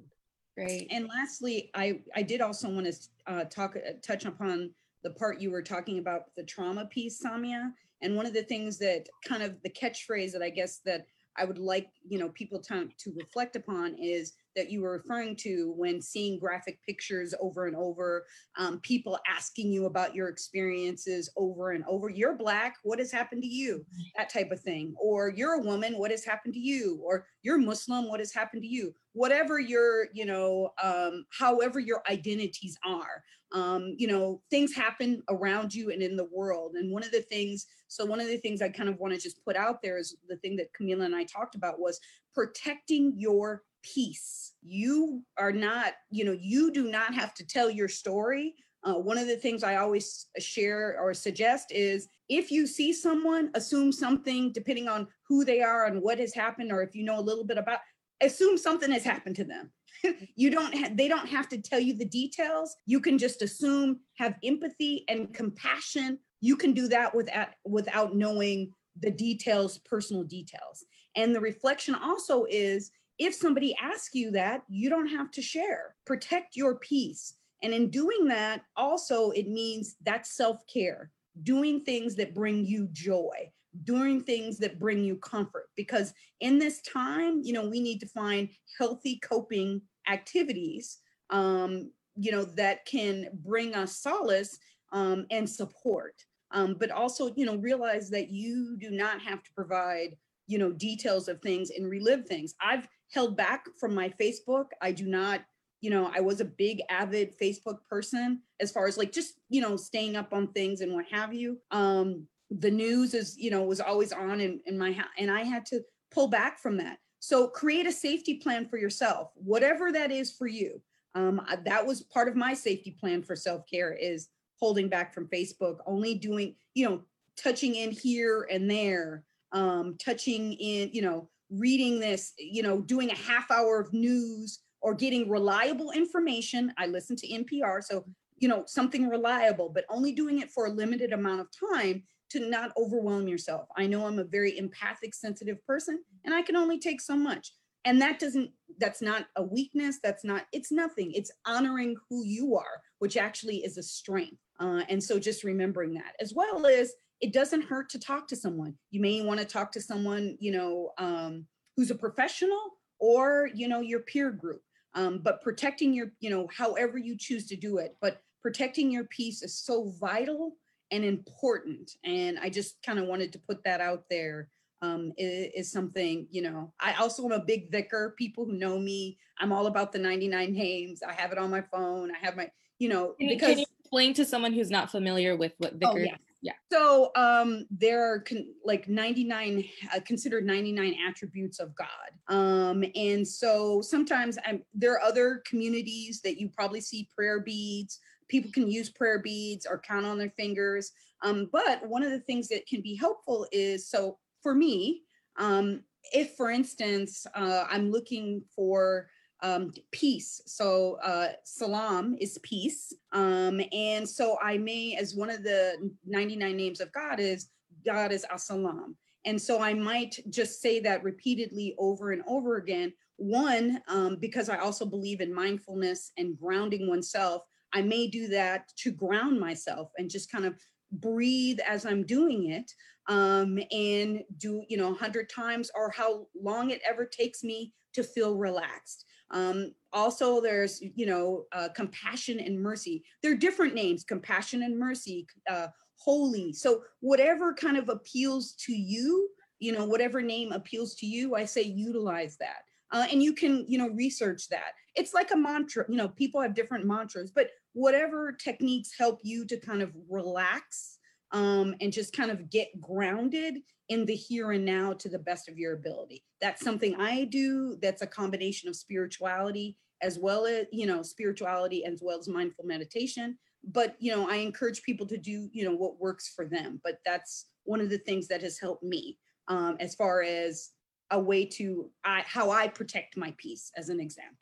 Great. 0.56 0.88
And 0.92 1.08
lastly, 1.08 1.72
I, 1.74 2.02
I 2.16 2.24
did 2.24 2.42
also 2.42 2.70
want 2.70 2.86
to 2.86 2.94
uh, 3.28 3.44
talk, 3.46 3.76
uh, 3.76 3.94
touch 4.02 4.26
upon 4.26 4.72
the 5.04 5.12
part 5.12 5.42
you 5.42 5.50
were 5.52 5.62
talking 5.62 6.00
about 6.00 6.36
the 6.36 6.44
trauma 6.44 6.86
piece, 6.86 7.24
Samia. 7.24 7.72
And 8.02 8.16
one 8.16 8.26
of 8.26 8.34
the 8.34 8.44
things 8.44 8.78
that 8.80 9.08
kind 9.26 9.44
of 9.44 9.62
the 9.64 9.70
catchphrase 9.70 10.32
that 10.34 10.42
I 10.42 10.50
guess 10.50 10.80
that 10.86 11.06
I 11.38 11.46
would 11.46 11.58
like, 11.58 11.90
you 12.08 12.20
know, 12.20 12.30
people 12.30 12.60
to, 12.64 12.90
to 12.98 13.14
reflect 13.16 13.56
upon 13.56 13.96
is 13.98 14.34
that 14.56 14.70
you 14.70 14.82
were 14.82 14.92
referring 14.92 15.36
to 15.38 15.74
when 15.78 16.02
seeing 16.02 16.40
graphic 16.40 16.80
pictures 16.86 17.34
over 17.40 17.68
and 17.68 17.76
over, 17.76 18.26
um, 18.58 18.80
people 18.82 19.18
asking 19.28 19.72
you 19.72 19.86
about 19.86 20.16
your 20.16 20.28
experiences 20.28 21.30
over 21.38 21.72
and 21.72 21.84
over. 21.88 22.10
You're 22.10 22.36
Black, 22.36 22.76
what 22.84 23.00
has 23.00 23.12
happened 23.12 23.44
to 23.44 23.48
you? 23.48 23.86
That 24.18 24.30
type 24.30 24.52
of 24.52 24.60
thing. 24.60 24.94
Or 25.00 25.30
you're 25.30 25.54
a 25.54 25.64
woman, 25.64 25.98
what 25.98 26.12
has 26.12 26.26
happened 26.26 26.54
to 26.56 26.60
you? 26.60 27.00
Or 27.04 27.26
you're 27.42 27.58
Muslim, 27.58 28.08
what 28.10 28.20
has 28.20 28.34
happened 28.34 28.64
to 28.64 28.68
you? 28.68 28.94
Whatever 29.14 29.60
your, 29.60 30.08
you 30.14 30.26
know, 30.26 30.72
um, 30.82 31.26
however 31.38 31.80
your 31.80 32.02
identities 32.10 32.78
are. 32.86 33.24
Um, 33.54 33.96
you 33.98 34.08
know, 34.08 34.42
things 34.50 34.74
happen 34.74 35.22
around 35.30 35.74
you 35.74 35.92
and 35.92 36.02
in 36.02 36.16
the 36.16 36.30
world. 36.32 36.76
And 36.76 36.90
one 36.90 37.04
of 37.04 37.12
the 37.12 37.22
things, 37.24 37.66
so 37.90 38.06
one 38.06 38.22
of 38.22 38.28
the 38.28 38.38
things 38.38 38.62
I 38.62 38.70
kind 38.70 38.88
of 38.88 38.98
want 38.98 39.14
to 39.14 39.20
just 39.20 39.44
put 39.44 39.58
out 39.58 39.82
there 39.82 39.98
is 39.98 40.16
the 40.30 40.38
thing 40.38 40.56
that 40.56 40.72
Camila 40.72 41.04
and 41.04 41.16
I 41.16 41.26
talked 41.26 41.56
about 41.56 41.78
was 41.78 42.00
protecting 42.34 43.14
your 43.18 43.64
peace. 43.84 44.54
You 44.62 45.24
are 45.38 45.52
not, 45.52 45.94
you 46.10 46.26
know, 46.26 46.38
you 46.40 46.72
do 46.72 46.90
not 46.90 47.14
have 47.14 47.34
to 47.36 47.46
tell 47.46 47.70
your 47.70 47.88
story. 47.88 48.56
Uh, 48.84 48.96
one 48.96 49.18
of 49.18 49.28
the 49.28 49.38
things 49.38 49.64
I 49.64 49.76
always 49.76 50.28
share 50.40 50.98
or 51.00 51.14
suggest 51.14 51.72
is 51.72 52.08
if 52.30 52.52
you 52.52 52.66
see 52.66 52.94
someone, 52.94 53.52
assume 53.54 53.92
something 53.92 54.52
depending 54.52 54.88
on 54.88 55.08
who 55.28 55.46
they 55.46 55.62
are 55.62 55.86
and 55.86 56.02
what 56.02 56.20
has 56.20 56.34
happened, 56.34 56.72
or 56.72 56.82
if 56.82 56.96
you 56.96 57.04
know 57.04 57.20
a 57.20 57.22
little 57.22 57.44
bit 57.44 57.58
about, 57.58 57.80
assume 58.22 58.58
something 58.58 58.92
has 58.92 59.04
happened 59.04 59.36
to 59.36 59.44
them. 59.44 59.72
you 60.36 60.50
don't, 60.50 60.76
ha- 60.76 60.92
they 60.94 61.08
don't 61.08 61.28
have 61.28 61.50
to 61.50 61.62
tell 61.62 61.80
you 61.80 61.96
the 61.96 62.06
details. 62.06 62.76
You 62.86 63.00
can 63.00 63.18
just 63.18 63.42
assume, 63.42 64.00
have 64.18 64.36
empathy 64.44 65.06
and 65.08 65.34
compassion. 65.34 66.18
You 66.40 66.56
can 66.56 66.74
do 66.74 66.88
that 66.88 67.14
without 67.14 67.50
without 67.66 68.16
knowing 68.16 68.72
the 69.00 69.12
details, 69.12 69.78
personal 69.80 70.24
details. 70.24 70.86
And 71.16 71.36
the 71.36 71.40
reflection 71.40 71.96
also 71.96 72.46
is 72.50 72.92
if 73.18 73.36
somebody 73.36 73.76
asks 73.82 74.16
you 74.16 74.32
that, 74.32 74.64
you 74.68 74.90
don't 74.90 75.08
have 75.08 75.32
to 75.32 75.42
share. 75.42 75.96
Protect 76.06 76.56
your 76.56 76.76
peace. 76.76 77.36
And 77.64 77.74
in 77.74 77.90
doing 77.90 78.28
that, 78.28 78.64
also, 78.76 79.32
it 79.32 79.48
means 79.48 79.96
that's 80.04 80.36
self 80.36 80.62
care, 80.72 81.12
doing 81.44 81.84
things 81.84 82.16
that 82.16 82.34
bring 82.34 82.66
you 82.66 82.88
joy, 82.92 83.52
doing 83.84 84.24
things 84.24 84.58
that 84.60 84.80
bring 84.80 85.04
you 85.04 85.18
comfort. 85.18 85.70
Because 85.76 86.14
in 86.40 86.58
this 86.58 86.82
time, 86.82 87.42
you 87.44 87.54
know, 87.54 87.68
we 87.68 87.80
need 87.80 88.00
to 88.00 88.08
find 88.08 88.50
healthy 88.80 89.20
coping 89.20 89.82
activities, 90.10 90.98
um, 91.30 91.92
you 92.16 92.32
know, 92.32 92.44
that 92.44 92.86
can 92.86 93.28
bring 93.34 93.76
us 93.76 93.98
solace 93.98 94.58
um, 94.92 95.28
and 95.30 95.48
support. 95.48 96.16
Um, 96.54 96.76
but 96.80 96.92
also, 96.92 97.34
you 97.36 97.46
know, 97.46 97.56
realize 97.56 98.10
that 98.10 98.30
you 98.30 98.76
do 98.78 98.90
not 98.90 99.22
have 99.22 99.44
to 99.44 99.54
provide 99.54 100.18
you 100.52 100.58
know, 100.58 100.72
details 100.74 101.30
of 101.30 101.42
things 101.42 101.72
and 101.72 101.90
relive 101.90 102.26
things. 102.26 102.56
I've 102.62 102.88
held 103.12 103.38
back 103.38 103.66
from 103.80 103.94
my 103.94 104.10
Facebook. 104.20 104.68
I 104.82 104.92
do 104.92 105.06
not, 105.06 105.42
you 105.82 105.90
know, 105.90 106.12
I 106.14 106.22
was 106.22 106.42
a 106.42 106.46
big 106.46 106.82
avid 106.90 107.38
Facebook 107.40 107.80
person 107.90 108.42
as 108.60 108.72
far 108.72 108.88
as 108.88 108.98
like 108.98 109.12
just, 109.12 109.36
you 109.50 109.62
know, 109.62 109.76
staying 109.76 110.16
up 110.16 110.34
on 110.34 110.48
things 110.48 110.82
and 110.82 110.94
what 110.94 111.06
have 111.12 111.34
you. 111.34 111.58
Um, 111.72 112.28
the 112.50 112.72
news 112.72 113.14
is, 113.14 113.38
you 113.38 113.52
know, 113.52 113.64
was 113.64 113.80
always 113.80 114.12
on 114.12 114.42
in, 114.42 114.60
in 114.66 114.78
my 114.78 114.92
house 114.92 115.08
and 115.18 115.32
I 115.32 115.44
had 115.44 115.66
to 115.68 115.82
pull 116.12 116.28
back 116.28 116.60
from 116.60 116.78
that. 116.78 116.98
So 117.20 117.48
create 117.48 117.86
a 117.86 117.92
safety 117.92 118.36
plan 118.36 118.68
for 118.68 118.78
yourself, 118.78 119.32
whatever 119.36 119.92
that 119.92 120.12
is 120.12 120.32
for 120.32 120.48
you. 120.48 120.82
Um, 121.14 121.42
that 121.66 121.86
was 121.86 122.02
part 122.02 122.28
of 122.28 122.36
my 122.36 122.54
safety 122.54 122.92
plan 123.00 123.22
for 123.22 123.36
self-care 123.36 123.94
is 123.94 124.30
holding 124.60 124.88
back 124.88 125.14
from 125.14 125.28
Facebook, 125.28 125.78
only 125.86 126.16
doing, 126.16 126.56
you 126.74 126.88
know, 126.88 127.02
touching 127.36 127.76
in 127.76 127.92
here 127.92 128.48
and 128.52 128.70
there 128.70 129.24
um, 129.52 129.96
touching 129.98 130.54
in, 130.54 130.90
you 130.94 131.02
know, 131.02 131.30
reading 131.52 132.00
this, 132.00 132.34
you 132.38 132.64
know, 132.64 132.82
doing 132.82 133.12
a 133.12 133.18
half 133.18 133.52
hour 133.52 133.80
of 133.80 133.94
news 133.94 134.60
or 134.82 134.94
getting 134.94 135.30
reliable 135.30 135.92
information. 135.92 136.74
I 136.78 136.88
listen 136.88 137.16
to 137.18 137.28
NPR, 137.28 137.84
so, 137.84 138.06
you 138.38 138.48
know, 138.48 138.64
something 138.66 139.08
reliable, 139.08 139.70
but 139.70 139.86
only 139.90 140.12
doing 140.12 140.40
it 140.40 140.50
for 140.50 140.66
a 140.66 140.72
limited 140.72 141.14
amount 141.14 141.42
of 141.42 141.48
time 141.76 142.04
to 142.32 142.40
not 142.40 142.72
overwhelm 142.78 143.28
yourself. 143.28 143.68
I 143.78 143.88
know 143.88 144.06
I'm 144.06 144.20
a 144.20 144.24
very 144.24 144.58
empathic, 144.58 145.14
sensitive 145.14 145.64
person, 145.66 146.02
and 146.26 146.34
I 146.34 146.42
can 146.42 146.56
only 146.56 146.80
take 146.80 147.02
so 147.02 147.16
much. 147.16 147.54
And 147.84 148.02
that 148.02 148.20
doesn't, 148.20 148.52
that's 148.80 149.02
not 149.02 149.28
a 149.36 149.44
weakness. 149.44 150.00
That's 150.02 150.24
not, 150.24 150.46
it's 150.54 150.72
nothing. 150.72 151.12
It's 151.14 151.32
honoring 151.46 151.96
who 152.10 152.24
you 152.24 152.56
are, 152.56 152.82
which 153.00 153.18
actually 153.18 153.58
is 153.58 153.78
a 153.78 153.84
strength. 153.84 154.38
Uh, 154.60 154.84
and 154.88 155.04
so 155.04 155.20
just 155.20 155.44
remembering 155.44 155.94
that, 155.96 156.14
as 156.20 156.34
well 156.34 156.66
as 156.66 156.94
it 157.22 157.32
doesn't 157.32 157.64
hurt 157.64 157.90
to 157.90 158.00
talk 158.00 158.28
to 158.28 158.36
someone. 158.36 158.74
You 158.90 159.00
may 159.00 159.22
want 159.22 159.40
to 159.40 159.46
talk 159.46 159.72
to 159.74 159.82
someone, 159.82 160.38
you 160.40 160.52
know, 160.52 160.92
um, 160.98 161.46
who's 161.78 161.92
a 161.92 161.96
professional 161.96 162.78
or, 163.00 163.50
you 163.54 163.68
know, 163.68 163.80
your 163.80 164.00
peer 164.02 164.32
group. 164.32 164.62
Um, 164.94 165.20
but 165.24 165.42
protecting 165.42 165.94
your, 165.94 166.12
you 166.20 166.30
know, 166.30 166.50
however 166.56 166.98
you 166.98 167.16
choose 167.18 167.46
to 167.48 167.56
do 167.56 167.78
it, 167.78 167.96
but 168.02 168.22
protecting 168.42 168.92
your 168.92 169.06
peace 169.06 169.44
is 169.44 169.58
so 169.58 169.94
vital 170.00 170.58
and 170.90 171.06
important. 171.06 171.92
And 172.04 172.38
I 172.40 172.50
just 172.50 172.82
kind 172.84 173.00
of 173.00 173.06
wanted 173.06 173.32
to 173.34 173.40
put 173.40 173.64
that 173.64 173.80
out 173.80 174.04
there. 174.10 174.50
Um, 174.84 175.14
is, 175.16 175.52
is, 175.56 175.72
something, 175.72 176.26
you 176.32 176.42
know, 176.42 176.74
I 176.80 176.96
also 176.96 177.24
am 177.26 177.32
a 177.34 177.40
big 177.40 177.72
dhikr. 177.72 178.16
People 178.16 178.46
who 178.46 178.54
know 178.54 178.80
me, 178.80 179.20
I'm 179.40 179.52
all 179.52 179.68
about 179.68 179.92
the 179.92 180.00
99 180.00 180.54
names. 180.54 181.04
I 181.08 181.14
have 181.14 181.32
it 181.32 181.38
on 181.38 181.52
my 181.52 181.62
phone. 181.62 182.10
I 182.10 182.26
have 182.26 182.36
my, 182.36 182.50
you 182.80 182.90
know, 182.90 183.14
can 183.20 183.28
because. 183.28 183.50
Can 183.50 183.60
you 183.60 183.66
explain 183.80 184.16
to 184.16 184.26
someone 184.26 184.54
who's 184.54 184.72
not 184.72 184.90
familiar 184.90 185.36
with 185.36 185.54
what 185.60 185.80
dhikr? 185.80 185.92
Oh, 185.94 185.98
yeah. 185.98 186.16
Yeah. 186.42 186.54
So 186.72 187.12
um, 187.16 187.68
there 187.70 188.04
are 188.04 188.20
con- 188.20 188.54
like 188.66 188.88
99 188.88 189.64
uh, 189.94 190.00
considered 190.06 190.46
99 190.46 190.98
attributes 191.08 191.60
of 191.60 191.76
God. 191.76 191.88
Um, 192.28 192.84
and 192.96 193.28
so 193.28 193.82
sometimes 193.82 194.40
I'm, 194.46 194.64
there 194.74 194.94
are 194.94 195.02
other 195.02 195.44
communities 195.46 196.22
that 196.22 196.40
you 196.40 196.50
probably 196.50 196.82
see 196.82 197.10
prayer 197.16 197.42
beads. 197.42 198.00
People 198.28 198.52
can 198.52 198.72
use 198.72 198.90
prayer 198.90 199.20
beads 199.20 199.68
or 199.70 199.80
count 199.80 200.06
on 200.06 200.18
their 200.18 200.32
fingers. 200.32 200.92
Um, 201.22 201.48
but 201.52 201.88
one 201.88 202.02
of 202.02 202.10
the 202.10 202.22
things 202.22 202.48
that 202.48 202.66
can 202.66 202.82
be 202.82 202.96
helpful 202.96 203.46
is 203.52 203.88
so 203.88 204.18
for 204.42 204.56
me, 204.56 205.04
um, 205.38 205.84
if 206.12 206.36
for 206.36 206.50
instance, 206.50 207.28
uh, 207.36 207.66
I'm 207.70 207.92
looking 207.92 208.42
for 208.56 209.11
um, 209.42 209.72
peace. 209.92 210.42
So 210.46 210.98
uh, 211.04 211.30
salam 211.44 212.16
is 212.20 212.38
peace. 212.44 212.94
Um, 213.12 213.62
and 213.72 214.08
so 214.08 214.38
I 214.42 214.58
may, 214.58 214.96
as 215.00 215.16
one 215.16 215.30
of 215.30 215.44
the 215.44 215.92
99 216.06 216.56
names 216.56 216.82
of 216.82 216.92
God 216.92 217.20
is, 217.20 217.50
God 217.86 218.12
is 218.12 218.26
as-salam. 218.32 218.96
And 219.26 219.40
so 219.42 219.62
I 219.62 219.74
might 219.74 220.20
just 220.30 220.62
say 220.62 220.80
that 220.82 221.04
repeatedly 221.04 221.76
over 221.78 222.12
and 222.12 222.24
over 222.28 222.58
again. 222.58 222.94
One, 223.18 223.82
um, 223.88 224.18
because 224.20 224.50
I 224.50 224.58
also 224.58 224.86
believe 224.86 225.22
in 225.22 225.34
mindfulness 225.34 226.12
and 226.18 226.38
grounding 226.40 226.88
oneself, 226.88 227.44
I 227.74 227.82
may 227.82 228.08
do 228.08 228.28
that 228.30 228.68
to 228.78 228.92
ground 228.92 229.40
myself 229.40 229.92
and 229.98 230.10
just 230.10 230.32
kind 230.32 230.46
of 230.46 230.56
breathe 230.92 231.60
as 231.66 231.86
I'm 231.86 232.04
doing 232.04 232.52
it 232.52 232.72
um, 233.08 233.60
and 233.72 234.24
do, 234.38 234.64
you 234.68 234.78
know, 234.78 234.90
100 234.90 235.30
times 235.30 235.72
or 235.76 235.92
how 235.92 236.28
long 236.40 236.72
it 236.72 236.82
ever 236.88 237.06
takes 237.06 237.44
me 237.44 237.74
to 237.94 238.04
feel 238.04 238.36
relaxed. 238.36 239.06
Um, 239.32 239.74
also, 239.94 240.42
there's, 240.42 240.82
you 240.82 241.06
know, 241.06 241.46
uh, 241.52 241.70
compassion 241.76 242.40
and 242.40 242.62
mercy. 242.62 243.04
They're 243.22 243.36
different 243.36 243.74
names, 243.74 244.04
compassion 244.04 244.64
and 244.64 244.78
mercy, 244.78 245.28
uh, 245.50 245.68
holy. 245.96 246.54
So 246.54 246.84
whatever 247.00 247.54
kind 247.54 247.78
of 247.78 247.90
appeals 247.90 248.54
to 248.66 248.74
you, 248.74 249.30
you 249.60 249.72
know, 249.72 249.86
whatever 249.86 250.22
name 250.22 250.52
appeals 250.52 250.96
to 250.96 251.06
you, 251.06 251.36
I 251.36 251.46
say 251.46 251.62
utilize 251.62 252.38
that. 252.38 252.64
Uh, 252.92 253.08
and 253.12 253.24
you 253.24 253.34
can, 253.34 253.66
you 253.68 253.78
know, 253.78 253.90
research 253.90 254.50
that. 254.50 254.74
It's 254.96 255.14
like 255.14 255.32
a 255.32 255.38
mantra, 255.38 255.86
you 255.88 255.96
know, 255.96 256.10
people 256.10 256.42
have 256.42 256.54
different 256.54 256.86
mantras, 256.86 257.32
but 257.32 257.50
whatever 257.74 258.34
techniques 258.34 258.92
help 258.98 259.20
you 259.24 259.46
to 259.46 259.58
kind 259.58 259.82
of 259.82 259.92
relax 260.10 260.98
um, 261.32 261.76
and 261.82 261.94
just 261.94 262.16
kind 262.16 262.32
of 262.32 262.50
get 262.50 262.80
grounded 262.80 263.56
in 263.90 264.06
the 264.06 264.16
here 264.16 264.52
and 264.52 264.66
now 264.66 264.94
to 264.94 265.10
the 265.10 265.20
best 265.20 265.50
of 265.50 265.58
your 265.58 265.74
ability. 265.74 266.24
That's 266.40 266.64
something 266.64 266.96
I 266.96 267.26
do. 267.26 267.78
That's 267.82 268.02
a 268.02 268.08
combination 268.08 268.70
of 268.70 268.76
spirituality 268.76 269.78
as 270.02 270.18
well 270.18 270.46
as, 270.46 270.66
you 270.72 270.88
know, 270.88 271.04
spirituality 271.04 271.86
as 271.86 272.00
well 272.02 272.20
as 272.20 272.28
mindful 272.28 272.66
meditation. 272.66 273.38
But, 273.64 273.96
you 274.00 274.16
know, 274.16 274.30
I 274.30 274.38
encourage 274.38 274.82
people 274.82 275.06
to 275.08 275.18
do, 275.18 275.50
you 275.52 275.64
know, 275.64 275.76
what 275.76 276.00
works 276.00 276.32
for 276.36 276.46
them. 276.46 276.82
But 276.84 277.00
that's 277.06 277.46
one 277.64 277.82
of 277.82 277.90
the 277.90 278.00
things 278.00 278.28
that 278.30 278.42
has 278.42 278.60
helped 278.60 278.84
me 278.84 279.20
um, 279.48 279.78
as 279.80 279.94
far 279.94 280.24
as 280.24 280.72
a 281.12 281.20
way 281.20 281.46
to 281.46 281.90
I, 282.04 282.24
how 282.26 282.50
I 282.50 282.68
protect 282.68 283.18
my 283.18 283.34
peace, 283.38 283.72
as 283.78 283.90
an 283.90 284.00
example. 284.00 284.41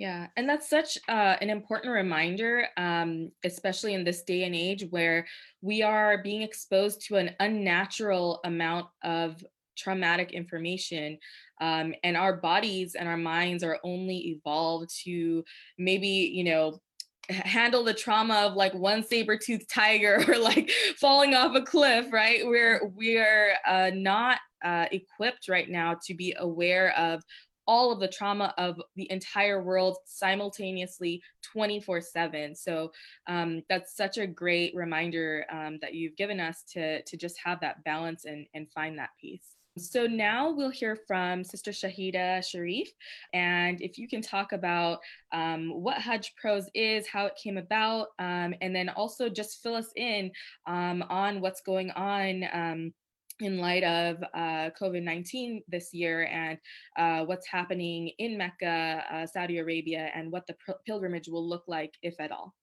Yeah, 0.00 0.28
and 0.38 0.48
that's 0.48 0.70
such 0.70 0.96
uh, 1.10 1.36
an 1.42 1.50
important 1.50 1.92
reminder, 1.92 2.68
um, 2.78 3.30
especially 3.44 3.92
in 3.92 4.02
this 4.02 4.22
day 4.22 4.44
and 4.44 4.54
age 4.54 4.86
where 4.88 5.26
we 5.60 5.82
are 5.82 6.22
being 6.22 6.40
exposed 6.40 7.02
to 7.08 7.16
an 7.16 7.32
unnatural 7.38 8.40
amount 8.44 8.86
of 9.04 9.44
traumatic 9.76 10.32
information. 10.32 11.18
Um, 11.60 11.92
and 12.02 12.16
our 12.16 12.38
bodies 12.38 12.94
and 12.94 13.10
our 13.10 13.18
minds 13.18 13.62
are 13.62 13.78
only 13.84 14.16
evolved 14.28 14.88
to 15.04 15.44
maybe, 15.76 16.08
you 16.08 16.44
know, 16.44 16.80
handle 17.28 17.84
the 17.84 17.92
trauma 17.92 18.46
of 18.46 18.54
like 18.54 18.72
one 18.72 19.04
saber-toothed 19.04 19.68
tiger 19.68 20.24
or 20.28 20.38
like 20.38 20.70
falling 20.98 21.34
off 21.34 21.54
a 21.54 21.62
cliff 21.62 22.06
right 22.10 22.44
we're 22.44 22.88
we're 22.96 23.52
uh, 23.68 23.90
not 23.94 24.38
uh, 24.64 24.86
equipped 24.90 25.48
right 25.48 25.70
now 25.70 25.96
to 26.04 26.12
be 26.12 26.34
aware 26.38 26.92
of 26.98 27.22
all 27.70 27.92
of 27.92 28.00
the 28.00 28.08
trauma 28.08 28.52
of 28.58 28.82
the 28.96 29.08
entire 29.12 29.62
world 29.62 29.96
simultaneously 30.04 31.22
24 31.52 32.00
7 32.00 32.56
so 32.56 32.90
um, 33.28 33.62
that's 33.68 33.96
such 33.96 34.18
a 34.18 34.26
great 34.26 34.74
reminder 34.74 35.46
um, 35.52 35.78
that 35.80 35.94
you've 35.94 36.16
given 36.16 36.40
us 36.40 36.64
to 36.64 37.00
to 37.04 37.16
just 37.16 37.38
have 37.42 37.60
that 37.60 37.82
balance 37.84 38.24
and 38.24 38.44
and 38.54 38.68
find 38.72 38.98
that 38.98 39.10
peace 39.20 39.54
so 39.78 40.04
now 40.04 40.50
we'll 40.50 40.70
hear 40.70 40.96
from 41.06 41.44
Sister 41.44 41.70
Shahida 41.70 42.44
Sharif. 42.44 42.88
And 43.32 43.80
if 43.80 43.98
you 43.98 44.08
can 44.08 44.20
talk 44.20 44.52
about 44.52 44.98
um, 45.32 45.70
what 45.70 45.98
Hajj 45.98 46.34
Pros 46.34 46.68
is, 46.74 47.06
how 47.06 47.26
it 47.26 47.38
came 47.40 47.56
about, 47.56 48.08
um, 48.18 48.52
and 48.60 48.74
then 48.74 48.88
also 48.88 49.28
just 49.28 49.62
fill 49.62 49.76
us 49.76 49.90
in 49.94 50.32
um, 50.66 51.04
on 51.08 51.40
what's 51.40 51.60
going 51.60 51.92
on 51.92 52.44
um, 52.52 52.92
in 53.40 53.58
light 53.58 53.84
of 53.84 54.22
uh, 54.34 54.70
COVID 54.80 55.02
19 55.02 55.62
this 55.68 55.92
year 55.92 56.26
and 56.26 56.58
uh, 56.96 57.24
what's 57.24 57.46
happening 57.46 58.08
in 58.18 58.36
Mecca, 58.36 59.04
uh, 59.12 59.26
Saudi 59.26 59.58
Arabia, 59.58 60.10
and 60.14 60.30
what 60.30 60.46
the 60.46 60.56
pilgrimage 60.86 61.28
will 61.28 61.46
look 61.46 61.64
like, 61.66 61.94
if 62.02 62.14
at 62.20 62.32
all. 62.32 62.54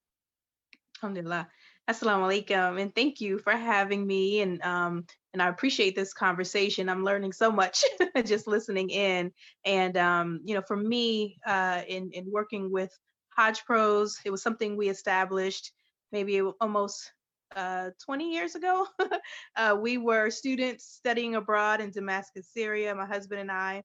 Alhamdulillah. 1.01 1.47
Assalamu 1.89 2.27
alaikum, 2.27 2.81
and 2.81 2.93
thank 2.93 3.21
you 3.21 3.39
for 3.39 3.53
having 3.53 4.05
me. 4.05 4.41
And 4.41 4.61
um, 4.61 5.05
and 5.33 5.41
I 5.41 5.47
appreciate 5.47 5.95
this 5.95 6.13
conversation. 6.13 6.89
I'm 6.89 7.03
learning 7.03 7.31
so 7.31 7.51
much 7.51 7.83
just 8.25 8.47
listening 8.47 8.89
in. 8.89 9.31
And 9.63 9.95
um, 9.95 10.41
you 10.43 10.53
know, 10.53 10.63
for 10.67 10.75
me, 10.75 11.37
uh, 11.45 11.83
in 11.87 12.11
in 12.11 12.29
working 12.29 12.71
with 12.71 12.91
Hajj 13.37 13.63
Pros, 13.65 14.17
it 14.25 14.31
was 14.31 14.41
something 14.41 14.75
we 14.75 14.89
established 14.89 15.71
maybe 16.11 16.41
almost 16.61 17.11
uh, 17.55 17.89
20 18.03 18.31
years 18.31 18.55
ago. 18.55 18.87
uh, 19.55 19.75
we 19.79 19.97
were 19.97 20.29
students 20.29 20.85
studying 20.85 21.35
abroad 21.35 21.81
in 21.81 21.91
Damascus, 21.91 22.49
Syria, 22.53 22.93
my 22.95 23.05
husband 23.05 23.41
and 23.41 23.51
I, 23.51 23.83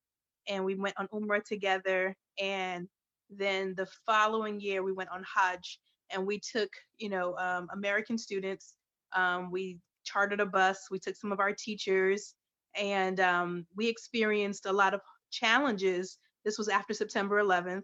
and 0.49 0.65
we 0.65 0.75
went 0.75 0.97
on 0.99 1.09
Umrah 1.13 1.45
together. 1.45 2.17
And 2.41 2.89
then 3.31 3.75
the 3.77 3.87
following 4.07 4.61
year, 4.61 4.83
we 4.83 4.93
went 4.93 5.11
on 5.11 5.25
Hajj 5.25 5.79
and 6.11 6.27
we 6.27 6.39
took, 6.39 6.71
you 6.99 7.09
know, 7.09 7.37
um, 7.39 7.69
American 7.73 8.19
students. 8.19 8.75
Um, 9.15 9.51
we 9.51 9.79
chartered 10.05 10.41
a 10.41 10.47
bus. 10.47 10.89
We 10.91 10.99
took 10.99 11.17
some 11.17 11.33
of 11.33 11.41
our 11.41 11.53
teachers, 11.53 12.35
and 12.77 13.21
um, 13.21 13.67
we 13.77 13.89
experienced 13.89 14.67
a 14.67 14.73
lot 14.73 14.95
of 14.95 15.01
challenges. 15.31 16.19
This 16.45 16.59
was 16.59 16.69
after 16.69 16.95
September 16.95 17.43
11th, 17.43 17.83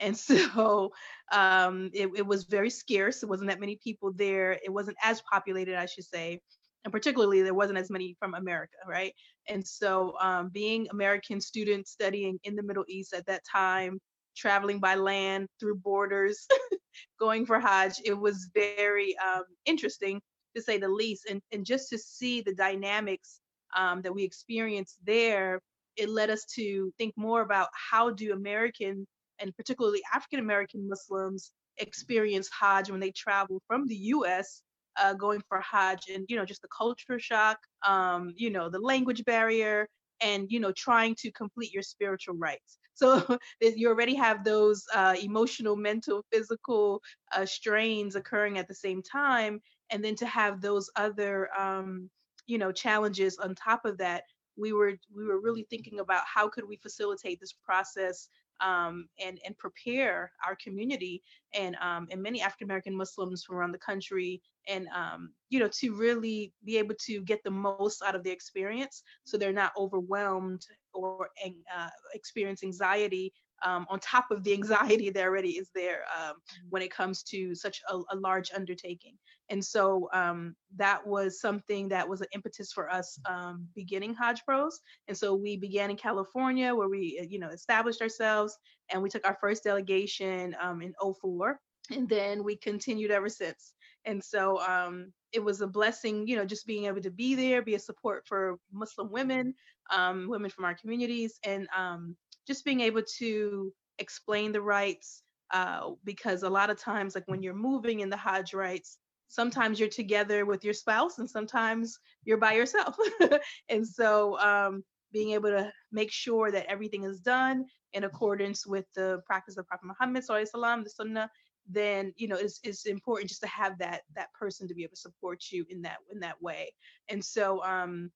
and 0.00 0.16
so 0.16 0.92
um, 1.32 1.90
it, 1.92 2.08
it 2.16 2.26
was 2.26 2.44
very 2.44 2.70
scarce. 2.70 3.22
It 3.22 3.28
wasn't 3.28 3.50
that 3.50 3.60
many 3.60 3.78
people 3.82 4.12
there. 4.12 4.52
It 4.52 4.72
wasn't 4.72 4.96
as 5.02 5.22
populated, 5.30 5.76
I 5.76 5.86
should 5.86 6.04
say 6.04 6.40
and 6.84 6.92
particularly 6.92 7.42
there 7.42 7.54
wasn't 7.54 7.78
as 7.78 7.90
many 7.90 8.16
from 8.18 8.34
America, 8.34 8.76
right? 8.86 9.12
And 9.48 9.66
so 9.66 10.14
um, 10.20 10.48
being 10.48 10.88
American 10.90 11.40
students 11.40 11.90
studying 11.90 12.38
in 12.44 12.56
the 12.56 12.62
Middle 12.62 12.84
East 12.88 13.14
at 13.14 13.26
that 13.26 13.42
time, 13.44 13.98
traveling 14.36 14.78
by 14.78 14.94
land 14.94 15.48
through 15.58 15.76
borders, 15.76 16.46
going 17.20 17.44
for 17.44 17.58
Hajj. 17.58 18.00
It 18.04 18.18
was 18.18 18.50
very 18.54 19.16
um, 19.18 19.42
interesting 19.66 20.20
to 20.56 20.62
say 20.62 20.78
the 20.78 20.88
least. 20.88 21.26
And, 21.28 21.42
and 21.52 21.66
just 21.66 21.90
to 21.90 21.98
see 21.98 22.40
the 22.40 22.54
dynamics 22.54 23.40
um, 23.76 24.02
that 24.02 24.14
we 24.14 24.22
experienced 24.22 24.96
there, 25.04 25.60
it 25.96 26.08
led 26.08 26.30
us 26.30 26.44
to 26.54 26.92
think 26.96 27.12
more 27.16 27.42
about 27.42 27.68
how 27.72 28.10
do 28.10 28.32
American 28.32 29.06
and 29.40 29.54
particularly 29.56 30.02
African 30.14 30.40
American 30.40 30.88
Muslims 30.88 31.52
experience 31.78 32.48
Hajj 32.58 32.90
when 32.90 33.00
they 33.00 33.12
travel 33.12 33.62
from 33.66 33.86
the 33.86 33.96
US 33.96 34.62
uh, 34.98 35.14
going 35.14 35.40
for 35.48 35.60
Hajj 35.60 36.08
and, 36.12 36.24
you 36.28 36.36
know, 36.36 36.44
just 36.44 36.62
the 36.62 36.68
culture 36.76 37.18
shock, 37.18 37.58
um, 37.86 38.32
you 38.36 38.50
know, 38.50 38.68
the 38.68 38.80
language 38.80 39.24
barrier, 39.24 39.88
and, 40.20 40.50
you 40.50 40.58
know, 40.60 40.72
trying 40.72 41.14
to 41.20 41.30
complete 41.32 41.72
your 41.72 41.82
spiritual 41.82 42.34
rites. 42.34 42.78
So 42.98 43.38
you 43.60 43.86
already 43.88 44.16
have 44.16 44.42
those 44.42 44.82
uh, 44.92 45.14
emotional, 45.22 45.76
mental, 45.76 46.24
physical 46.32 47.00
uh, 47.32 47.46
strains 47.46 48.16
occurring 48.16 48.58
at 48.58 48.66
the 48.66 48.74
same 48.74 49.02
time, 49.04 49.60
and 49.90 50.04
then 50.04 50.16
to 50.16 50.26
have 50.26 50.60
those 50.60 50.90
other, 50.96 51.48
um, 51.56 52.10
you 52.48 52.58
know, 52.58 52.72
challenges 52.72 53.38
on 53.38 53.54
top 53.54 53.84
of 53.84 53.98
that. 53.98 54.24
We 54.56 54.72
were 54.72 54.94
we 55.14 55.24
were 55.24 55.40
really 55.40 55.64
thinking 55.70 56.00
about 56.00 56.24
how 56.26 56.48
could 56.48 56.66
we 56.66 56.76
facilitate 56.78 57.38
this 57.38 57.54
process 57.64 58.28
um, 58.60 59.08
and 59.24 59.38
and 59.44 59.56
prepare 59.58 60.32
our 60.46 60.56
community 60.56 61.22
and 61.54 61.76
um, 61.76 62.08
and 62.10 62.22
many 62.22 62.40
African 62.42 62.66
American 62.66 62.94
Muslims 62.94 63.44
from 63.44 63.56
around 63.56 63.72
the 63.72 63.78
country 63.78 64.42
and 64.68 64.86
um, 64.94 65.32
you 65.50 65.58
know 65.58 65.68
to 65.68 65.94
really 65.94 66.52
be 66.64 66.78
able 66.78 66.94
to 67.06 67.20
get 67.22 67.42
the 67.44 67.50
most 67.50 68.02
out 68.02 68.14
of 68.14 68.22
the 68.24 68.30
experience 68.30 69.02
so 69.24 69.36
they're 69.36 69.52
not 69.52 69.72
overwhelmed 69.76 70.62
or 70.92 71.28
uh, 71.44 71.88
experience 72.14 72.62
anxiety 72.62 73.32
um, 73.64 73.86
on 73.88 73.98
top 74.00 74.30
of 74.30 74.44
the 74.44 74.52
anxiety 74.60 75.10
that 75.10 75.24
already 75.24 75.50
is 75.50 75.70
there 75.74 76.04
um, 76.16 76.34
mm-hmm. 76.34 76.68
when 76.70 76.82
it 76.82 76.90
comes 76.90 77.22
to 77.24 77.54
such 77.54 77.80
a, 77.90 77.96
a 78.12 78.16
large 78.16 78.50
undertaking. 78.54 79.16
And 79.50 79.64
so 79.64 80.08
um, 80.12 80.54
that 80.76 81.06
was 81.06 81.40
something 81.40 81.88
that 81.88 82.08
was 82.08 82.20
an 82.20 82.28
impetus 82.32 82.72
for 82.72 82.90
us 82.90 83.18
um, 83.28 83.66
beginning 83.74 84.14
Hajj 84.14 84.44
Pros. 84.44 84.80
And 85.08 85.16
so 85.16 85.34
we 85.34 85.56
began 85.56 85.90
in 85.90 85.96
California 85.96 86.74
where 86.74 86.88
we, 86.88 87.18
uh, 87.20 87.26
you 87.28 87.38
know, 87.38 87.48
established 87.48 88.02
ourselves 88.02 88.58
and 88.90 89.02
we 89.02 89.08
took 89.08 89.26
our 89.26 89.38
first 89.40 89.64
delegation 89.64 90.54
um, 90.60 90.82
in 90.82 90.92
04 91.00 91.58
and 91.90 92.08
then 92.08 92.44
we 92.44 92.56
continued 92.56 93.10
ever 93.10 93.28
since. 93.28 93.72
And 94.04 94.22
so 94.22 94.60
um, 94.60 95.12
it 95.32 95.42
was 95.42 95.60
a 95.60 95.66
blessing, 95.66 96.26
you 96.28 96.36
know, 96.36 96.44
just 96.44 96.66
being 96.66 96.84
able 96.84 97.00
to 97.00 97.10
be 97.10 97.34
there, 97.34 97.62
be 97.62 97.74
a 97.74 97.78
support 97.78 98.26
for 98.26 98.58
Muslim 98.72 99.10
women, 99.10 99.54
um, 99.90 100.28
women 100.28 100.50
from 100.50 100.64
our 100.66 100.74
communities, 100.74 101.38
and 101.44 101.66
um, 101.76 102.16
just 102.46 102.64
being 102.64 102.80
able 102.80 103.02
to 103.18 103.72
explain 103.98 104.52
the 104.52 104.60
rights, 104.60 105.22
Uh, 105.50 105.92
because 106.04 106.42
a 106.42 106.50
lot 106.50 106.70
of 106.70 106.78
times, 106.78 107.14
like 107.14 107.26
when 107.26 107.42
you're 107.42 107.54
moving 107.54 108.00
in 108.00 108.10
the 108.10 108.16
Hajj 108.16 108.52
rites, 108.52 108.98
sometimes 109.28 109.78
you're 109.78 109.88
together 109.88 110.44
with 110.44 110.64
your 110.64 110.74
spouse 110.74 111.18
and 111.18 111.28
sometimes 111.28 111.98
you're 112.24 112.38
by 112.38 112.54
yourself. 112.54 112.96
and 113.68 113.86
so 113.86 114.38
um, 114.40 114.82
being 115.12 115.32
able 115.32 115.50
to 115.50 115.70
make 115.92 116.10
sure 116.10 116.50
that 116.50 116.66
everything 116.66 117.04
is 117.04 117.20
done 117.20 117.64
in 117.92 118.04
accordance 118.04 118.66
with 118.66 118.86
the 118.94 119.20
practice 119.26 119.56
of 119.56 119.66
Prophet 119.66 119.86
Muhammad, 119.86 120.24
the 120.26 120.90
Sunnah, 120.94 121.30
then 121.68 122.12
you 122.16 122.26
know 122.28 122.36
it's, 122.36 122.60
it's 122.64 122.86
important 122.86 123.28
just 123.28 123.42
to 123.42 123.46
have 123.48 123.78
that 123.78 124.02
that 124.16 124.32
person 124.32 124.66
to 124.66 124.74
be 124.74 124.82
able 124.82 124.94
to 124.94 125.00
support 125.00 125.44
you 125.50 125.64
in 125.68 125.82
that 125.82 125.98
in 126.10 126.18
that 126.18 126.40
way 126.40 126.72
and 127.08 127.22
so 127.22 127.62
um 127.62 128.10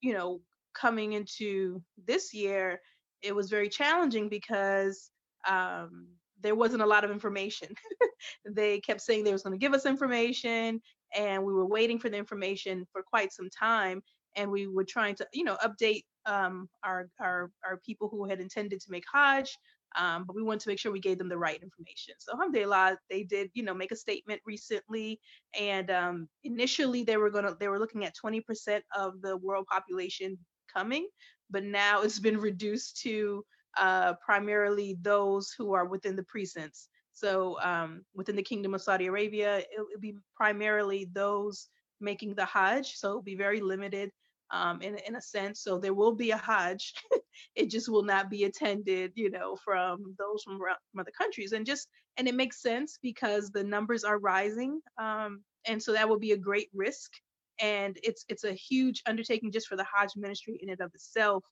you 0.00 0.12
know 0.12 0.40
coming 0.74 1.12
into 1.12 1.82
this 2.06 2.32
year 2.32 2.80
it 3.22 3.34
was 3.34 3.50
very 3.50 3.68
challenging 3.68 4.28
because 4.28 5.10
um 5.48 6.06
there 6.44 6.54
wasn't 6.54 6.82
a 6.82 6.86
lot 6.86 7.02
of 7.02 7.10
information 7.10 7.68
they 8.48 8.78
kept 8.78 9.00
saying 9.00 9.24
they 9.24 9.32
was 9.32 9.42
going 9.42 9.58
to 9.58 9.58
give 9.58 9.74
us 9.74 9.86
information 9.86 10.80
and 11.16 11.42
we 11.42 11.52
were 11.52 11.66
waiting 11.66 11.98
for 11.98 12.08
the 12.08 12.16
information 12.16 12.86
for 12.92 13.02
quite 13.02 13.32
some 13.32 13.50
time 13.50 14.00
and 14.36 14.48
we 14.50 14.68
were 14.68 14.84
trying 14.84 15.16
to 15.16 15.26
you 15.32 15.42
know 15.42 15.56
update 15.64 16.04
um, 16.26 16.68
our, 16.84 17.08
our 17.20 17.50
our 17.66 17.80
people 17.84 18.08
who 18.08 18.24
had 18.24 18.40
intended 18.40 18.80
to 18.80 18.90
make 18.90 19.04
hajj 19.12 19.56
um, 19.96 20.24
but 20.24 20.34
we 20.34 20.42
wanted 20.42 20.60
to 20.60 20.68
make 20.68 20.78
sure 20.78 20.92
we 20.92 21.00
gave 21.00 21.18
them 21.18 21.28
the 21.28 21.38
right 21.38 21.62
information. 21.62 22.14
So 22.18 22.32
alhamdulillah, 22.32 22.98
they 23.08 23.22
did, 23.22 23.50
you 23.54 23.62
know, 23.62 23.74
make 23.74 23.92
a 23.92 23.96
statement 23.96 24.40
recently. 24.44 25.20
And 25.58 25.90
um, 25.90 26.28
initially 26.42 27.04
they 27.04 27.16
were 27.16 27.30
gonna 27.30 27.54
they 27.58 27.68
were 27.68 27.78
looking 27.78 28.04
at 28.04 28.14
20% 28.16 28.80
of 28.96 29.20
the 29.22 29.36
world 29.36 29.66
population 29.70 30.36
coming, 30.72 31.06
but 31.50 31.64
now 31.64 32.02
it's 32.02 32.18
been 32.18 32.38
reduced 32.38 33.00
to 33.02 33.44
uh, 33.76 34.14
primarily 34.24 34.96
those 35.02 35.54
who 35.56 35.72
are 35.72 35.86
within 35.86 36.16
the 36.16 36.22
precincts. 36.24 36.88
So 37.12 37.60
um, 37.60 38.04
within 38.14 38.36
the 38.36 38.42
Kingdom 38.42 38.74
of 38.74 38.82
Saudi 38.82 39.06
Arabia, 39.06 39.58
it 39.58 39.68
will 39.78 40.00
be 40.00 40.16
primarily 40.36 41.08
those 41.12 41.68
making 42.00 42.34
the 42.34 42.44
Hajj. 42.44 42.96
So 42.96 43.08
it'll 43.08 43.22
be 43.22 43.36
very 43.36 43.60
limited 43.60 44.10
um, 44.50 44.82
in, 44.82 44.96
in 45.06 45.16
a 45.16 45.20
sense. 45.20 45.62
So 45.62 45.78
there 45.78 45.94
will 45.94 46.14
be 46.14 46.32
a 46.32 46.36
Hajj. 46.36 46.92
it 47.54 47.70
just 47.70 47.88
will 47.88 48.02
not 48.02 48.30
be 48.30 48.44
attended, 48.44 49.12
you 49.14 49.30
know, 49.30 49.56
from 49.56 50.14
those 50.18 50.42
from, 50.42 50.58
from 50.58 51.00
other 51.00 51.12
countries. 51.16 51.52
And 51.52 51.64
just, 51.64 51.88
and 52.16 52.28
it 52.28 52.34
makes 52.34 52.60
sense 52.60 52.98
because 53.00 53.50
the 53.50 53.64
numbers 53.64 54.04
are 54.04 54.18
rising. 54.18 54.80
Um, 54.98 55.42
and 55.66 55.82
so 55.82 55.92
that 55.92 56.08
will 56.08 56.18
be 56.18 56.32
a 56.32 56.36
great 56.36 56.68
risk. 56.74 57.12
And 57.60 57.96
it's 58.02 58.24
it's 58.28 58.42
a 58.42 58.52
huge 58.52 59.02
undertaking 59.06 59.52
just 59.52 59.68
for 59.68 59.76
the 59.76 59.84
Hajj 59.84 60.10
ministry 60.16 60.58
in 60.60 60.70
and 60.70 60.80
of 60.80 60.92
itself 60.94 61.44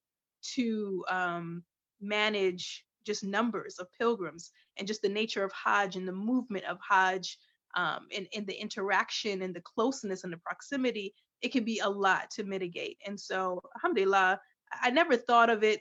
to 0.54 1.04
um, 1.08 1.62
manage 2.02 2.84
just 3.04 3.24
numbers 3.24 3.78
of 3.78 3.88
pilgrims 3.98 4.50
and 4.76 4.86
just 4.86 5.02
the 5.02 5.08
nature 5.08 5.44
of 5.44 5.52
Hajj 5.52 5.96
and 5.96 6.06
the 6.06 6.12
movement 6.12 6.64
of 6.66 6.78
Hajj 6.88 7.38
um, 7.74 8.06
and, 8.14 8.28
and 8.34 8.46
the 8.46 8.60
interaction 8.60 9.42
and 9.42 9.54
the 9.54 9.62
closeness 9.62 10.24
and 10.24 10.32
the 10.32 10.38
proximity 10.38 11.14
it 11.42 11.50
can 11.52 11.64
be 11.64 11.80
a 11.80 11.88
lot 11.88 12.30
to 12.30 12.44
mitigate. 12.44 12.98
And 13.04 13.18
so, 13.18 13.60
alhamdulillah, 13.76 14.40
I 14.80 14.90
never 14.90 15.16
thought 15.16 15.50
of 15.50 15.64
it 15.64 15.80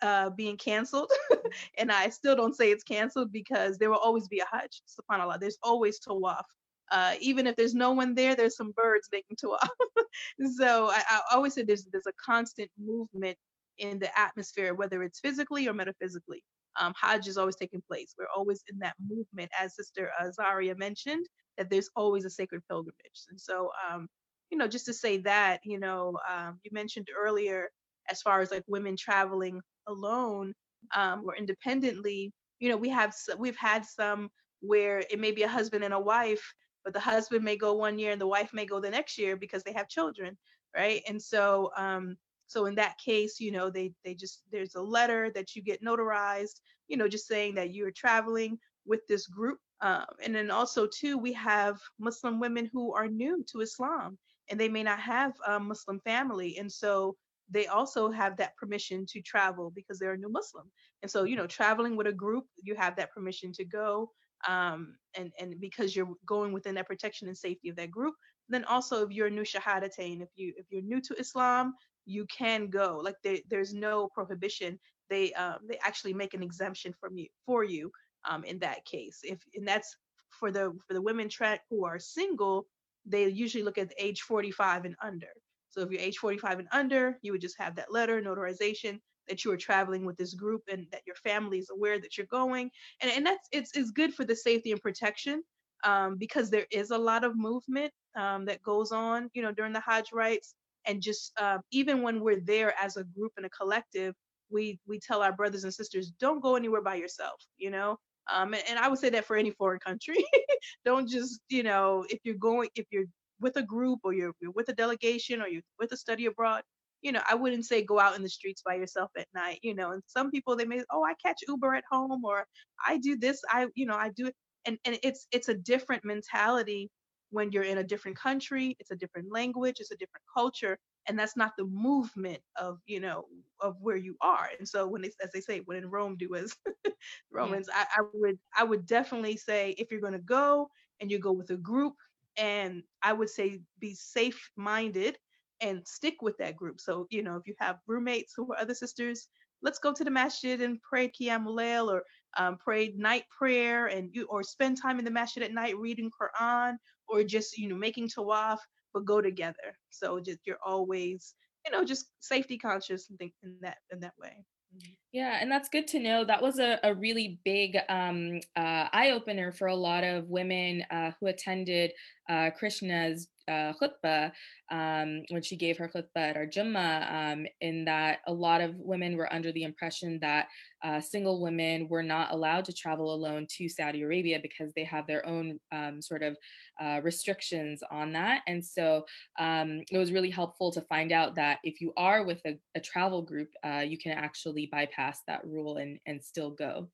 uh, 0.00 0.30
being 0.30 0.56
canceled. 0.56 1.10
and 1.78 1.92
I 1.92 2.08
still 2.08 2.34
don't 2.34 2.56
say 2.56 2.70
it's 2.70 2.82
canceled 2.82 3.32
because 3.32 3.78
there 3.78 3.90
will 3.90 3.98
always 3.98 4.26
be 4.26 4.40
a 4.40 4.46
Hajj, 4.50 4.82
subhanAllah. 4.88 5.38
There's 5.38 5.58
always 5.62 6.00
tawaf. 6.00 6.44
Uh, 6.90 7.14
even 7.20 7.46
if 7.46 7.56
there's 7.56 7.74
no 7.74 7.92
one 7.92 8.14
there, 8.14 8.34
there's 8.34 8.56
some 8.56 8.72
birds 8.72 9.08
making 9.12 9.36
tawaf. 9.36 9.68
so 10.56 10.88
I, 10.88 11.02
I 11.10 11.20
always 11.32 11.54
say 11.54 11.62
there's 11.62 11.84
there's 11.84 12.06
a 12.06 12.12
constant 12.24 12.70
movement 12.78 13.36
in 13.78 13.98
the 13.98 14.18
atmosphere, 14.18 14.74
whether 14.74 15.02
it's 15.02 15.20
physically 15.20 15.68
or 15.68 15.72
metaphysically. 15.72 16.42
Um, 16.80 16.94
Hajj 17.00 17.28
is 17.28 17.36
always 17.36 17.56
taking 17.56 17.82
place. 17.86 18.14
We're 18.18 18.26
always 18.34 18.62
in 18.70 18.78
that 18.78 18.94
movement, 19.06 19.50
as 19.58 19.76
Sister 19.76 20.10
Azaria 20.22 20.76
mentioned, 20.78 21.26
that 21.58 21.68
there's 21.68 21.90
always 21.96 22.24
a 22.24 22.30
sacred 22.30 22.62
pilgrimage. 22.68 23.26
And 23.30 23.40
so, 23.40 23.70
um, 23.90 24.08
you 24.50 24.58
know, 24.58 24.68
just 24.68 24.86
to 24.86 24.94
say 24.94 25.18
that, 25.18 25.60
you 25.64 25.78
know, 25.78 26.18
um, 26.30 26.58
you 26.62 26.70
mentioned 26.72 27.08
earlier, 27.16 27.70
as 28.10 28.22
far 28.22 28.40
as 28.40 28.50
like 28.50 28.64
women 28.66 28.96
traveling 28.96 29.60
alone 29.86 30.54
um, 30.94 31.22
or 31.26 31.36
independently, 31.36 32.32
you 32.58 32.68
know, 32.68 32.76
we 32.76 32.88
have 32.88 33.14
we've 33.38 33.56
had 33.56 33.84
some 33.84 34.30
where 34.60 35.00
it 35.10 35.18
may 35.18 35.32
be 35.32 35.42
a 35.42 35.48
husband 35.48 35.84
and 35.84 35.94
a 35.94 36.00
wife, 36.00 36.54
but 36.84 36.92
the 36.92 37.00
husband 37.00 37.44
may 37.44 37.56
go 37.56 37.74
one 37.74 37.98
year 37.98 38.12
and 38.12 38.20
the 38.20 38.26
wife 38.26 38.50
may 38.52 38.64
go 38.64 38.80
the 38.80 38.90
next 38.90 39.18
year 39.18 39.36
because 39.36 39.62
they 39.62 39.72
have 39.72 39.88
children, 39.88 40.36
right? 40.76 41.02
And 41.08 41.20
so, 41.20 41.70
um, 41.76 42.16
so 42.52 42.66
in 42.66 42.74
that 42.74 42.98
case, 42.98 43.40
you 43.40 43.50
know, 43.50 43.70
they 43.70 43.92
they 44.04 44.14
just 44.14 44.42
there's 44.52 44.74
a 44.74 44.82
letter 44.82 45.30
that 45.34 45.56
you 45.56 45.62
get 45.62 45.82
notarized, 45.82 46.60
you 46.88 46.96
know, 46.96 47.08
just 47.08 47.26
saying 47.26 47.54
that 47.54 47.72
you're 47.72 47.90
traveling 47.90 48.58
with 48.84 49.00
this 49.08 49.26
group. 49.26 49.58
Um, 49.80 50.04
and 50.24 50.34
then 50.34 50.50
also 50.50 50.86
too, 50.86 51.18
we 51.18 51.32
have 51.32 51.78
Muslim 51.98 52.38
women 52.38 52.68
who 52.72 52.94
are 52.94 53.08
new 53.08 53.44
to 53.50 53.60
Islam 53.60 54.18
and 54.50 54.60
they 54.60 54.68
may 54.68 54.82
not 54.82 55.00
have 55.00 55.32
a 55.46 55.58
Muslim 55.58 55.98
family, 56.00 56.58
and 56.58 56.70
so 56.70 57.16
they 57.50 57.66
also 57.66 58.10
have 58.10 58.36
that 58.36 58.56
permission 58.56 59.04
to 59.06 59.20
travel 59.20 59.70
because 59.74 59.98
they're 59.98 60.14
a 60.14 60.18
new 60.18 60.30
Muslim. 60.30 60.70
And 61.02 61.10
so, 61.10 61.24
you 61.24 61.36
know, 61.36 61.46
traveling 61.46 61.96
with 61.96 62.06
a 62.06 62.12
group, 62.12 62.46
you 62.62 62.74
have 62.76 62.96
that 62.96 63.12
permission 63.12 63.52
to 63.52 63.64
go. 63.64 64.10
Um, 64.48 64.96
and, 65.16 65.30
and 65.38 65.60
because 65.60 65.94
you're 65.94 66.14
going 66.26 66.52
within 66.52 66.74
that 66.76 66.88
protection 66.88 67.28
and 67.28 67.36
safety 67.36 67.68
of 67.68 67.76
that 67.76 67.90
group. 67.90 68.14
Then 68.48 68.64
also 68.64 69.04
if 69.06 69.12
you're 69.12 69.28
a 69.28 69.30
new 69.30 69.42
Shahadatain, 69.42 70.20
if 70.20 70.30
you 70.34 70.52
if 70.56 70.66
you're 70.70 70.82
new 70.82 71.00
to 71.02 71.14
Islam, 71.18 71.74
you 72.06 72.26
can 72.26 72.68
go. 72.68 73.00
Like 73.02 73.16
they, 73.22 73.42
there's 73.48 73.74
no 73.74 74.08
prohibition. 74.14 74.78
They 75.10 75.32
um, 75.34 75.58
they 75.68 75.78
actually 75.82 76.14
make 76.14 76.34
an 76.34 76.42
exemption 76.42 76.94
from 76.98 77.16
you 77.16 77.28
for 77.46 77.64
you 77.64 77.90
um, 78.28 78.44
in 78.44 78.58
that 78.60 78.84
case. 78.84 79.20
If 79.22 79.38
and 79.54 79.66
that's 79.66 79.96
for 80.30 80.50
the 80.50 80.72
for 80.86 80.94
the 80.94 81.02
women 81.02 81.28
track 81.28 81.62
who 81.70 81.84
are 81.84 81.98
single, 81.98 82.66
they 83.06 83.28
usually 83.28 83.64
look 83.64 83.78
at 83.78 83.92
age 83.98 84.22
45 84.22 84.84
and 84.84 84.96
under. 85.02 85.28
So 85.68 85.80
if 85.80 85.90
you're 85.90 86.00
age 86.00 86.18
45 86.18 86.60
and 86.60 86.68
under, 86.72 87.18
you 87.22 87.32
would 87.32 87.40
just 87.40 87.58
have 87.58 87.74
that 87.76 87.92
letter, 87.92 88.20
notarization 88.20 89.00
that 89.28 89.44
you 89.44 89.52
are 89.52 89.56
traveling 89.56 90.04
with 90.04 90.16
this 90.16 90.34
group 90.34 90.62
and 90.70 90.86
that 90.92 91.02
your 91.06 91.16
family 91.16 91.58
is 91.58 91.70
aware 91.70 91.98
that 92.00 92.18
you're 92.18 92.26
going. 92.26 92.70
And, 93.00 93.10
and 93.10 93.24
that's 93.24 93.48
it's, 93.52 93.76
it's 93.76 93.90
good 93.90 94.14
for 94.14 94.24
the 94.24 94.36
safety 94.36 94.72
and 94.72 94.82
protection 94.82 95.42
um, 95.84 96.16
because 96.16 96.50
there 96.50 96.66
is 96.70 96.90
a 96.90 96.98
lot 96.98 97.24
of 97.24 97.36
movement 97.36 97.92
um, 98.16 98.44
that 98.44 98.62
goes 98.62 98.92
on, 98.92 99.30
you 99.34 99.42
know, 99.42 99.52
during 99.52 99.72
the 99.72 99.80
Hajj 99.80 100.12
rites. 100.12 100.54
And 100.86 101.00
just 101.00 101.32
uh, 101.38 101.58
even 101.70 102.02
when 102.02 102.20
we're 102.20 102.40
there 102.40 102.74
as 102.80 102.96
a 102.96 103.04
group 103.04 103.32
and 103.36 103.46
a 103.46 103.50
collective, 103.50 104.14
we 104.50 104.78
we 104.86 104.98
tell 105.00 105.22
our 105.22 105.32
brothers 105.32 105.64
and 105.64 105.72
sisters, 105.72 106.12
don't 106.20 106.42
go 106.42 106.56
anywhere 106.56 106.82
by 106.82 106.96
yourself, 106.96 107.40
you 107.58 107.70
know. 107.70 107.98
Um, 108.32 108.54
and, 108.54 108.62
and 108.68 108.78
I 108.78 108.88
would 108.88 108.98
say 108.98 109.10
that 109.10 109.24
for 109.24 109.36
any 109.36 109.50
foreign 109.50 109.80
country, 109.80 110.24
don't 110.84 111.08
just, 111.08 111.40
you 111.48 111.62
know, 111.62 112.04
if 112.08 112.20
you're 112.24 112.36
going, 112.36 112.68
if 112.74 112.86
you're 112.90 113.06
with 113.40 113.56
a 113.56 113.62
group 113.62 114.00
or 114.04 114.12
you're, 114.12 114.32
you're 114.40 114.52
with 114.52 114.68
a 114.68 114.74
delegation 114.74 115.42
or 115.42 115.48
you're 115.48 115.62
with 115.80 115.92
a 115.92 115.96
study 115.96 116.26
abroad, 116.26 116.62
you 117.02 117.10
know, 117.10 117.20
I 117.28 117.34
wouldn't 117.34 117.66
say 117.66 117.82
go 117.82 117.98
out 117.98 118.14
in 118.16 118.22
the 118.22 118.28
streets 118.28 118.62
by 118.64 118.74
yourself 118.76 119.10
at 119.18 119.26
night, 119.34 119.58
you 119.62 119.74
know, 119.74 119.90
and 119.90 120.02
some 120.06 120.30
people 120.30 120.54
they 120.56 120.64
may, 120.64 120.82
oh, 120.92 121.04
I 121.04 121.14
catch 121.14 121.40
Uber 121.48 121.74
at 121.74 121.84
home 121.90 122.24
or 122.24 122.46
I 122.86 122.98
do 122.98 123.16
this, 123.16 123.40
I, 123.50 123.66
you 123.74 123.86
know, 123.86 123.96
I 123.96 124.10
do 124.16 124.26
it. 124.26 124.34
And, 124.64 124.78
and 124.84 124.96
it's 125.02 125.26
it's 125.32 125.48
a 125.48 125.54
different 125.54 126.04
mentality 126.04 126.88
when 127.32 127.50
you're 127.50 127.64
in 127.64 127.78
a 127.78 127.84
different 127.84 128.16
country, 128.16 128.76
it's 128.78 128.90
a 128.90 128.96
different 128.96 129.32
language, 129.32 129.80
it's 129.80 129.90
a 129.90 129.96
different 129.96 130.24
culture, 130.32 130.78
and 131.08 131.18
that's 131.18 131.36
not 131.36 131.52
the 131.58 131.64
movement 131.64 132.40
of 132.56 132.78
you 132.86 133.00
know 133.00 133.24
of 133.60 133.76
where 133.80 133.96
you 133.96 134.16
are. 134.20 134.48
And 134.58 134.68
so 134.68 134.86
when 134.86 135.04
it's 135.04 135.16
as 135.22 135.32
they 135.32 135.40
say, 135.40 135.60
when 135.64 135.78
in 135.78 135.90
Rome, 135.90 136.16
do 136.16 136.34
as 136.34 136.54
Romans. 137.32 137.68
Yeah. 137.70 137.84
I, 137.96 138.00
I 138.00 138.04
would 138.14 138.38
I 138.56 138.64
would 138.64 138.86
definitely 138.86 139.36
say 139.36 139.74
if 139.78 139.90
you're 139.90 140.00
going 140.00 140.12
to 140.12 140.18
go 140.18 140.68
and 141.00 141.10
you 141.10 141.18
go 141.18 141.32
with 141.32 141.50
a 141.50 141.56
group, 141.56 141.94
and 142.36 142.82
I 143.02 143.12
would 143.12 143.30
say 143.30 143.60
be 143.80 143.94
safe 143.94 144.50
minded 144.56 145.18
and 145.60 145.86
stick 145.86 146.22
with 146.22 146.36
that 146.38 146.56
group. 146.56 146.80
So, 146.80 147.06
you 147.10 147.22
know, 147.22 147.36
if 147.36 147.46
you 147.46 147.54
have 147.58 147.78
roommates 147.86 148.34
who 148.36 148.52
are 148.52 148.58
other 148.58 148.74
sisters, 148.74 149.28
let's 149.62 149.78
go 149.78 149.92
to 149.92 150.04
the 150.04 150.10
masjid 150.10 150.60
and 150.60 150.80
pray 150.82 151.08
Qiyamul 151.08 151.56
Layl 151.56 151.92
or 151.92 152.02
um, 152.36 152.56
pray 152.58 152.92
night 152.96 153.24
prayer 153.36 153.86
and 153.86 154.10
you 154.12 154.26
or 154.30 154.42
spend 154.42 154.80
time 154.80 154.98
in 154.98 155.04
the 155.04 155.10
masjid 155.10 155.42
at 155.42 155.52
night 155.52 155.76
reading 155.76 156.10
Quran 156.10 156.76
or 157.08 157.22
just, 157.22 157.58
you 157.58 157.68
know, 157.68 157.76
making 157.76 158.08
tawaf, 158.08 158.58
but 158.94 159.04
go 159.04 159.20
together. 159.20 159.76
So 159.90 160.20
just 160.20 160.40
you're 160.44 160.58
always, 160.64 161.34
you 161.66 161.72
know, 161.72 161.84
just 161.84 162.06
safety 162.20 162.58
conscious 162.58 163.10
and 163.10 163.18
think 163.18 163.32
in 163.42 163.56
that 163.60 163.78
in 163.92 164.00
that 164.00 164.14
way. 164.20 164.44
Mm-hmm. 164.74 164.92
Yeah, 165.12 165.38
and 165.40 165.50
that's 165.50 165.68
good 165.68 165.86
to 165.88 165.98
know. 165.98 166.24
That 166.24 166.40
was 166.40 166.58
a, 166.58 166.78
a 166.82 166.94
really 166.94 167.38
big 167.44 167.76
um, 167.90 168.40
uh, 168.56 168.88
eye 168.92 169.10
opener 169.10 169.52
for 169.52 169.68
a 169.68 169.76
lot 169.76 170.04
of 170.04 170.30
women 170.30 170.84
uh, 170.90 171.10
who 171.20 171.26
attended 171.26 171.92
uh, 172.30 172.50
Krishna's 172.56 173.28
uh, 173.48 173.72
khutbah 173.80 174.32
um, 174.70 175.22
when 175.30 175.42
she 175.42 175.56
gave 175.56 175.78
her 175.78 175.88
khutbah 175.88 176.30
at 176.30 176.36
our 176.36 176.46
Jummah, 176.46 177.32
um, 177.32 177.46
in 177.60 177.84
that 177.84 178.20
a 178.26 178.32
lot 178.32 178.60
of 178.60 178.74
women 178.76 179.16
were 179.16 179.32
under 179.32 179.52
the 179.52 179.64
impression 179.64 180.18
that 180.20 180.48
uh, 180.84 181.00
single 181.00 181.40
women 181.40 181.88
were 181.88 182.02
not 182.02 182.32
allowed 182.32 182.64
to 182.64 182.72
travel 182.72 183.14
alone 183.14 183.46
to 183.56 183.68
Saudi 183.68 184.02
Arabia 184.02 184.38
because 184.42 184.72
they 184.74 184.84
have 184.84 185.06
their 185.06 185.26
own 185.26 185.58
um, 185.72 186.00
sort 186.00 186.22
of 186.22 186.36
uh, 186.80 187.00
restrictions 187.02 187.82
on 187.90 188.12
that. 188.12 188.42
And 188.46 188.64
so 188.64 189.04
um, 189.38 189.82
it 189.90 189.98
was 189.98 190.12
really 190.12 190.30
helpful 190.30 190.72
to 190.72 190.80
find 190.82 191.12
out 191.12 191.34
that 191.36 191.58
if 191.62 191.80
you 191.80 191.92
are 191.96 192.24
with 192.24 192.40
a, 192.46 192.58
a 192.74 192.80
travel 192.80 193.22
group, 193.22 193.50
uh, 193.64 193.84
you 193.86 193.98
can 193.98 194.12
actually 194.12 194.68
bypass 194.72 195.20
that 195.26 195.44
rule 195.44 195.76
and, 195.76 195.98
and 196.06 196.22
still 196.22 196.50
go. 196.50 196.88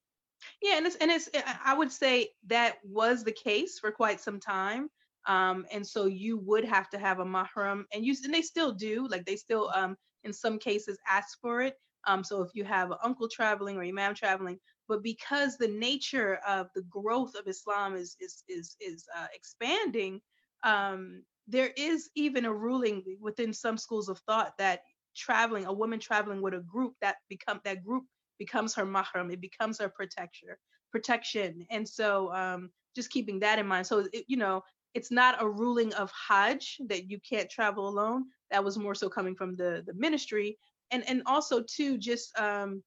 Yeah, 0.62 0.76
and 0.76 0.86
it's 0.86 0.96
and 0.96 1.10
it's 1.10 1.28
I 1.64 1.74
would 1.74 1.90
say 1.90 2.28
that 2.46 2.76
was 2.84 3.24
the 3.24 3.32
case 3.32 3.78
for 3.78 3.90
quite 3.90 4.20
some 4.20 4.40
time. 4.40 4.88
Um, 5.28 5.66
and 5.70 5.86
so 5.86 6.06
you 6.06 6.38
would 6.38 6.64
have 6.64 6.88
to 6.90 6.98
have 6.98 7.20
a 7.20 7.24
mahram, 7.24 7.84
and 7.92 8.04
you 8.04 8.14
and 8.24 8.34
they 8.34 8.42
still 8.42 8.72
do, 8.72 9.06
like 9.08 9.24
they 9.26 9.36
still 9.36 9.70
um, 9.74 9.96
in 10.24 10.32
some 10.32 10.58
cases 10.58 10.98
ask 11.08 11.38
for 11.40 11.60
it. 11.60 11.74
Um, 12.06 12.24
so 12.24 12.42
if 12.42 12.50
you 12.54 12.64
have 12.64 12.90
an 12.90 12.98
uncle 13.04 13.28
traveling 13.28 13.76
or 13.76 13.84
imam 13.84 14.14
traveling, 14.14 14.58
but 14.88 15.02
because 15.02 15.56
the 15.58 15.68
nature 15.68 16.40
of 16.48 16.68
the 16.74 16.82
growth 16.82 17.34
of 17.34 17.46
Islam 17.46 17.94
is 17.94 18.16
is 18.20 18.42
is 18.48 18.76
is 18.80 19.04
uh, 19.16 19.26
expanding, 19.34 20.20
um, 20.64 21.22
there 21.46 21.72
is 21.76 22.10
even 22.14 22.46
a 22.46 22.52
ruling 22.52 23.04
within 23.20 23.52
some 23.52 23.76
schools 23.76 24.08
of 24.08 24.18
thought 24.20 24.52
that 24.58 24.80
traveling, 25.14 25.66
a 25.66 25.72
woman 25.72 26.00
traveling 26.00 26.40
with 26.40 26.54
a 26.54 26.60
group, 26.60 26.94
that 27.02 27.16
become 27.28 27.60
that 27.64 27.84
group 27.84 28.04
becomes 28.38 28.74
her 28.74 28.86
mahram, 28.86 29.32
it 29.32 29.40
becomes 29.40 29.78
her 29.78 29.88
protection, 29.88 30.50
protection, 30.90 31.66
and 31.70 31.86
so 31.86 32.32
um, 32.32 32.70
just 32.94 33.10
keeping 33.10 33.40
that 33.40 33.58
in 33.58 33.66
mind. 33.66 33.86
So 33.86 34.06
it, 34.12 34.24
you 34.28 34.36
know, 34.36 34.62
it's 34.98 35.12
not 35.12 35.40
a 35.40 35.48
ruling 35.48 35.94
of 35.94 36.10
Hajj 36.28 36.80
that 36.88 37.08
you 37.08 37.20
can't 37.20 37.48
travel 37.48 37.88
alone. 37.88 38.24
That 38.50 38.64
was 38.64 38.76
more 38.76 38.96
so 38.96 39.08
coming 39.08 39.36
from 39.36 39.54
the 39.54 39.84
the 39.86 39.94
ministry, 39.94 40.58
and 40.90 41.08
and 41.08 41.22
also 41.24 41.62
too 41.62 41.98
just 41.98 42.36
um, 42.36 42.82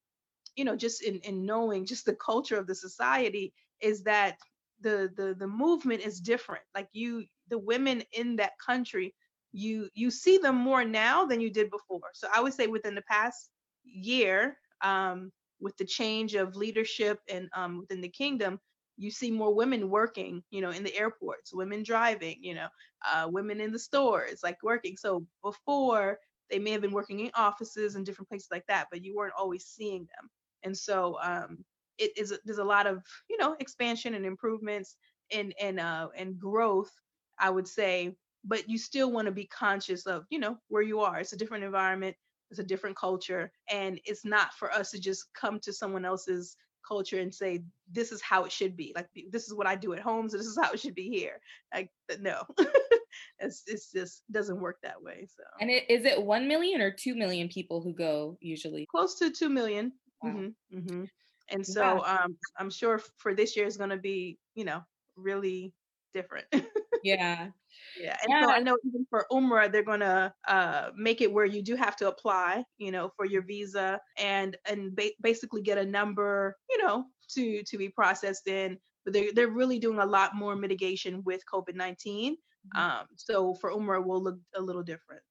you 0.58 0.66
know 0.66 0.76
just 0.76 1.02
in 1.04 1.20
in 1.20 1.46
knowing 1.46 1.86
just 1.86 2.06
the 2.06 2.16
culture 2.16 2.58
of 2.58 2.68
the 2.68 2.76
society 2.76 3.54
is 3.80 4.04
that 4.04 4.36
the 4.82 5.10
the 5.16 5.36
the 5.40 5.48
movement 5.48 6.02
is 6.02 6.20
different. 6.20 6.64
Like 6.76 6.90
you, 6.92 7.24
the 7.50 7.58
women 7.58 8.04
in 8.12 8.36
that 8.36 8.60
country, 8.66 9.16
you 9.54 9.88
you 9.94 10.12
see 10.12 10.38
them 10.38 10.58
more 10.58 10.84
now 10.84 11.26
than 11.26 11.40
you 11.40 11.50
did 11.50 11.70
before. 11.70 12.10
So 12.14 12.28
I 12.36 12.42
would 12.42 12.54
say 12.54 12.68
within 12.68 12.96
the 12.96 13.04
past 13.04 13.52
year, 13.86 14.58
um, 14.82 15.32
with 15.62 15.78
the 15.78 15.86
change 15.86 16.36
of 16.36 16.58
leadership 16.58 17.20
and 17.30 17.48
um, 17.56 17.80
within 17.80 18.02
the 18.02 18.10
kingdom, 18.10 18.60
you 19.02 19.12
see 19.12 19.32
more 19.32 19.54
women 19.54 19.90
working, 19.90 20.44
you 20.52 20.62
know, 20.62 20.70
in 20.72 20.84
the 20.84 20.96
airports, 20.96 21.54
women 21.54 21.84
driving, 21.84 22.38
you 22.42 22.54
know, 22.54 22.68
uh, 23.12 23.28
women 23.30 23.60
in 23.60 23.72
the 23.72 23.80
stores, 23.80 24.42
like 24.44 24.62
working. 24.64 24.96
So 24.98 25.26
before 25.44 26.20
they 26.52 26.60
may 26.60 26.72
have 26.72 26.82
been 26.82 26.92
working 26.92 27.20
in 27.22 27.32
offices 27.36 27.96
and 27.96 28.06
different 28.06 28.30
places 28.30 28.50
like 28.52 28.66
that, 28.68 28.88
but 28.92 29.04
you 29.04 29.16
weren't 29.16 29.34
always 29.38 29.66
seeing 29.66 30.02
them. 30.02 30.30
And 30.64 30.78
so 30.78 31.18
um, 31.22 31.66
it 31.98 32.12
is 32.18 32.38
there's 32.46 32.60
a 32.60 32.64
lot 32.64 32.88
of 32.88 33.04
you 33.30 33.38
know 33.38 33.56
expansion 33.60 34.14
and 34.14 34.26
improvements 34.26 34.98
and 35.32 35.54
and 35.60 35.80
uh, 35.80 36.10
and 36.16 36.40
growth, 36.40 36.92
I 37.40 37.50
would 37.50 37.68
say. 37.68 38.16
But 38.44 38.68
you 38.70 38.78
still 38.78 39.12
want 39.12 39.28
to 39.28 39.32
be 39.32 39.46
conscious 39.48 40.06
of 40.06 40.26
you 40.30 40.40
know 40.40 40.58
where 40.68 40.84
you 40.84 41.00
are. 41.02 41.20
It's 41.20 41.34
a 41.34 41.38
different 41.38 41.64
environment. 41.64 42.16
It's 42.52 42.60
a 42.60 42.64
different 42.64 42.98
culture, 42.98 43.52
and 43.70 44.00
it's 44.06 44.26
not 44.26 44.54
for 44.54 44.72
us 44.72 44.92
to 44.92 45.00
just 45.00 45.26
come 45.34 45.60
to 45.62 45.74
someone 45.74 46.06
else's 46.06 46.56
culture 46.88 47.20
and 47.20 47.34
say 47.34 47.64
this 47.92 48.12
is 48.12 48.22
how 48.22 48.44
it 48.44 48.52
should 48.52 48.76
be 48.76 48.94
like 48.96 49.08
this 49.30 49.48
is 49.48 49.54
what 49.54 49.68
i 49.68 49.76
do 49.76 49.94
at 49.94 50.00
home 50.00 50.30
so 50.30 50.38
this 50.38 50.46
is 50.46 50.58
how 50.62 50.72
it 50.72 50.80
should 50.80 50.96
be 50.96 51.10
here. 51.10 51.40
Like 51.74 51.90
no. 52.20 52.44
It's, 53.40 53.64
it's 53.68 53.92
just 53.92 54.24
doesn't 54.32 54.62
work 54.62 54.78
that 54.84 55.02
way 55.02 55.28
so. 55.36 55.44
And 55.60 55.70
it, 55.70 55.90
is 55.90 56.06
it 56.06 56.22
1 56.22 56.48
million 56.48 56.80
or 56.80 56.92
2 56.92 57.16
million 57.16 57.50
people 57.50 57.82
who 57.82 57.92
go 57.94 58.38
usually? 58.40 58.86
Close 58.86 59.16
to 59.16 59.32
2 59.32 59.50
million. 59.50 59.92
Wow. 60.22 60.30
mm-hmm, 60.30 60.78
mm-hmm. 60.78 61.04
and 61.50 61.66
so 61.66 62.04
um 62.06 62.38
i'm 62.60 62.70
sure 62.70 63.02
for 63.18 63.34
this 63.34 63.58
year 63.58 63.66
is 63.66 63.76
going 63.76 63.90
to 63.90 63.98
be 63.98 64.38
you 64.54 64.64
know 64.64 64.82
really 65.16 65.74
different. 66.14 66.46
Yeah. 67.04 67.48
Yeah, 67.96 68.16
and 68.24 68.34
so 68.40 68.50
I 68.50 68.60
know 68.60 68.78
even 68.86 69.06
for 69.10 69.26
Umrah, 69.32 69.72
they're 69.72 69.84
gonna 69.84 70.34
uh, 70.48 70.90
make 70.96 71.22
it 71.22 71.32
where 71.32 71.46
you 71.46 71.62
do 71.62 71.76
have 71.76 71.96
to 71.98 72.08
apply, 72.08 72.64
you 72.78 72.92
know, 72.92 73.10
for 73.16 73.26
your 73.26 73.42
visa 73.44 74.00
and 74.18 74.58
and 74.66 74.96
ba- 74.96 75.12
basically 75.22 75.62
get 75.62 75.78
a 75.78 75.86
number, 75.86 76.58
you 76.70 76.78
know, 76.84 77.06
to 77.32 77.64
to 77.64 77.78
be 77.78 77.90
processed 77.90 78.48
in. 78.48 78.78
But 79.04 79.14
they're 79.14 79.34
they're 79.34 79.50
really 79.50 79.80
doing 79.80 80.00
a 80.00 80.06
lot 80.06 80.36
more 80.36 80.56
mitigation 80.56 81.24
with 81.26 81.42
COVID 81.52 81.76
19 81.76 82.38
Um, 82.76 83.08
so 83.18 83.56
for 83.56 83.72
Umrah, 83.72 84.06
will 84.06 84.24
look 84.24 84.40
a 84.56 84.62
little 84.62 84.84
different. 84.84 85.22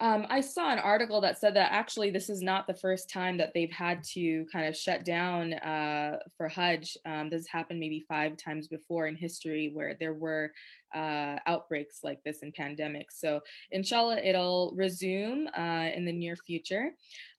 Um, 0.00 0.26
I 0.30 0.40
saw 0.40 0.70
an 0.70 0.78
article 0.78 1.20
that 1.20 1.38
said 1.38 1.54
that 1.56 1.72
actually 1.72 2.10
this 2.10 2.30
is 2.30 2.40
not 2.40 2.66
the 2.66 2.74
first 2.74 3.10
time 3.10 3.36
that 3.36 3.52
they've 3.52 3.70
had 3.70 4.02
to 4.14 4.46
kind 4.50 4.66
of 4.66 4.74
shut 4.74 5.04
down 5.04 5.52
uh, 5.52 6.18
for 6.38 6.48
Hajj. 6.48 6.96
Um, 7.04 7.28
this 7.28 7.46
happened 7.46 7.80
maybe 7.80 8.04
five 8.08 8.38
times 8.38 8.66
before 8.66 9.08
in 9.08 9.14
history 9.14 9.70
where 9.74 9.96
there 10.00 10.14
were 10.14 10.52
uh, 10.94 11.36
outbreaks 11.46 12.00
like 12.02 12.22
this 12.24 12.38
in 12.42 12.50
pandemics. 12.52 13.12
So 13.18 13.40
inshallah, 13.72 14.18
it'll 14.24 14.72
resume 14.74 15.48
uh, 15.48 15.90
in 15.94 16.06
the 16.06 16.12
near 16.12 16.36
future. 16.36 16.92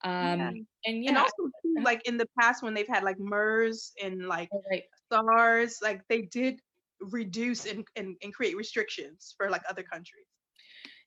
Um, 0.04 0.40
Yeah. 0.40 0.52
And 0.86 1.04
yeah, 1.04 1.10
And 1.10 1.18
also, 1.18 1.50
too, 1.64 1.76
like 1.84 2.08
in 2.08 2.18
the 2.18 2.28
past, 2.40 2.64
when 2.64 2.74
they've 2.76 2.88
had 2.88 3.04
like 3.04 3.20
MERS 3.20 3.94
and 4.02 4.28
like 4.28 4.50
oh, 4.54 4.64
right. 4.70 4.84
SARS, 5.12 5.80
like 5.82 6.02
they 6.10 6.24
did 6.24 6.60
reduce 7.00 7.66
and, 7.66 7.86
and, 7.96 8.16
and 8.22 8.34
create 8.34 8.56
restrictions 8.56 9.34
for 9.38 9.50
like 9.50 9.64
other 9.68 9.84
countries. 9.84 10.26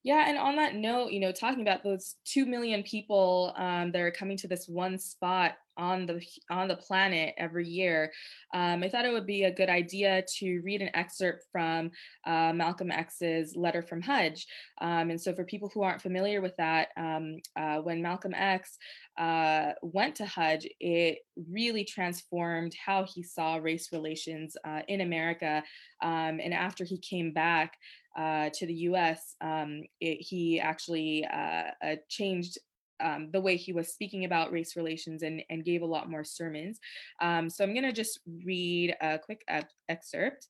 Yeah, 0.04 0.28
and 0.28 0.36
on 0.36 0.56
that 0.56 0.74
note, 0.74 1.12
you 1.12 1.20
know, 1.20 1.32
talking 1.32 1.62
about 1.62 1.82
those 1.82 2.16
two 2.26 2.44
million 2.44 2.82
people 2.82 3.54
um, 3.56 3.90
that 3.92 4.00
are 4.02 4.10
coming 4.10 4.36
to 4.38 4.48
this 4.48 4.68
one 4.68 4.98
spot 4.98 5.56
on 5.76 6.06
the 6.06 6.20
on 6.50 6.68
the 6.68 6.76
planet 6.76 7.34
every 7.36 7.66
year, 7.66 8.12
um, 8.54 8.82
I 8.82 8.88
thought 8.88 9.04
it 9.04 9.12
would 9.12 9.26
be 9.26 9.44
a 9.44 9.54
good 9.54 9.68
idea 9.68 10.24
to 10.38 10.60
read 10.60 10.82
an 10.82 10.90
excerpt 10.94 11.44
from 11.50 11.90
uh, 12.26 12.52
Malcolm 12.52 12.90
X's 12.90 13.56
letter 13.56 13.82
from 13.82 14.00
Hajj. 14.00 14.46
Um, 14.80 15.10
and 15.10 15.20
so, 15.20 15.34
for 15.34 15.44
people 15.44 15.70
who 15.72 15.82
aren't 15.82 16.02
familiar 16.02 16.40
with 16.40 16.56
that, 16.56 16.88
um, 16.96 17.38
uh, 17.56 17.78
when 17.78 18.02
Malcolm 18.02 18.34
X 18.34 18.76
uh, 19.18 19.72
went 19.82 20.16
to 20.16 20.26
Hajj, 20.26 20.66
it 20.80 21.18
really 21.50 21.84
transformed 21.84 22.74
how 22.84 23.04
he 23.04 23.22
saw 23.22 23.56
race 23.56 23.92
relations 23.92 24.56
uh, 24.64 24.80
in 24.88 25.00
America. 25.00 25.62
Um, 26.02 26.40
and 26.42 26.52
after 26.52 26.84
he 26.84 26.98
came 26.98 27.32
back 27.32 27.76
uh, 28.16 28.50
to 28.54 28.66
the 28.66 28.74
US, 28.74 29.34
um, 29.40 29.82
it, 30.00 30.18
he 30.20 30.60
actually 30.60 31.26
uh, 31.26 31.96
changed 32.08 32.58
um, 33.00 33.30
the 33.32 33.40
way 33.40 33.56
he 33.56 33.72
was 33.72 33.92
speaking 33.92 34.24
about 34.24 34.52
race 34.52 34.76
relations 34.76 35.22
and, 35.22 35.42
and 35.50 35.64
gave 35.64 35.82
a 35.82 35.86
lot 35.86 36.10
more 36.10 36.24
sermons. 36.24 36.78
Um, 37.20 37.50
so 37.50 37.64
I'm 37.64 37.72
going 37.72 37.84
to 37.84 37.92
just 37.92 38.20
read 38.44 38.94
a 39.00 39.18
quick 39.18 39.44
excerpt. 39.88 40.48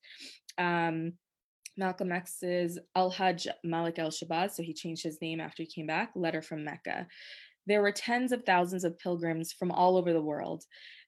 Um, 0.58 1.14
Malcolm 1.76 2.12
X's 2.12 2.78
Al 2.94 3.10
Hajj 3.10 3.48
Malik 3.64 3.98
al 3.98 4.10
Shabazz, 4.10 4.52
so 4.52 4.62
he 4.62 4.72
changed 4.72 5.02
his 5.02 5.20
name 5.20 5.40
after 5.40 5.62
he 5.62 5.68
came 5.68 5.86
back, 5.86 6.12
letter 6.14 6.42
from 6.42 6.64
Mecca. 6.64 7.06
There 7.66 7.82
were 7.82 7.92
tens 7.92 8.30
of 8.32 8.44
thousands 8.44 8.84
of 8.84 8.98
pilgrims 8.98 9.52
from 9.52 9.72
all 9.72 9.96
over 9.96 10.12
the 10.12 10.22
world. 10.22 10.64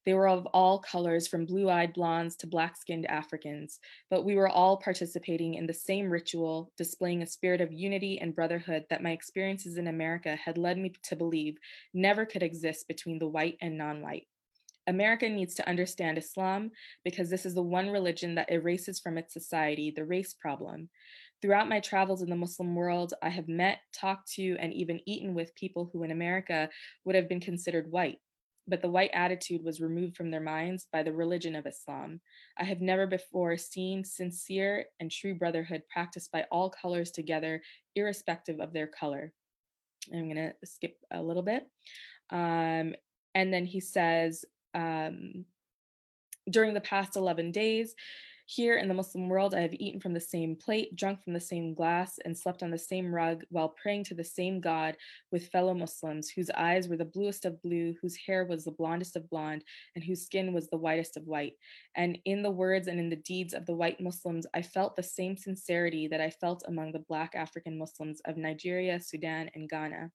They 0.07 0.15
were 0.15 0.29
of 0.29 0.47
all 0.47 0.79
colors, 0.79 1.27
from 1.27 1.47
blue 1.47 1.69
eyed 1.69 1.93
blondes 1.93 2.37
to 2.37 2.47
black 2.47 2.77
skinned 2.77 3.07
Africans, 3.07 3.81
but 4.09 4.25
we 4.25 4.37
were 4.37 4.49
all 4.49 4.77
participating 4.77 5.55
in 5.55 5.67
the 5.67 5.75
same 5.75 6.09
ritual, 6.09 6.71
displaying 6.79 7.23
a 7.23 7.27
spirit 7.27 7.61
of 7.61 7.73
unity 7.73 8.21
and 8.21 8.35
brotherhood 8.35 8.85
that 8.89 9.03
my 9.03 9.11
experiences 9.11 9.77
in 9.77 9.89
America 9.89 10.37
had 10.37 10.59
led 10.59 10.79
me 10.79 10.93
to 11.03 11.17
believe 11.17 11.59
never 11.93 12.25
could 12.25 12.45
exist 12.45 12.87
between 12.87 13.19
the 13.19 13.27
white 13.27 13.59
and 13.61 13.77
non 13.77 14.01
white. 14.01 14.29
America 14.87 15.29
needs 15.29 15.55
to 15.55 15.69
understand 15.69 16.17
Islam 16.17 16.71
because 17.05 17.29
this 17.29 17.45
is 17.45 17.55
the 17.55 17.63
one 17.63 17.91
religion 17.91 18.37
that 18.37 18.53
erases 18.53 19.01
from 19.01 19.19
its 19.19 19.35
society 19.35 19.91
the 19.91 20.05
race 20.05 20.35
problem. 20.35 20.89
Throughout 21.43 21.69
my 21.69 21.81
travels 21.81 22.23
in 22.23 22.31
the 22.31 22.37
Muslim 22.37 22.77
world, 22.77 23.13
I 23.23 23.29
have 23.29 23.49
met, 23.49 23.81
talked 23.93 24.33
to, 24.35 24.57
and 24.61 24.73
even 24.73 25.01
eaten 25.07 25.35
with 25.35 25.55
people 25.57 25.91
who 25.93 26.05
in 26.05 26.13
America 26.13 26.71
would 27.05 27.17
have 27.17 27.29
been 27.29 27.41
considered 27.41 27.91
white. 27.91 28.21
But 28.69 28.83
the 28.83 28.91
white 28.91 29.11
attitude 29.13 29.65
was 29.65 29.81
removed 29.81 30.17
from 30.17 30.31
their 30.31 30.41
minds 30.41 30.87
by 30.93 31.03
the 31.03 31.13
religion 31.13 31.55
of 31.55 31.67
Islam. 31.67 32.21
I 32.59 32.65
have 32.65 32.81
never 32.81 33.07
before 33.07 33.57
seen 33.57 34.05
sincere 34.05 34.87
and 34.99 35.11
true 35.11 35.35
brotherhood 35.35 35.83
practiced 35.89 36.33
by 36.33 36.47
all 36.51 36.71
colors 36.71 37.11
together, 37.11 37.63
irrespective 37.95 38.61
of 38.61 38.73
their 38.73 38.89
color. 38.89 39.33
I'm 40.13 40.33
going 40.33 40.37
to 40.37 40.53
skip 40.65 40.97
a 41.13 41.23
little 41.23 41.43
bit. 41.43 41.67
Um, 42.31 42.95
and 43.35 43.53
then 43.53 43.67
he 43.67 43.81
says, 43.81 44.45
um, 44.75 45.45
during 46.51 46.75
the 46.75 46.81
past 46.81 47.17
11 47.17 47.53
days, 47.53 47.95
here 48.49 48.79
in 48.79 48.87
the 48.87 48.95
Muslim 48.95 49.29
world, 49.29 49.55
I 49.55 49.61
have 49.61 49.75
eaten 49.75 50.01
from 50.01 50.15
the 50.15 50.21
same 50.21 50.55
plate, 50.55 50.95
drunk 50.95 51.23
from 51.25 51.33
the 51.33 51.41
same 51.41 51.75
glass, 51.75 52.21
and 52.25 52.39
slept 52.39 52.63
on 52.63 52.71
the 52.71 52.79
same 52.79 53.13
rug 53.13 53.43
while 53.51 53.71
praying 53.71 54.05
to 54.05 54.15
the 54.15 54.23
same 54.23 54.61
God 54.61 54.97
with 55.33 55.49
fellow 55.49 55.75
Muslims 55.75 56.31
whose 56.31 56.49
eyes 56.51 56.87
were 56.87 56.97
the 56.97 57.05
bluest 57.05 57.45
of 57.45 57.61
blue, 57.61 57.95
whose 58.01 58.17
hair 58.17 58.45
was 58.45 58.65
the 58.65 58.71
blondest 58.71 59.17
of 59.17 59.29
blonde, 59.29 59.65
and 59.97 60.05
whose 60.05 60.25
skin 60.25 60.53
was 60.53 60.69
the 60.69 60.77
whitest 60.77 61.17
of 61.17 61.27
white. 61.27 61.55
And 61.97 62.19
in 62.25 62.45
the 62.45 62.51
words 62.51 62.87
and 62.87 63.01
in 63.01 63.11
the 63.11 63.17
deeds 63.17 63.53
of 63.53 63.67
the 63.67 63.75
white 63.75 64.01
Muslims, 64.01 64.47
I 64.55 64.63
felt 64.63 64.95
the 64.95 65.03
same 65.03 65.37
sincerity 65.37 66.07
that 66.07 66.21
I 66.21 66.31
felt 66.31 66.63
among 66.69 66.93
the 66.93 67.01
Black 67.01 67.35
African 67.35 67.77
Muslims 67.77 68.21
of 68.27 68.37
Nigeria, 68.37 69.01
Sudan, 69.01 69.51
and 69.57 69.69
Ghana. 69.69 70.13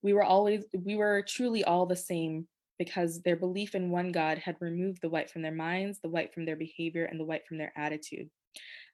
We 0.00 0.14
were 0.14 0.24
always, 0.24 0.64
we 0.72 0.96
were 0.96 1.22
truly 1.22 1.62
all 1.62 1.84
the 1.84 1.94
same 1.94 2.46
because 2.78 3.22
their 3.22 3.36
belief 3.36 3.74
in 3.74 3.90
one 3.90 4.12
God 4.12 4.38
had 4.38 4.56
removed 4.60 5.00
the 5.02 5.08
white 5.08 5.30
from 5.30 5.42
their 5.42 5.52
minds, 5.52 6.00
the 6.00 6.08
white 6.08 6.32
from 6.34 6.44
their 6.44 6.56
behavior, 6.56 7.04
and 7.04 7.18
the 7.18 7.24
white 7.24 7.46
from 7.46 7.58
their 7.58 7.72
attitude. 7.76 8.28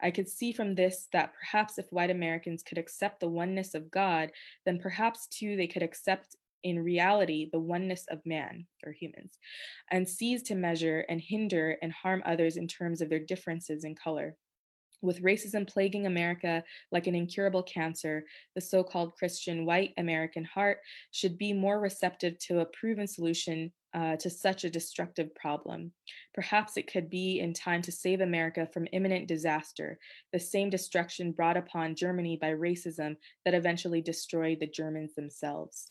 I 0.00 0.10
could 0.10 0.28
see 0.28 0.52
from 0.52 0.74
this 0.74 1.08
that 1.12 1.32
perhaps 1.34 1.78
if 1.78 1.86
white 1.90 2.10
Americans 2.10 2.62
could 2.62 2.78
accept 2.78 3.20
the 3.20 3.28
oneness 3.28 3.74
of 3.74 3.90
God, 3.90 4.30
then 4.64 4.78
perhaps 4.78 5.26
too 5.26 5.56
they 5.56 5.66
could 5.66 5.82
accept 5.82 6.36
in 6.62 6.78
reality 6.78 7.48
the 7.52 7.60
oneness 7.60 8.04
of 8.10 8.24
man 8.26 8.66
or 8.84 8.92
humans 8.92 9.38
and 9.90 10.08
cease 10.08 10.42
to 10.42 10.54
measure 10.54 11.04
and 11.08 11.20
hinder 11.20 11.76
and 11.82 11.92
harm 11.92 12.22
others 12.26 12.56
in 12.56 12.68
terms 12.68 13.00
of 13.00 13.08
their 13.08 13.18
differences 13.18 13.84
in 13.84 13.94
color. 13.94 14.36
With 15.02 15.22
racism 15.22 15.66
plaguing 15.66 16.06
America 16.06 16.62
like 16.92 17.06
an 17.06 17.14
incurable 17.14 17.62
cancer, 17.62 18.24
the 18.54 18.60
so 18.60 18.84
called 18.84 19.16
Christian 19.16 19.64
white 19.64 19.94
American 19.96 20.44
heart 20.44 20.78
should 21.10 21.38
be 21.38 21.52
more 21.52 21.80
receptive 21.80 22.38
to 22.40 22.60
a 22.60 22.66
proven 22.66 23.06
solution 23.06 23.72
uh, 23.94 24.16
to 24.16 24.30
such 24.30 24.64
a 24.64 24.70
destructive 24.70 25.34
problem. 25.34 25.92
Perhaps 26.34 26.76
it 26.76 26.90
could 26.90 27.10
be 27.10 27.40
in 27.40 27.52
time 27.52 27.82
to 27.82 27.92
save 27.92 28.20
America 28.20 28.68
from 28.72 28.86
imminent 28.92 29.26
disaster, 29.26 29.98
the 30.32 30.38
same 30.38 30.70
destruction 30.70 31.32
brought 31.32 31.56
upon 31.56 31.96
Germany 31.96 32.38
by 32.40 32.50
racism 32.50 33.16
that 33.44 33.54
eventually 33.54 34.00
destroyed 34.00 34.60
the 34.60 34.66
Germans 34.66 35.14
themselves. 35.14 35.90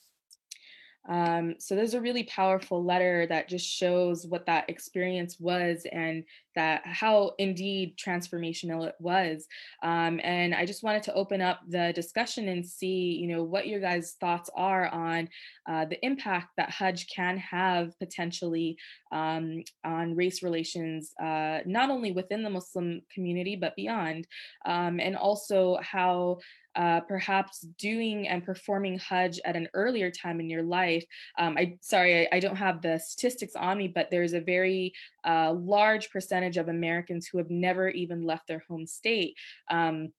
Um, 1.08 1.56
so 1.60 1.76
there's 1.76 1.94
a 1.94 2.02
really 2.02 2.24
powerful 2.24 2.84
letter 2.84 3.26
that 3.28 3.48
just 3.50 3.66
shows 3.66 4.26
what 4.28 4.46
that 4.46 4.70
experience 4.70 5.38
was 5.40 5.86
and 5.92 6.24
that 6.56 6.82
how 6.86 7.34
indeed 7.38 7.96
transformational 7.98 8.88
it 8.88 8.96
was. 9.00 9.48
Um, 9.82 10.20
and 10.24 10.54
I 10.54 10.66
just 10.66 10.84
wanted 10.84 11.04
to 11.04 11.14
open 11.14 11.42
up 11.42 11.62
the 11.68 11.94
discussion 11.94 12.50
and 12.50 12.66
see, 12.66 13.18
you 13.22 13.28
know, 13.28 13.44
what 13.44 13.68
your 13.68 13.80
guys' 13.80 14.18
thoughts 14.20 14.50
are 14.56 14.88
on 14.88 15.30
uh, 15.70 15.86
the 15.86 16.04
impact 16.06 16.50
that 16.58 16.70
Hajj 16.70 17.08
can 17.08 17.38
have 17.38 17.98
potentially 18.00 18.78
um, 19.12 19.64
on 19.86 20.16
race 20.16 20.44
relations, 20.44 21.14
uh, 21.22 21.60
not 21.66 21.90
only 21.90 22.12
within 22.12 22.44
the 22.44 22.50
Muslim 22.50 23.02
community 23.14 23.56
but 23.56 23.76
beyond, 23.76 24.28
um, 24.66 25.00
and 25.00 25.16
also 25.16 25.78
how 25.82 26.40
uh, 26.80 27.02
perhaps 27.02 27.60
doing 27.78 28.30
and 28.30 28.46
performing 28.46 28.98
Hajj 29.00 29.42
at 29.44 29.58
an 29.58 29.68
earlier 29.74 30.10
time 30.10 30.40
in 30.40 30.50
your 30.50 30.64
life. 30.64 31.04
Um, 31.38 31.58
I 31.58 31.78
sorry, 31.82 32.22
I, 32.22 32.38
I, 32.38 32.40
don't 32.40 32.56
have 32.56 32.82
the 32.82 32.98
statistics 32.98 33.54
on 33.58 33.78
me, 33.78 33.90
but 33.90 34.10
there's 34.10 34.32
a 34.32 34.40
very 34.40 34.94
uh, 35.26 35.52
large 35.52 36.10
percentage 36.10 36.56
of 36.56 36.70
Americans 36.70 37.28
who 37.28 37.38
have 37.38 37.50
never 37.50 37.90
even 37.90 38.24
left 38.24 38.48
their 38.48 38.64
home 38.70 38.88
state. 38.88 39.36
Um, 39.70 40.14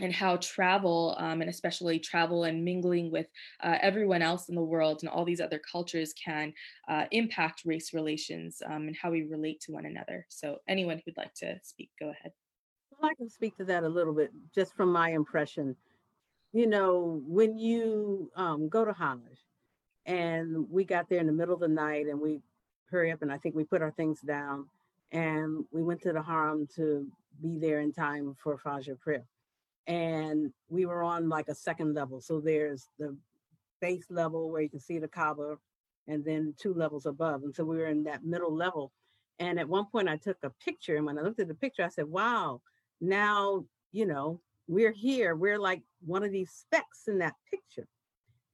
and 0.00 0.12
how 0.12 0.36
travel, 0.36 1.16
um, 1.18 1.40
and 1.40 1.48
especially 1.48 1.98
travel 1.98 2.44
and 2.44 2.64
mingling 2.64 3.10
with 3.10 3.26
uh, 3.62 3.78
everyone 3.80 4.20
else 4.20 4.48
in 4.48 4.54
the 4.54 4.62
world 4.62 4.98
and 5.00 5.08
all 5.08 5.24
these 5.24 5.40
other 5.40 5.60
cultures, 5.70 6.12
can 6.12 6.52
uh, 6.88 7.04
impact 7.12 7.62
race 7.64 7.94
relations 7.94 8.60
um, 8.66 8.88
and 8.88 8.96
how 8.96 9.10
we 9.10 9.22
relate 9.22 9.58
to 9.60 9.72
one 9.72 9.86
another. 9.86 10.26
So, 10.28 10.58
anyone 10.68 11.00
who'd 11.04 11.16
like 11.16 11.32
to 11.36 11.58
speak, 11.62 11.90
go 11.98 12.10
ahead. 12.10 12.32
Well, 12.90 13.10
I 13.10 13.14
can 13.14 13.30
speak 13.30 13.56
to 13.56 13.64
that 13.64 13.84
a 13.84 13.88
little 13.88 14.14
bit, 14.14 14.32
just 14.54 14.74
from 14.74 14.92
my 14.92 15.10
impression 15.10 15.76
you 16.56 16.66
know, 16.66 17.20
when 17.26 17.58
you 17.58 18.30
um, 18.34 18.70
go 18.70 18.82
to 18.82 18.92
Hajj, 18.94 19.44
and 20.06 20.66
we 20.70 20.84
got 20.84 21.06
there 21.06 21.20
in 21.20 21.26
the 21.26 21.32
middle 21.32 21.52
of 21.52 21.60
the 21.60 21.68
night 21.68 22.06
and 22.06 22.18
we 22.18 22.40
hurry 22.90 23.12
up 23.12 23.20
and 23.20 23.30
I 23.30 23.36
think 23.36 23.54
we 23.54 23.64
put 23.64 23.82
our 23.82 23.90
things 23.90 24.22
down 24.22 24.64
and 25.12 25.66
we 25.70 25.82
went 25.82 26.00
to 26.02 26.14
the 26.14 26.22
Haram 26.22 26.66
to 26.76 27.06
be 27.42 27.58
there 27.58 27.80
in 27.80 27.92
time 27.92 28.34
for 28.42 28.56
Fajr 28.56 28.98
prayer. 28.98 29.26
And 29.86 30.50
we 30.70 30.86
were 30.86 31.02
on 31.02 31.28
like 31.28 31.48
a 31.48 31.54
second 31.54 31.92
level. 31.94 32.22
So 32.22 32.40
there's 32.40 32.88
the 32.98 33.14
base 33.82 34.06
level 34.08 34.50
where 34.50 34.62
you 34.62 34.70
can 34.70 34.80
see 34.80 34.98
the 34.98 35.08
Kaaba 35.08 35.58
and 36.08 36.24
then 36.24 36.54
two 36.58 36.72
levels 36.72 37.04
above. 37.04 37.42
And 37.42 37.54
so 37.54 37.64
we 37.64 37.76
were 37.76 37.88
in 37.88 38.04
that 38.04 38.24
middle 38.24 38.54
level. 38.54 38.92
And 39.40 39.60
at 39.60 39.68
one 39.68 39.84
point 39.92 40.08
I 40.08 40.16
took 40.16 40.38
a 40.42 40.50
picture 40.64 40.96
and 40.96 41.04
when 41.04 41.18
I 41.18 41.22
looked 41.22 41.40
at 41.40 41.48
the 41.48 41.54
picture, 41.54 41.84
I 41.84 41.90
said, 41.90 42.06
wow, 42.06 42.62
now 42.98 43.66
you 43.92 44.06
know, 44.06 44.40
we're 44.68 44.92
here. 44.92 45.34
We're 45.36 45.58
like 45.58 45.82
one 46.04 46.22
of 46.22 46.32
these 46.32 46.50
specks 46.50 47.08
in 47.08 47.18
that 47.18 47.34
picture. 47.50 47.86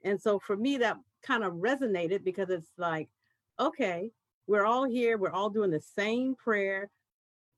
And 0.05 0.21
so 0.21 0.39
for 0.39 0.57
me, 0.57 0.79
that 0.79 0.97
kind 1.23 1.45
of 1.45 1.55
resonated 1.55 2.25
because 2.25 2.51
it's 2.51 2.73
like, 2.77 3.09
okay, 3.59 4.11
we're 4.47 4.67
all 4.67 4.85
here. 4.85 5.17
We're 5.17 5.31
all 5.31 5.51
doing 5.51 5.71
the 5.71 5.81
same 5.81 6.35
prayer. 6.35 6.91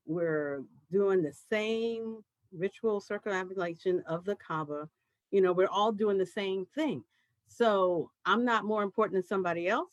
We're 0.05 0.63
doing 0.91 1.23
the 1.23 1.33
same 1.51 2.23
ritual 2.55 3.01
circumambulation 3.01 4.03
of 4.07 4.23
the 4.23 4.35
Kaaba. 4.35 4.87
You 5.31 5.41
know, 5.41 5.51
we're 5.51 5.67
all 5.67 5.91
doing 5.91 6.17
the 6.17 6.25
same 6.25 6.65
thing. 6.75 7.03
So 7.47 8.11
I'm 8.25 8.45
not 8.45 8.65
more 8.65 8.83
important 8.83 9.15
than 9.15 9.27
somebody 9.27 9.67
else, 9.67 9.89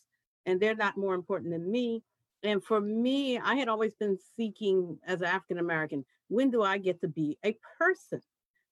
and 0.46 0.60
they're 0.60 0.74
not 0.74 0.96
more 0.96 1.14
important 1.14 1.52
than 1.52 1.70
me. 1.70 2.02
And 2.42 2.62
for 2.62 2.80
me, 2.80 3.38
I 3.38 3.54
had 3.54 3.68
always 3.68 3.94
been 3.94 4.18
seeking 4.36 4.98
as 5.06 5.20
an 5.20 5.26
African 5.26 5.58
American, 5.58 6.04
when 6.28 6.50
do 6.50 6.62
I 6.62 6.78
get 6.78 7.00
to 7.02 7.08
be 7.08 7.38
a 7.44 7.56
person? 7.78 8.20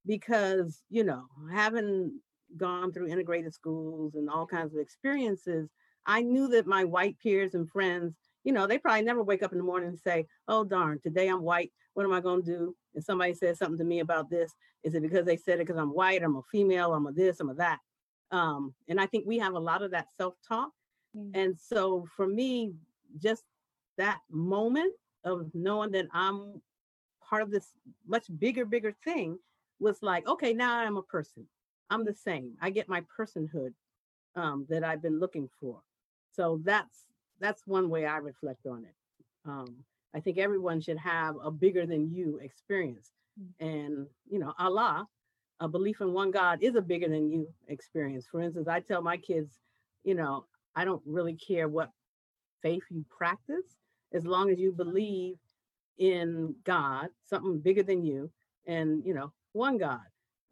Because, 0.07 0.83
you 0.89 1.05
know, 1.05 1.25
having 1.53 2.21
gone 2.57 2.93
through 2.93 3.09
integrated 3.09 3.55
schools 3.55 4.15
and 4.15 4.29
all 4.29 4.47
kinds 4.47 4.75
of 4.75 4.81
experiences, 4.81 5.69
I 6.07 6.23
knew 6.23 6.49
that 6.49 6.67
my 6.67 6.85
white 6.85 7.19
peers 7.23 7.55
and 7.55 7.69
friends, 7.69 8.15
you 8.45 8.53
know, 8.53 8.67
they 8.67 8.79
probably 8.79 9.03
never 9.03 9.23
wake 9.23 9.43
up 9.43 9.53
in 9.53 9.59
the 9.59 9.65
morning 9.65 9.91
and 9.91 9.99
say, 9.99 10.27
oh, 10.49 10.65
darn, 10.65 10.99
today 11.01 11.29
I'm 11.29 11.43
white. 11.43 11.71
What 11.95 12.05
am 12.05 12.13
I 12.13 12.21
going 12.21 12.43
to 12.43 12.51
do? 12.51 12.77
And 12.95 13.05
somebody 13.05 13.35
says 13.35 13.59
something 13.59 13.79
to 13.79 13.85
me 13.85 14.01
about 14.01 14.31
this. 14.31 14.53
Is 14.83 14.95
it 14.95 15.03
because 15.03 15.27
they 15.27 15.37
said 15.37 15.61
it 15.61 15.67
because 15.67 15.77
I'm 15.77 15.95
white, 15.95 16.23
I'm 16.23 16.37
a 16.37 16.43
female, 16.51 16.95
I'm 16.95 17.07
a 17.07 17.13
this, 17.13 17.41
I'm 17.41 17.51
a 17.51 17.55
that? 17.55 17.79
Um, 18.31 18.75
and 18.89 19.01
I 19.01 19.07
think 19.07 19.27
we 19.27 19.39
have 19.39 19.55
a 19.55 19.59
lot 19.59 19.83
of 19.83 19.91
that 19.91 20.07
self 20.17 20.35
talk. 20.47 20.71
Mm-hmm. 21.17 21.39
And 21.39 21.59
so 21.59 22.07
for 22.17 22.27
me, 22.27 22.73
just 23.19 23.43
that 23.99 24.21
moment 24.31 24.95
of 25.25 25.51
knowing 25.53 25.91
that 25.93 26.07
I'm 26.13 26.63
part 27.29 27.43
of 27.43 27.51
this 27.51 27.69
much 28.07 28.25
bigger, 28.39 28.65
bigger 28.65 28.95
thing 29.05 29.39
was 29.81 30.03
like, 30.03 30.29
okay, 30.29 30.53
now 30.53 30.79
I'm 30.79 30.97
a 30.97 31.03
person. 31.03 31.47
I'm 31.89 32.05
the 32.05 32.15
same. 32.15 32.53
I 32.61 32.71
get 32.71 32.89
my 32.89 33.03
personhood 33.19 33.73
um, 34.37 34.67
that 34.69 34.85
I've 34.85 35.03
been 35.03 35.19
looking 35.19 35.49
for. 35.61 35.81
So 36.31 36.61
that's 36.65 37.07
that's 37.41 37.67
one 37.67 37.89
way 37.89 38.07
I 38.07 38.19
reflect 38.19 38.67
on 38.67 38.85
it. 38.85 38.95
Um, 39.47 39.77
I 40.15 40.21
think 40.21 40.39
everyone 40.39 40.81
should 40.81 40.99
have 40.99 41.37
a 41.43 41.51
bigger 41.51 41.87
than 41.87 42.13
you 42.13 42.39
experience. 42.43 43.11
Mm. 43.41 43.49
And 43.61 44.07
you 44.29 44.39
know, 44.39 44.53
Allah, 44.59 45.07
a 45.61 45.69
belief 45.69 46.01
in 46.01 46.13
one 46.13 46.31
God 46.31 46.63
is 46.63 46.77
a 46.77 46.83
bigger 46.83 47.09
than 47.09 47.31
you 47.31 47.49
experience. 47.69 48.27
For 48.31 48.41
instance, 48.41 48.69
I 48.69 48.81
tell 48.81 49.03
my 49.03 49.17
kids, 49.17 49.59
you 50.05 50.15
know, 50.15 50.47
I 50.77 50.85
don't 50.85 51.03
really 51.05 51.35
care 51.35 51.69
what 51.69 51.91
faith 52.63 52.83
you 52.91 53.05
practice, 53.09 53.77
as 54.13 54.25
long 54.25 54.51
as 54.51 54.59
you 54.59 54.73
believe 54.73 55.37
in 55.99 56.55
God, 56.65 57.09
something 57.29 57.59
bigger 57.59 57.83
than 57.83 58.05
you, 58.05 58.31
and 58.67 59.05
you 59.05 59.15
know, 59.15 59.33
one 59.53 59.79
God. 59.79 60.01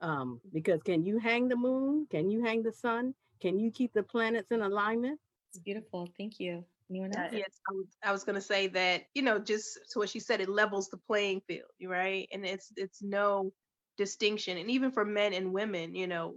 Um, 0.00 0.40
because 0.52 0.80
can 0.82 1.04
you 1.04 1.18
hang 1.18 1.48
the 1.48 1.56
moon? 1.56 2.06
Can 2.10 2.30
you 2.30 2.42
hang 2.42 2.62
the 2.62 2.72
sun? 2.72 3.14
Can 3.40 3.58
you 3.58 3.70
keep 3.70 3.92
the 3.92 4.02
planets 4.02 4.50
in 4.50 4.62
alignment? 4.62 5.18
It's 5.50 5.58
beautiful. 5.58 6.08
Thank 6.16 6.38
you. 6.38 6.64
Anyone 6.90 7.14
else? 7.16 7.32
Yes, 7.32 7.60
I 7.68 7.72
was, 7.72 7.86
I 8.04 8.12
was 8.12 8.24
going 8.24 8.34
to 8.34 8.40
say 8.40 8.66
that 8.68 9.04
you 9.14 9.22
know, 9.22 9.38
just 9.38 9.78
to 9.90 9.98
what 9.98 10.08
she 10.08 10.20
said, 10.20 10.40
it 10.40 10.48
levels 10.48 10.88
the 10.88 10.96
playing 10.96 11.42
field, 11.46 11.68
right? 11.84 12.28
And 12.32 12.46
it's 12.46 12.72
it's 12.76 13.02
no 13.02 13.52
distinction, 13.96 14.56
and 14.58 14.70
even 14.70 14.90
for 14.90 15.04
men 15.04 15.34
and 15.34 15.52
women, 15.52 15.94
you 15.94 16.06
know, 16.06 16.34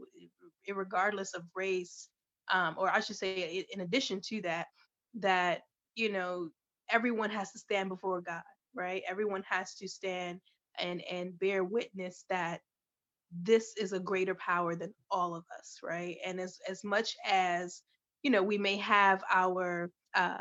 regardless 0.68 1.34
of 1.34 1.43
race, 1.55 2.09
um, 2.51 2.76
or 2.78 2.89
I 2.89 2.99
should 2.99 3.16
say, 3.16 3.66
in 3.72 3.82
addition 3.82 4.20
to 4.28 4.41
that, 4.41 4.68
that 5.16 5.62
you 5.95 6.12
know, 6.12 6.49
everyone 6.89 7.30
has 7.30 7.51
to 7.51 7.59
stand 7.59 7.89
before 7.89 8.22
God, 8.22 8.43
right? 8.76 9.03
Everyone 9.07 9.43
has 9.49 9.76
to 9.76 9.88
stand 9.88 10.41
and 10.80 11.01
and 11.09 11.38
bear 11.39 11.63
witness 11.63 12.26
that 12.30 12.61
this 13.43 13.74
is 13.78 13.93
a 13.93 13.99
greater 13.99 14.36
power 14.36 14.76
than 14.76 14.93
all 15.09 15.36
of 15.36 15.45
us, 15.57 15.80
right? 15.84 16.17
And 16.26 16.39
as 16.39 16.59
as 16.67 16.84
much 16.84 17.15
as 17.26 17.82
you 18.24 18.32
know, 18.32 18.43
we 18.43 18.57
may 18.57 18.78
have 18.78 19.24
our 19.32 19.91
uh, 20.13 20.38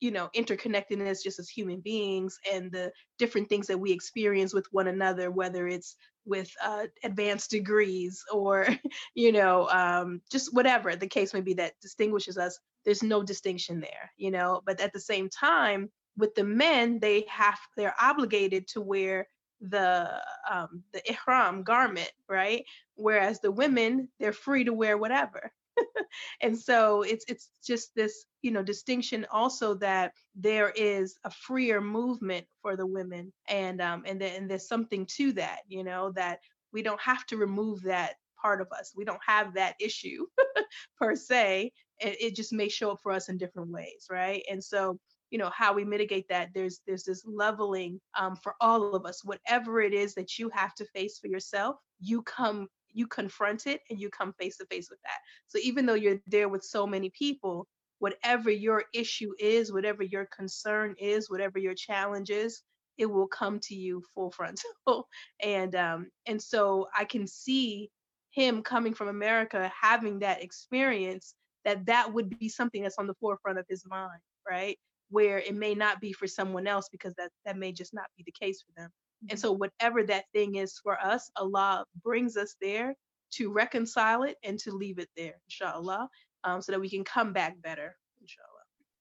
you 0.00 0.10
know 0.10 0.28
interconnectedness 0.36 1.22
just 1.22 1.38
as 1.38 1.48
human 1.48 1.80
beings 1.80 2.38
and 2.52 2.70
the 2.70 2.92
different 3.18 3.48
things 3.48 3.66
that 3.66 3.78
we 3.78 3.90
experience 3.90 4.52
with 4.52 4.66
one 4.70 4.88
another 4.88 5.30
whether 5.30 5.66
it's 5.66 5.96
with 6.26 6.50
uh, 6.62 6.84
advanced 7.04 7.50
degrees 7.50 8.22
or 8.32 8.68
you 9.14 9.32
know 9.32 9.68
um, 9.70 10.20
just 10.30 10.52
whatever 10.54 10.94
the 10.94 11.06
case 11.06 11.32
may 11.32 11.40
be 11.40 11.54
that 11.54 11.72
distinguishes 11.80 12.36
us 12.36 12.58
there's 12.84 13.02
no 13.02 13.22
distinction 13.22 13.80
there 13.80 14.12
you 14.18 14.30
know 14.30 14.60
but 14.66 14.78
at 14.78 14.92
the 14.92 15.00
same 15.00 15.28
time 15.30 15.88
with 16.18 16.34
the 16.34 16.44
men 16.44 16.98
they 17.00 17.24
have 17.28 17.58
they're 17.76 17.94
obligated 18.00 18.68
to 18.68 18.82
wear 18.82 19.26
the 19.60 20.10
um, 20.50 20.82
the 20.92 21.02
ihram 21.10 21.62
garment 21.62 22.10
right? 22.28 22.64
Whereas 22.96 23.40
the 23.40 23.52
women 23.52 24.08
they're 24.20 24.32
free 24.32 24.64
to 24.64 24.72
wear 24.72 24.98
whatever. 24.98 25.52
And 26.40 26.58
so 26.58 27.02
it's 27.02 27.24
it's 27.28 27.50
just 27.66 27.94
this 27.94 28.26
you 28.42 28.50
know 28.50 28.62
distinction 28.62 29.26
also 29.32 29.74
that 29.76 30.12
there 30.34 30.70
is 30.76 31.16
a 31.24 31.30
freer 31.30 31.80
movement 31.80 32.46
for 32.62 32.76
the 32.76 32.86
women 32.86 33.32
and 33.48 33.80
um 33.80 34.04
and 34.06 34.20
then 34.20 34.34
and 34.42 34.50
there's 34.50 34.68
something 34.68 35.06
to 35.16 35.32
that 35.32 35.60
you 35.68 35.84
know 35.84 36.12
that 36.12 36.40
we 36.72 36.82
don't 36.82 37.00
have 37.00 37.24
to 37.26 37.36
remove 37.36 37.82
that 37.82 38.14
part 38.40 38.60
of 38.60 38.68
us. 38.78 38.92
We 38.96 39.04
don't 39.04 39.20
have 39.26 39.54
that 39.54 39.76
issue 39.80 40.26
per 40.98 41.16
se. 41.16 41.72
It, 42.00 42.16
it 42.20 42.36
just 42.36 42.52
may 42.52 42.68
show 42.68 42.90
up 42.92 42.98
for 43.02 43.12
us 43.12 43.28
in 43.28 43.38
different 43.38 43.70
ways 43.70 44.06
right? 44.10 44.42
And 44.50 44.62
so 44.62 44.98
you 45.34 45.38
know 45.38 45.50
how 45.52 45.72
we 45.72 45.84
mitigate 45.84 46.28
that 46.28 46.48
there's 46.54 46.80
there's 46.86 47.04
this 47.04 47.24
leveling 47.26 48.00
um, 48.18 48.36
for 48.36 48.54
all 48.60 48.94
of 48.94 49.04
us 49.04 49.24
whatever 49.24 49.80
it 49.80 49.92
is 49.92 50.14
that 50.14 50.38
you 50.38 50.48
have 50.54 50.74
to 50.76 50.84
face 50.94 51.18
for 51.18 51.26
yourself 51.26 51.76
you 52.00 52.22
come 52.22 52.68
you 52.94 53.06
confront 53.06 53.66
it 53.66 53.80
and 53.90 54.00
you 54.00 54.08
come 54.08 54.32
face 54.40 54.56
to 54.56 54.66
face 54.66 54.88
with 54.88 55.00
that. 55.02 55.18
So 55.48 55.58
even 55.62 55.84
though 55.84 55.94
you're 55.94 56.20
there 56.26 56.48
with 56.48 56.62
so 56.62 56.86
many 56.86 57.10
people, 57.10 57.66
whatever 57.98 58.50
your 58.50 58.84
issue 58.94 59.32
is, 59.38 59.72
whatever 59.72 60.02
your 60.02 60.26
concern 60.34 60.94
is, 60.98 61.28
whatever 61.28 61.58
your 61.58 61.74
challenge 61.74 62.30
is, 62.30 62.62
it 62.96 63.06
will 63.06 63.26
come 63.26 63.58
to 63.64 63.74
you 63.74 64.02
full 64.14 64.30
frontal. 64.30 65.08
and 65.42 65.74
um, 65.74 66.10
and 66.26 66.40
so 66.40 66.86
I 66.96 67.04
can 67.04 67.26
see 67.26 67.90
him 68.30 68.62
coming 68.62 68.94
from 68.94 69.08
America 69.08 69.70
having 69.80 70.20
that 70.20 70.42
experience 70.42 71.34
that 71.64 71.86
that 71.86 72.12
would 72.12 72.38
be 72.38 72.48
something 72.48 72.82
that's 72.82 72.98
on 72.98 73.06
the 73.06 73.14
forefront 73.14 73.58
of 73.58 73.66
his 73.68 73.84
mind, 73.86 74.20
right? 74.48 74.78
Where 75.14 75.38
it 75.38 75.54
may 75.54 75.74
not 75.74 76.00
be 76.00 76.12
for 76.12 76.26
someone 76.26 76.66
else 76.66 76.88
because 76.90 77.14
that 77.14 77.30
that 77.44 77.56
may 77.56 77.70
just 77.70 77.94
not 77.94 78.06
be 78.16 78.24
the 78.26 78.32
case 78.32 78.62
for 78.62 78.72
them. 78.80 78.90
And 79.30 79.38
so, 79.38 79.52
whatever 79.52 80.02
that 80.02 80.24
thing 80.32 80.56
is 80.56 80.78
for 80.82 80.98
us, 81.00 81.30
Allah 81.36 81.84
brings 82.02 82.36
us 82.36 82.56
there 82.60 82.94
to 83.34 83.52
reconcile 83.52 84.24
it 84.24 84.36
and 84.42 84.58
to 84.58 84.72
leave 84.72 84.98
it 84.98 85.08
there, 85.16 85.34
inshallah, 85.46 86.08
um, 86.42 86.60
so 86.60 86.72
that 86.72 86.80
we 86.80 86.90
can 86.90 87.04
come 87.04 87.32
back 87.32 87.54
better, 87.62 87.96
inshallah. 88.20 88.48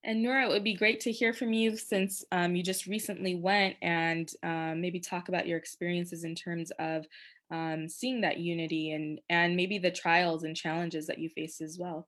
And 0.04 0.22
Nora, 0.22 0.46
it 0.46 0.50
would 0.50 0.64
be 0.64 0.76
great 0.76 1.00
to 1.02 1.12
hear 1.12 1.34
from 1.34 1.52
you 1.54 1.78
since 1.78 2.24
um, 2.32 2.56
you 2.56 2.64
just 2.64 2.86
recently 2.86 3.36
went 3.36 3.76
and 3.82 4.30
um, 4.44 4.82
maybe 4.82 5.00
talk 5.00 5.30
about 5.30 5.48
your 5.48 5.58
experiences 5.58 6.26
in 6.26 6.36
terms 6.36 6.72
of 6.78 7.06
um, 7.52 7.88
seeing 7.88 8.22
that 8.22 8.38
unity 8.38 8.92
and 8.92 9.20
and 9.30 9.56
maybe 9.56 9.78
the 9.78 9.92
trials 9.92 10.44
and 10.44 10.56
challenges 10.56 11.08
that 11.08 11.20
you 11.20 11.30
faced 11.30 11.62
as 11.62 11.78
well. 11.80 12.08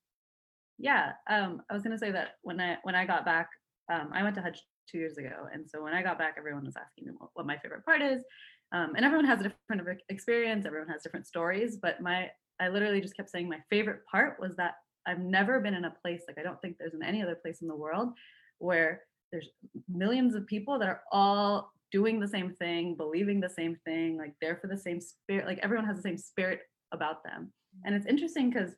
Yeah, 0.77 1.13
um, 1.29 1.61
I 1.69 1.73
was 1.73 1.83
going 1.83 1.93
to 1.93 1.99
say 1.99 2.11
that 2.11 2.35
when 2.41 2.59
I 2.59 2.77
when 2.83 2.95
I 2.95 3.05
got 3.05 3.25
back, 3.25 3.49
um, 3.91 4.09
I 4.13 4.23
went 4.23 4.35
to 4.35 4.41
Hajj 4.41 4.61
two 4.89 4.97
years 4.97 5.17
ago. 5.17 5.47
And 5.53 5.67
so 5.67 5.81
when 5.81 5.93
I 5.93 6.01
got 6.01 6.17
back, 6.17 6.35
everyone 6.37 6.65
was 6.65 6.75
asking 6.77 7.05
me 7.05 7.11
what 7.33 7.45
my 7.45 7.57
favorite 7.57 7.85
part 7.85 8.01
is. 8.01 8.23
Um, 8.71 8.93
and 8.95 9.05
everyone 9.05 9.25
has 9.25 9.39
a 9.41 9.43
different 9.43 10.01
experience, 10.09 10.65
everyone 10.65 10.89
has 10.89 11.03
different 11.03 11.27
stories. 11.27 11.77
But 11.77 12.01
my, 12.01 12.29
I 12.59 12.69
literally 12.69 13.01
just 13.01 13.15
kept 13.15 13.29
saying 13.29 13.49
my 13.49 13.59
favorite 13.69 14.01
part 14.09 14.39
was 14.39 14.55
that 14.55 14.75
I've 15.07 15.19
never 15.19 15.59
been 15.59 15.75
in 15.75 15.85
a 15.85 15.91
place 15.91 16.23
like 16.27 16.39
I 16.39 16.43
don't 16.43 16.59
think 16.61 16.77
there's 16.77 16.93
in 16.93 17.03
any 17.03 17.21
other 17.21 17.35
place 17.35 17.61
in 17.61 17.67
the 17.67 17.75
world 17.75 18.09
where 18.57 19.03
there's 19.31 19.49
millions 19.87 20.33
of 20.35 20.47
people 20.47 20.79
that 20.79 20.87
are 20.87 21.01
all 21.11 21.71
doing 21.91 22.19
the 22.19 22.27
same 22.27 22.53
thing, 22.53 22.95
believing 22.95 23.39
the 23.39 23.49
same 23.49 23.77
thing, 23.85 24.17
like 24.17 24.33
they're 24.41 24.57
for 24.57 24.67
the 24.67 24.77
same 24.77 24.99
spirit, 24.99 25.45
like 25.45 25.59
everyone 25.61 25.85
has 25.85 25.97
the 25.97 26.01
same 26.01 26.17
spirit 26.17 26.61
about 26.91 27.23
them. 27.23 27.51
And 27.85 27.95
it's 27.95 28.05
interesting 28.05 28.49
because 28.49 28.71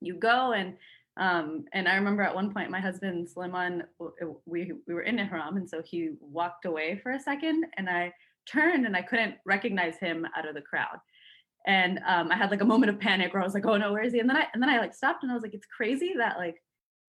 you 0.00 0.14
go 0.14 0.52
and 0.52 0.76
um, 1.20 1.66
and 1.74 1.86
I 1.86 1.96
remember 1.96 2.22
at 2.22 2.34
one 2.34 2.52
point, 2.52 2.70
my 2.70 2.80
husband 2.80 3.28
Suleiman, 3.28 3.84
we 4.46 4.72
we 4.86 4.94
were 4.94 5.02
in 5.02 5.18
Ihram, 5.18 5.58
and 5.58 5.68
so 5.68 5.82
he 5.84 6.12
walked 6.18 6.64
away 6.64 6.98
for 7.02 7.12
a 7.12 7.20
second, 7.20 7.66
and 7.76 7.90
I 7.90 8.12
turned 8.50 8.86
and 8.86 8.96
I 8.96 9.02
couldn't 9.02 9.34
recognize 9.44 9.98
him 9.98 10.26
out 10.34 10.48
of 10.48 10.54
the 10.54 10.62
crowd, 10.62 10.96
and 11.66 12.00
um, 12.08 12.32
I 12.32 12.36
had 12.36 12.50
like 12.50 12.62
a 12.62 12.64
moment 12.64 12.88
of 12.88 12.98
panic 12.98 13.34
where 13.34 13.42
I 13.42 13.44
was 13.44 13.52
like, 13.52 13.66
"Oh 13.66 13.76
no, 13.76 13.92
where 13.92 14.02
is 14.02 14.14
he?" 14.14 14.20
And 14.20 14.30
then 14.30 14.38
I 14.38 14.46
and 14.54 14.62
then 14.62 14.70
I 14.70 14.78
like 14.78 14.94
stopped 14.94 15.22
and 15.22 15.30
I 15.30 15.34
was 15.34 15.42
like, 15.42 15.52
"It's 15.52 15.66
crazy 15.66 16.14
that 16.16 16.38
like 16.38 16.56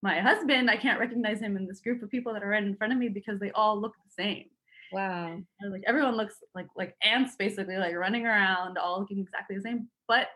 my 0.04 0.20
husband, 0.20 0.70
I 0.70 0.76
can't 0.76 1.00
recognize 1.00 1.40
him 1.40 1.56
in 1.56 1.66
this 1.66 1.80
group 1.80 2.04
of 2.04 2.12
people 2.12 2.34
that 2.34 2.44
are 2.44 2.50
right 2.50 2.64
in 2.64 2.76
front 2.76 2.92
of 2.92 3.00
me 3.00 3.08
because 3.08 3.40
they 3.40 3.52
all 3.52 3.80
look 3.80 3.94
the 4.04 4.24
same." 4.24 4.46
Wow. 4.92 5.40
like 5.70 5.84
everyone 5.88 6.18
looks 6.18 6.36
like 6.54 6.68
like 6.76 6.96
ants 7.02 7.38
basically 7.38 7.78
like 7.78 7.96
running 7.96 8.26
around 8.26 8.78
all 8.78 9.00
looking 9.00 9.20
exactly 9.20 9.56
the 9.56 9.62
same 9.62 9.88
but 10.06 10.28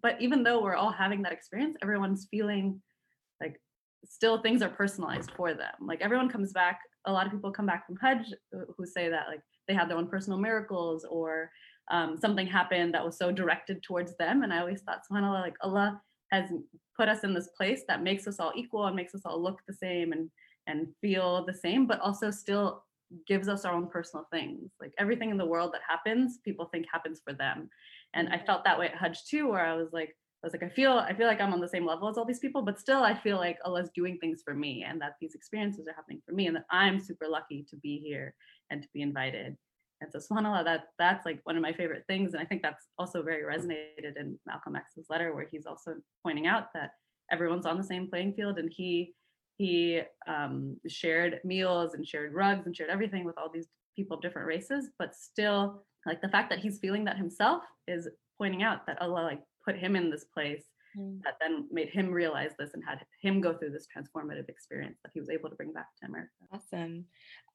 but 0.00 0.14
even 0.20 0.44
though 0.44 0.62
we're 0.62 0.76
all 0.76 0.92
having 0.92 1.22
that 1.22 1.32
experience 1.32 1.76
everyone's 1.82 2.28
feeling 2.30 2.80
still 4.04 4.40
things 4.40 4.62
are 4.62 4.68
personalized 4.68 5.30
for 5.36 5.54
them 5.54 5.74
like 5.80 6.00
everyone 6.00 6.28
comes 6.28 6.52
back 6.52 6.80
a 7.06 7.12
lot 7.12 7.26
of 7.26 7.32
people 7.32 7.50
come 7.50 7.66
back 7.66 7.86
from 7.86 7.96
hajj 7.96 8.32
who 8.76 8.86
say 8.86 9.08
that 9.08 9.26
like 9.28 9.40
they 9.66 9.74
have 9.74 9.88
their 9.88 9.98
own 9.98 10.06
personal 10.06 10.38
miracles 10.38 11.04
or 11.04 11.50
um, 11.90 12.16
something 12.18 12.46
happened 12.46 12.94
that 12.94 13.04
was 13.04 13.16
so 13.16 13.30
directed 13.30 13.82
towards 13.82 14.16
them. 14.16 14.42
And 14.42 14.52
I 14.52 14.58
always 14.58 14.82
thought, 14.82 15.02
subhanAllah, 15.10 15.40
like 15.40 15.56
Allah 15.62 16.00
has 16.32 16.50
put 16.96 17.08
us 17.08 17.22
in 17.24 17.34
this 17.34 17.48
place 17.56 17.82
that 17.88 18.02
makes 18.02 18.26
us 18.26 18.40
all 18.40 18.52
equal 18.56 18.86
and 18.86 18.96
makes 18.96 19.14
us 19.14 19.22
all 19.24 19.40
look 19.40 19.60
the 19.66 19.74
same 19.74 20.12
and 20.12 20.30
and 20.68 20.88
feel 21.00 21.44
the 21.46 21.54
same, 21.54 21.86
but 21.86 22.00
also 22.00 22.28
still 22.28 22.82
gives 23.28 23.46
us 23.48 23.64
our 23.64 23.72
own 23.72 23.88
personal 23.88 24.26
things. 24.32 24.72
Like 24.80 24.92
everything 24.98 25.30
in 25.30 25.36
the 25.36 25.46
world 25.46 25.72
that 25.72 25.82
happens, 25.88 26.40
people 26.44 26.66
think 26.66 26.86
happens 26.92 27.20
for 27.24 27.32
them. 27.32 27.70
And 28.14 28.28
I 28.30 28.38
felt 28.44 28.64
that 28.64 28.76
way 28.76 28.88
at 28.88 28.96
Hajj 28.96 29.26
too, 29.30 29.48
where 29.48 29.64
I 29.64 29.74
was 29.74 29.90
like, 29.92 30.16
was 30.46 30.54
like, 30.54 30.62
I 30.62 30.74
feel, 30.74 30.92
I 30.92 31.12
feel 31.12 31.26
like 31.26 31.40
I'm 31.40 31.52
on 31.52 31.60
the 31.60 31.68
same 31.68 31.84
level 31.84 32.08
as 32.08 32.16
all 32.16 32.24
these 32.24 32.38
people, 32.38 32.62
but 32.62 32.78
still 32.78 33.02
I 33.02 33.14
feel 33.14 33.36
like 33.36 33.58
Allah's 33.64 33.90
doing 33.94 34.18
things 34.18 34.42
for 34.44 34.54
me 34.54 34.84
and 34.88 35.00
that 35.00 35.16
these 35.20 35.34
experiences 35.34 35.86
are 35.88 35.94
happening 35.94 36.22
for 36.24 36.32
me 36.32 36.46
and 36.46 36.56
that 36.56 36.66
I'm 36.70 37.00
super 37.00 37.26
lucky 37.28 37.66
to 37.70 37.76
be 37.76 37.98
here 37.98 38.34
and 38.70 38.82
to 38.82 38.88
be 38.94 39.02
invited. 39.02 39.56
And 40.00 40.10
so 40.12 40.18
subhanAllah, 40.18 40.64
that 40.64 40.88
that's 40.98 41.24
like 41.24 41.40
one 41.44 41.56
of 41.56 41.62
my 41.62 41.72
favorite 41.72 42.04
things. 42.06 42.34
And 42.34 42.42
I 42.42 42.44
think 42.44 42.62
that's 42.62 42.86
also 42.98 43.22
very 43.22 43.42
resonated 43.42 44.16
in 44.16 44.38
Malcolm 44.46 44.76
X's 44.76 45.06
letter, 45.08 45.34
where 45.34 45.48
he's 45.50 45.66
also 45.66 45.94
pointing 46.22 46.46
out 46.46 46.72
that 46.74 46.90
everyone's 47.32 47.66
on 47.66 47.76
the 47.76 47.84
same 47.84 48.08
playing 48.08 48.34
field 48.34 48.58
and 48.58 48.72
he 48.72 49.14
he 49.58 50.02
um, 50.28 50.76
shared 50.86 51.40
meals 51.42 51.94
and 51.94 52.06
shared 52.06 52.34
rugs 52.34 52.66
and 52.66 52.76
shared 52.76 52.90
everything 52.90 53.24
with 53.24 53.38
all 53.38 53.50
these 53.52 53.68
people 53.96 54.16
of 54.16 54.22
different 54.22 54.46
races, 54.46 54.90
but 54.98 55.14
still 55.14 55.82
like 56.04 56.20
the 56.20 56.28
fact 56.28 56.50
that 56.50 56.58
he's 56.58 56.78
feeling 56.78 57.04
that 57.04 57.16
himself 57.16 57.62
is 57.88 58.06
pointing 58.38 58.62
out 58.62 58.86
that 58.86 59.00
Allah 59.00 59.22
like 59.22 59.40
put 59.66 59.76
him 59.76 59.96
in 59.96 60.10
this 60.10 60.24
place 60.24 60.64
mm. 60.96 61.20
that 61.24 61.34
then 61.40 61.66
made 61.70 61.88
him 61.88 62.10
realize 62.10 62.52
this 62.58 62.70
and 62.74 62.82
had 62.86 63.00
him 63.20 63.40
go 63.40 63.54
through 63.54 63.70
this 63.70 63.86
transformative 63.94 64.48
experience 64.48 64.98
that 65.02 65.10
he 65.12 65.20
was 65.20 65.30
able 65.30 65.50
to 65.50 65.56
bring 65.56 65.72
back 65.72 65.88
to 66.00 66.06
America. 66.06 66.30
Awesome. 66.52 67.04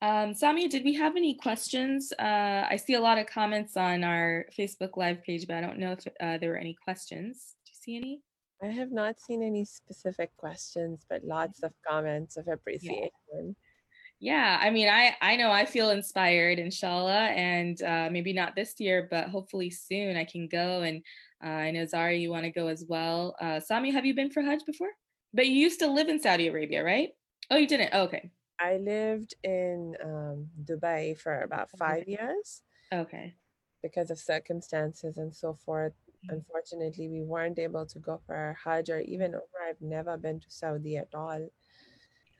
Um, 0.01 0.33
Samia, 0.33 0.69
did 0.69 0.83
we 0.83 0.93
have 0.95 1.15
any 1.15 1.35
questions? 1.35 2.11
Uh, 2.19 2.65
I 2.69 2.75
see 2.75 2.95
a 2.95 3.01
lot 3.01 3.17
of 3.17 3.27
comments 3.27 3.77
on 3.77 4.03
our 4.03 4.45
Facebook 4.57 4.97
Live 4.97 5.23
page, 5.23 5.47
but 5.47 5.55
I 5.57 5.61
don't 5.61 5.79
know 5.79 5.93
if 5.93 6.07
uh, 6.19 6.37
there 6.37 6.49
were 6.49 6.57
any 6.57 6.75
questions. 6.83 7.55
Do 7.65 7.71
you 7.71 7.79
see 7.81 7.97
any? 7.97 8.21
I 8.63 8.67
have 8.67 8.91
not 8.91 9.19
seen 9.19 9.41
any 9.41 9.65
specific 9.65 10.35
questions, 10.37 11.05
but 11.09 11.23
lots 11.23 11.63
of 11.63 11.71
comments 11.87 12.37
of 12.37 12.47
appreciation. 12.47 13.09
Yeah. 13.33 13.51
Yeah, 14.23 14.59
I 14.61 14.69
mean, 14.69 14.87
I 14.87 15.15
I 15.19 15.35
know 15.35 15.49
I 15.49 15.65
feel 15.65 15.89
inspired, 15.89 16.59
inshallah, 16.59 17.29
and 17.29 17.81
uh, 17.81 18.07
maybe 18.11 18.33
not 18.33 18.55
this 18.55 18.75
year, 18.77 19.07
but 19.09 19.29
hopefully 19.29 19.71
soon 19.71 20.15
I 20.15 20.25
can 20.25 20.47
go. 20.47 20.81
And 20.81 21.01
uh, 21.43 21.47
I 21.47 21.71
know 21.71 21.85
Zara, 21.85 22.15
you 22.15 22.29
want 22.29 22.45
to 22.45 22.51
go 22.51 22.67
as 22.67 22.85
well. 22.87 23.35
Uh, 23.41 23.59
Sami, 23.59 23.91
have 23.91 24.05
you 24.05 24.13
been 24.13 24.29
for 24.29 24.41
Hajj 24.41 24.65
before? 24.65 24.89
But 25.33 25.47
you 25.47 25.55
used 25.55 25.79
to 25.79 25.87
live 25.87 26.09
in 26.09 26.19
Saudi 26.19 26.47
Arabia, 26.47 26.83
right? 26.83 27.09
Oh, 27.49 27.57
you 27.57 27.67
didn't. 27.67 27.89
Oh, 27.93 28.03
okay. 28.03 28.31
I 28.59 28.77
lived 28.77 29.33
in 29.43 29.95
um, 30.03 30.47
Dubai 30.63 31.17
for 31.17 31.41
about 31.41 31.69
five 31.71 32.07
years. 32.07 32.61
Okay. 32.93 33.35
Because 33.81 34.11
of 34.11 34.19
circumstances 34.19 35.17
and 35.17 35.33
so 35.33 35.57
forth, 35.65 35.93
mm. 36.25 36.33
unfortunately, 36.33 37.07
we 37.07 37.23
weren't 37.23 37.57
able 37.57 37.85
to 37.87 37.99
go 37.99 38.21
for 38.27 38.55
Hajj 38.63 38.89
or 38.89 38.99
even 38.99 39.31
Umrah. 39.31 39.69
I've 39.69 39.81
never 39.81 40.17
been 40.17 40.39
to 40.41 40.49
Saudi 40.49 40.97
at 40.97 41.09
all. 41.15 41.49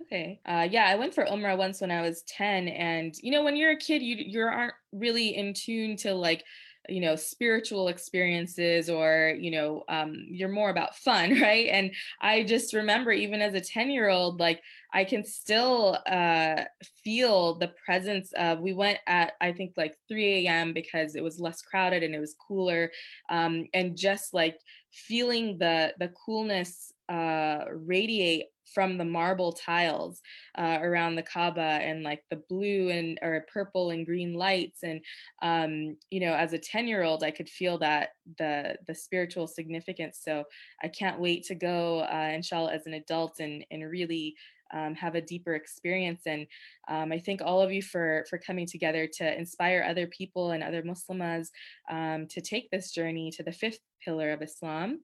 Okay. 0.03 0.41
Uh, 0.45 0.67
yeah, 0.69 0.85
I 0.85 0.95
went 0.95 1.13
for 1.13 1.25
Umrah 1.25 1.57
once 1.57 1.81
when 1.81 1.91
I 1.91 2.01
was 2.01 2.23
10. 2.23 2.67
And, 2.67 3.15
you 3.21 3.31
know, 3.31 3.43
when 3.43 3.55
you're 3.55 3.71
a 3.71 3.77
kid, 3.77 4.01
you, 4.01 4.15
you 4.17 4.41
aren't 4.41 4.73
really 4.91 5.35
in 5.35 5.53
tune 5.53 5.95
to 5.97 6.13
like, 6.13 6.43
you 6.91 7.01
know 7.01 7.15
spiritual 7.15 7.87
experiences 7.87 8.89
or 8.89 9.35
you 9.39 9.51
know 9.51 9.83
um, 9.89 10.25
you're 10.29 10.49
more 10.49 10.69
about 10.69 10.95
fun 10.97 11.39
right? 11.41 11.67
And 11.71 11.91
i 12.21 12.43
just 12.43 12.73
remember 12.73 13.11
even 13.11 13.41
as 13.41 13.53
a 13.53 13.61
10 13.61 13.89
year 13.89 14.09
old 14.09 14.39
like 14.39 14.61
i 14.93 15.03
can 15.03 15.23
still 15.23 15.97
uh, 16.07 16.63
feel 17.03 17.55
the 17.55 17.71
presence 17.85 18.31
of 18.33 18.59
we 18.59 18.73
went 18.73 18.99
at 19.07 19.33
i 19.41 19.51
think 19.51 19.73
like 19.77 19.95
3 20.07 20.45
a.m 20.47 20.73
because 20.73 21.15
it 21.15 21.23
was 21.23 21.39
less 21.39 21.61
crowded 21.61 22.03
and 22.03 22.13
it 22.13 22.19
was 22.19 22.35
cooler 22.47 22.91
um, 23.29 23.65
and 23.73 23.97
just 23.97 24.33
like 24.33 24.57
feeling 24.91 25.57
the 25.57 25.93
the 25.99 26.11
coolness 26.25 26.91
uh, 27.09 27.65
radiate 27.73 28.45
from 28.73 28.97
the 28.97 29.05
marble 29.05 29.51
tiles 29.51 30.21
uh, 30.57 30.79
around 30.81 31.15
the 31.15 31.23
Kaaba 31.23 31.61
and 31.61 32.03
like 32.03 32.23
the 32.29 32.41
blue 32.49 32.89
and 32.89 33.19
or 33.21 33.45
purple 33.51 33.91
and 33.91 34.05
green 34.05 34.33
lights. 34.33 34.83
And 34.83 35.01
um, 35.41 35.97
you 36.09 36.19
know, 36.19 36.33
as 36.33 36.53
a 36.53 36.59
10 36.59 36.87
year 36.87 37.03
old, 37.03 37.23
I 37.23 37.31
could 37.31 37.49
feel 37.49 37.77
that 37.79 38.09
the 38.37 38.77
the 38.87 38.95
spiritual 38.95 39.47
significance. 39.47 40.19
So 40.23 40.43
I 40.81 40.87
can't 40.87 41.19
wait 41.19 41.45
to 41.45 41.55
go, 41.55 42.01
uh, 42.01 42.31
inshallah, 42.33 42.73
as 42.73 42.85
an 42.85 42.93
adult 42.93 43.39
and 43.39 43.65
and 43.71 43.89
really 43.89 44.35
um, 44.73 44.95
have 44.95 45.15
a 45.15 45.21
deeper 45.21 45.55
experience. 45.55 46.21
And 46.25 46.47
um, 46.87 47.11
I 47.11 47.19
thank 47.19 47.41
all 47.41 47.61
of 47.61 47.71
you 47.71 47.81
for 47.81 48.25
for 48.29 48.37
coming 48.37 48.65
together 48.65 49.07
to 49.17 49.37
inspire 49.37 49.85
other 49.87 50.07
people 50.07 50.51
and 50.51 50.63
other 50.63 50.83
Muslims 50.83 51.51
um, 51.89 52.27
to 52.27 52.41
take 52.41 52.69
this 52.71 52.91
journey 52.91 53.31
to 53.31 53.43
the 53.43 53.51
fifth 53.51 53.79
pillar 54.03 54.31
of 54.31 54.41
Islam 54.41 55.01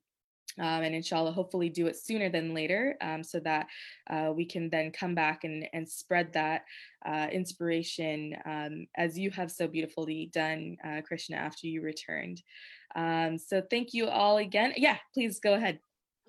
um, 0.60 0.84
and 0.84 0.96
inshallah 0.96 1.32
hopefully 1.32 1.70
do 1.70 1.88
it 1.88 1.96
sooner 1.96 2.30
than 2.30 2.54
later 2.54 2.96
um, 3.02 3.24
so 3.24 3.40
that 3.40 3.68
uh, 4.10 4.32
we 4.36 4.46
can 4.46 4.70
then 4.70 4.92
come 4.92 5.16
back 5.16 5.44
and, 5.44 5.68
and 5.74 5.88
spread 5.88 6.34
that 6.34 6.66
uh, 7.06 7.28
inspiration 7.32 8.36
um, 8.46 8.88
as 8.96 9.18
you 9.18 9.32
have 9.32 9.52
so 9.52 9.68
beautifully 9.68 10.30
done 10.34 10.78
uh, 10.84 11.02
krishna 11.02 11.36
after 11.36 11.68
you 11.68 11.82
returned. 11.82 12.42
Um, 12.96 13.38
so 13.38 13.62
thank 13.70 13.94
you 13.94 14.08
all 14.08 14.38
again. 14.38 14.74
Yeah 14.78 14.98
please 15.14 15.40
go 15.40 15.54
ahead. 15.54 15.80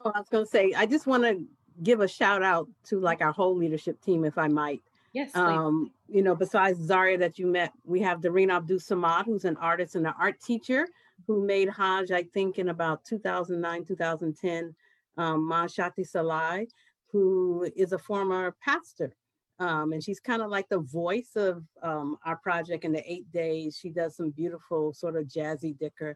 Oh, 0.04 0.12
i 0.14 0.20
was 0.20 0.28
going 0.28 0.44
to 0.44 0.50
say 0.50 0.72
i 0.76 0.86
just 0.86 1.06
want 1.06 1.24
to 1.24 1.44
give 1.82 2.00
a 2.00 2.08
shout 2.08 2.42
out 2.42 2.68
to 2.84 3.00
like 3.00 3.20
our 3.20 3.32
whole 3.32 3.56
leadership 3.56 4.00
team 4.02 4.24
if 4.24 4.38
i 4.38 4.48
might. 4.48 4.82
Yes. 5.12 5.34
Um, 5.34 5.90
you 6.08 6.22
know, 6.22 6.34
besides 6.34 6.78
Zaria 6.80 7.18
that 7.18 7.38
you 7.38 7.46
met, 7.46 7.72
we 7.84 8.00
have 8.02 8.20
Doreen 8.20 8.50
Abdul 8.50 8.78
Samad, 8.78 9.24
who's 9.24 9.44
an 9.44 9.56
artist 9.56 9.94
and 9.94 10.06
an 10.06 10.14
art 10.20 10.40
teacher 10.40 10.86
who 11.26 11.44
made 11.44 11.68
Hajj, 11.68 12.10
I 12.10 12.22
think, 12.22 12.58
in 12.58 12.68
about 12.68 13.04
2009, 13.04 13.84
2010, 13.84 14.74
um, 15.16 15.50
Shati 15.50 16.06
Salai, 16.08 16.66
who 17.12 17.68
is 17.76 17.92
a 17.92 17.98
former 17.98 18.54
pastor. 18.62 19.14
Um, 19.60 19.92
and 19.92 20.02
she's 20.02 20.20
kind 20.20 20.40
of 20.40 20.50
like 20.50 20.68
the 20.68 20.78
voice 20.78 21.32
of 21.34 21.64
um, 21.82 22.16
our 22.24 22.36
project 22.36 22.84
in 22.84 22.92
the 22.92 23.02
eight 23.10 23.30
days. 23.32 23.76
She 23.80 23.90
does 23.90 24.16
some 24.16 24.30
beautiful 24.30 24.92
sort 24.92 25.16
of 25.16 25.24
jazzy 25.26 25.76
dhikr. 25.76 26.14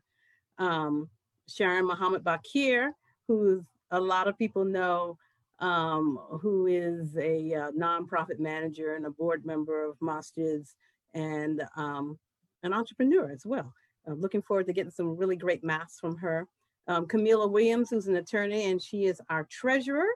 Um, 0.59 1.09
Sharon 1.49 1.87
Muhammad 1.87 2.23
Bakir, 2.23 2.93
who 3.27 3.65
a 3.91 4.01
lot 4.01 4.29
of 4.29 4.39
people 4.39 4.65
know, 4.65 5.19
um, 5.59 6.19
who 6.41 6.67
is 6.67 7.17
a 7.17 7.55
uh, 7.55 7.71
nonprofit 7.73 8.39
manager 8.39 8.95
and 8.95 9.07
a 9.07 9.11
board 9.11 9.45
member 9.45 9.85
of 9.85 9.99
Masjids 9.99 10.75
and 11.15 11.63
um, 11.77 12.19
an 12.63 12.73
entrepreneur 12.73 13.31
as 13.31 13.45
well. 13.45 13.73
Uh, 14.09 14.15
looking 14.15 14.43
forward 14.43 14.67
to 14.67 14.73
getting 14.73 14.91
some 14.91 15.17
really 15.17 15.37
great 15.37 15.63
maths 15.63 16.01
from 16.01 16.17
her. 16.17 16.49
Um, 16.89 17.07
Camila 17.07 17.49
Williams, 17.49 17.91
who's 17.91 18.09
an 18.09 18.17
attorney, 18.17 18.71
and 18.71 18.83
she 18.83 19.05
is 19.05 19.21
our 19.31 19.45
treasurer. 19.45 20.09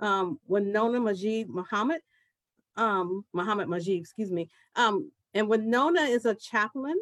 Um, 0.00 0.40
Winona 0.46 1.00
Majid 1.00 1.48
Muhammad, 1.48 2.00
um, 2.76 3.24
Muhammad 3.32 3.68
Majid, 3.68 4.00
excuse 4.00 4.30
me. 4.30 4.48
Um, 4.76 5.10
and 5.34 5.48
Winona 5.48 6.02
is 6.02 6.24
a 6.24 6.34
chaplain 6.34 6.96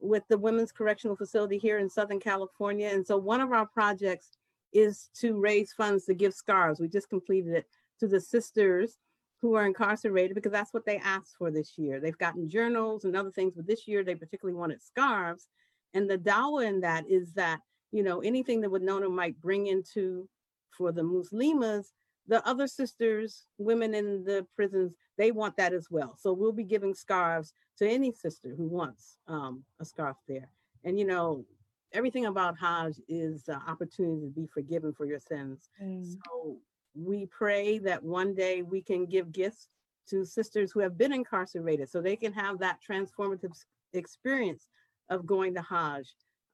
with 0.00 0.22
the 0.28 0.38
Women's 0.38 0.72
Correctional 0.72 1.16
Facility 1.16 1.58
here 1.58 1.78
in 1.78 1.88
Southern 1.88 2.20
California. 2.20 2.88
And 2.92 3.06
so 3.06 3.16
one 3.16 3.40
of 3.40 3.52
our 3.52 3.66
projects 3.66 4.36
is 4.72 5.10
to 5.20 5.38
raise 5.38 5.72
funds 5.72 6.04
to 6.06 6.14
give 6.14 6.34
scarves. 6.34 6.80
We 6.80 6.88
just 6.88 7.10
completed 7.10 7.54
it 7.54 7.66
to 8.00 8.06
the 8.06 8.20
sisters 8.20 8.98
who 9.40 9.54
are 9.54 9.66
incarcerated 9.66 10.34
because 10.34 10.52
that's 10.52 10.72
what 10.72 10.84
they 10.84 10.98
asked 10.98 11.36
for 11.36 11.50
this 11.50 11.78
year. 11.78 12.00
They've 12.00 12.16
gotten 12.16 12.48
journals 12.48 13.04
and 13.04 13.16
other 13.16 13.30
things, 13.30 13.54
but 13.56 13.66
this 13.66 13.88
year 13.88 14.04
they 14.04 14.14
particularly 14.14 14.58
wanted 14.58 14.82
scarves. 14.82 15.48
And 15.94 16.08
the 16.08 16.18
dawah 16.18 16.66
in 16.66 16.80
that 16.80 17.04
is 17.08 17.32
that, 17.34 17.60
you 17.92 18.02
know, 18.02 18.20
anything 18.20 18.60
that 18.60 18.70
Winona 18.70 19.08
might 19.08 19.40
bring 19.40 19.66
into 19.66 20.28
for 20.70 20.92
the 20.92 21.02
Muslimas, 21.02 21.86
the 22.26 22.46
other 22.46 22.66
sisters, 22.66 23.46
women 23.58 23.94
in 23.94 24.24
the 24.24 24.46
prisons, 24.54 24.94
they 25.18 25.32
want 25.32 25.56
that 25.56 25.72
as 25.72 25.88
well. 25.90 26.16
So 26.18 26.32
we'll 26.32 26.52
be 26.52 26.64
giving 26.64 26.94
scarves 26.94 27.52
to 27.78 27.88
any 27.88 28.12
sister 28.12 28.54
who 28.56 28.68
wants 28.68 29.18
um, 29.26 29.64
a 29.80 29.84
scarf 29.84 30.16
there. 30.28 30.48
And, 30.84 30.98
you 30.98 31.04
know, 31.06 31.44
everything 31.92 32.26
about 32.26 32.56
Hajj 32.58 33.00
is 33.08 33.44
the 33.44 33.56
opportunity 33.56 34.26
to 34.26 34.32
be 34.32 34.46
forgiven 34.46 34.92
for 34.92 35.06
your 35.06 35.18
sins. 35.18 35.68
Mm. 35.82 36.14
So 36.14 36.58
we 36.94 37.26
pray 37.26 37.78
that 37.78 38.02
one 38.02 38.34
day 38.34 38.62
we 38.62 38.80
can 38.80 39.06
give 39.06 39.32
gifts 39.32 39.68
to 40.08 40.24
sisters 40.24 40.72
who 40.72 40.80
have 40.80 40.96
been 40.96 41.12
incarcerated 41.12 41.88
so 41.88 42.00
they 42.00 42.16
can 42.16 42.32
have 42.32 42.58
that 42.58 42.78
transformative 42.88 43.52
experience 43.92 44.66
of 45.10 45.26
going 45.26 45.54
to 45.54 45.62
Hajj 45.62 46.06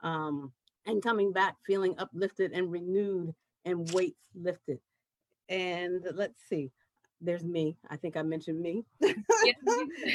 um, 0.02 0.52
and 0.86 1.02
coming 1.02 1.32
back 1.32 1.56
feeling 1.66 1.94
uplifted 1.98 2.52
and 2.52 2.70
renewed 2.70 3.34
and 3.64 3.90
weights 3.92 4.20
lifted. 4.34 4.80
And 5.48 6.04
let's 6.14 6.40
see, 6.48 6.70
there's 7.20 7.44
me. 7.44 7.76
I 7.88 7.96
think 7.96 8.16
I 8.16 8.22
mentioned 8.22 8.60
me. 8.60 8.84
but 9.00 9.14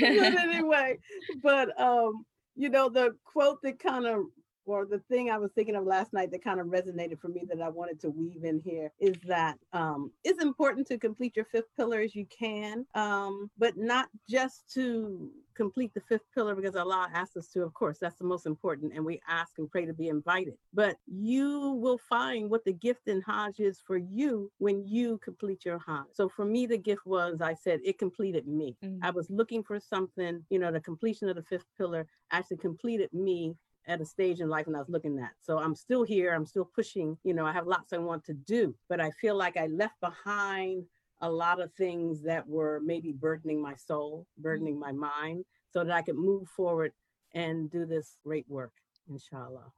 anyway, 0.02 0.98
but 1.42 1.80
um, 1.80 2.26
you 2.56 2.70
know, 2.70 2.90
the 2.90 3.16
quote 3.24 3.62
that 3.64 3.80
kind 3.80 4.06
of 4.06 4.26
or 4.66 4.86
the 4.86 5.00
thing 5.10 5.30
I 5.30 5.38
was 5.38 5.52
thinking 5.54 5.76
of 5.76 5.86
last 5.86 6.14
night 6.14 6.32
that 6.32 6.44
kind 6.44 6.60
of 6.60 6.68
resonated 6.68 7.20
for 7.20 7.28
me 7.28 7.44
that 7.50 7.62
I 7.62 7.70
wanted 7.70 8.00
to 8.02 8.10
weave 8.10 8.44
in 8.44 8.62
here 8.64 8.92
is 9.00 9.16
that 9.28 9.58
um, 9.74 10.12
it's 10.24 10.42
important 10.42 10.88
to 10.88 10.98
complete 10.98 11.36
your 11.36 11.46
fifth 11.46 11.76
pillar 11.76 12.00
as 12.00 12.16
you 12.16 12.26
can, 12.28 12.86
um, 12.94 13.50
but 13.58 13.76
not 13.76 14.08
just 14.30 14.72
to 14.76 15.30
complete 15.62 15.94
the 15.94 16.02
fifth 16.02 16.26
pillar 16.34 16.56
because 16.56 16.76
Allah 16.76 17.08
asked 17.14 17.38
us 17.38 17.48
to. 17.50 17.62
Of 17.62 17.74
course, 17.76 17.98
that's 18.00 18.18
the 18.18 18.26
most 18.34 18.48
important, 18.48 18.94
and 18.96 19.06
we 19.06 19.22
ask 19.28 19.60
and 19.60 19.70
pray 19.70 19.86
to 19.86 19.94
be 19.94 20.08
invited. 20.08 20.56
But 20.74 20.98
you 21.06 21.74
will 21.84 22.00
find 22.10 22.50
what 22.50 22.66
the 22.66 22.74
gift 22.74 23.08
in 23.08 23.22
Hajj 23.22 23.60
is 23.60 23.80
for 23.86 23.98
you 23.98 24.52
when 24.58 24.88
you 24.88 25.20
complete 25.24 25.64
your 25.64 25.80
Hajj. 25.88 26.08
So 26.14 26.30
for 26.30 26.46
me, 26.46 26.66
the 26.66 26.80
gift 26.80 27.06
was 27.06 27.42
I 27.42 27.54
said 27.54 27.80
it 27.84 28.00
completed 28.00 28.48
me. 28.48 28.76
Mm. 28.84 29.00
I 29.04 29.12
was 29.12 29.30
looking 29.30 29.62
for 29.64 29.80
something, 29.80 30.44
you 30.50 30.58
know, 30.58 30.72
the 30.72 30.80
completion 30.80 31.30
of 31.30 31.36
the 31.36 31.44
fifth 31.44 31.70
pillar 31.78 32.08
actually 32.32 32.58
completed 32.58 33.14
me 33.14 33.56
at 33.88 34.02
a 34.02 34.06
stage 34.06 34.40
in 34.40 34.50
life 34.50 34.68
and 34.68 34.76
I 34.76 34.80
was 34.80 34.90
looking 34.90 35.20
at. 35.20 35.32
So 35.42 35.58
I'm 35.60 35.76
still 35.76 36.04
here. 36.04 36.34
I'm 36.34 36.46
still 36.46 36.70
pushing. 36.76 37.18
You 37.24 37.34
know, 37.34 37.46
I 37.46 37.52
have 37.52 37.68
lots 37.68 37.94
I 37.94 37.98
want 37.98 38.24
to 38.26 38.34
do, 38.34 38.76
but 38.90 39.00
I 39.00 39.12
feel 39.12 39.36
like 39.36 39.58
I 39.58 39.68
left 39.68 40.00
behind 40.02 40.86
a 41.22 41.30
lot 41.30 41.62
of 41.62 41.74
things 41.74 42.22
that 42.24 42.48
were 42.48 42.82
maybe 42.84 43.12
burdening 43.12 43.62
my 43.62 43.76
soul, 43.76 44.26
burdening 44.38 44.80
my 44.80 44.92
mind, 44.92 45.46
so 45.72 45.84
that 45.84 45.94
I 45.94 46.02
could 46.02 46.18
move 46.18 46.48
forward 46.50 46.92
and 47.34 47.72
do 47.72 47.86
this 47.86 48.18
great 48.26 48.46
work, 48.50 48.74
inshallah. 49.10 49.72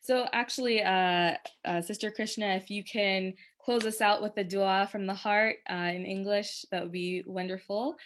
So 0.00 0.26
actually, 0.32 0.82
uh, 0.82 1.34
uh, 1.64 1.82
Sister 1.82 2.10
Krishna, 2.10 2.46
if 2.54 2.70
you 2.70 2.82
can 2.82 3.34
close 3.62 3.84
us 3.84 4.00
out 4.00 4.22
with 4.22 4.36
a 4.38 4.44
dua 4.44 4.88
from 4.90 5.06
the 5.06 5.14
heart 5.14 5.56
uh, 5.70 5.74
in 5.74 6.06
English, 6.06 6.64
that 6.70 6.82
would 6.82 6.92
be 6.92 7.22
wonderful. 7.26 7.96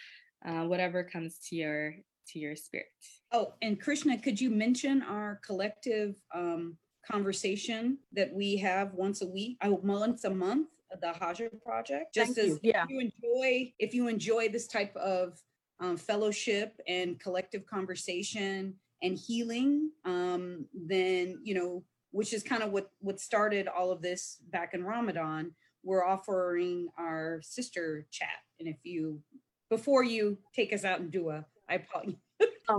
Uh, 0.45 0.63
whatever 0.63 1.03
comes 1.03 1.37
to 1.49 1.55
your 1.55 1.93
to 2.27 2.39
your 2.39 2.55
spirit. 2.55 2.87
Oh, 3.31 3.53
and 3.61 3.79
Krishna, 3.79 4.17
could 4.17 4.41
you 4.41 4.49
mention 4.49 5.01
our 5.03 5.39
collective 5.45 6.15
um, 6.33 6.77
conversation 7.09 7.99
that 8.13 8.33
we 8.33 8.57
have 8.57 8.93
once 8.93 9.21
a 9.21 9.27
week, 9.27 9.57
uh, 9.61 9.69
once 9.69 10.23
a 10.23 10.29
month, 10.29 10.69
the 10.99 11.07
Hajjah 11.07 11.61
Project? 11.61 12.13
Just 12.13 12.35
Thank 12.35 12.47
you. 12.47 12.53
as 12.55 12.59
Yeah. 12.63 12.83
if 12.83 12.89
you 12.89 12.99
enjoy, 12.99 13.73
if 13.79 13.93
you 13.93 14.07
enjoy 14.07 14.49
this 14.49 14.67
type 14.67 14.95
of 14.95 15.39
um, 15.79 15.97
fellowship 15.97 16.79
and 16.87 17.19
collective 17.19 17.65
conversation 17.65 18.75
and 19.01 19.17
healing, 19.17 19.91
um, 20.05 20.65
then 20.73 21.39
you 21.43 21.53
know, 21.55 21.83
which 22.11 22.33
is 22.33 22.43
kind 22.43 22.63
of 22.63 22.71
what 22.71 22.91
what 22.99 23.19
started 23.19 23.67
all 23.67 23.91
of 23.91 24.01
this 24.01 24.37
back 24.51 24.73
in 24.73 24.83
Ramadan. 24.83 25.55
We're 25.83 26.05
offering 26.05 26.89
our 26.97 27.41
sister 27.41 28.05
chat, 28.11 28.29
and 28.59 28.67
if 28.67 28.77
you 28.83 29.21
before 29.69 30.03
you 30.03 30.37
take 30.53 30.73
us 30.73 30.83
out 30.83 30.99
and 30.99 31.11
do 31.11 31.29
a, 31.29 31.45
I 31.69 31.75
apologize. 31.75 32.15
Um, 32.69 32.77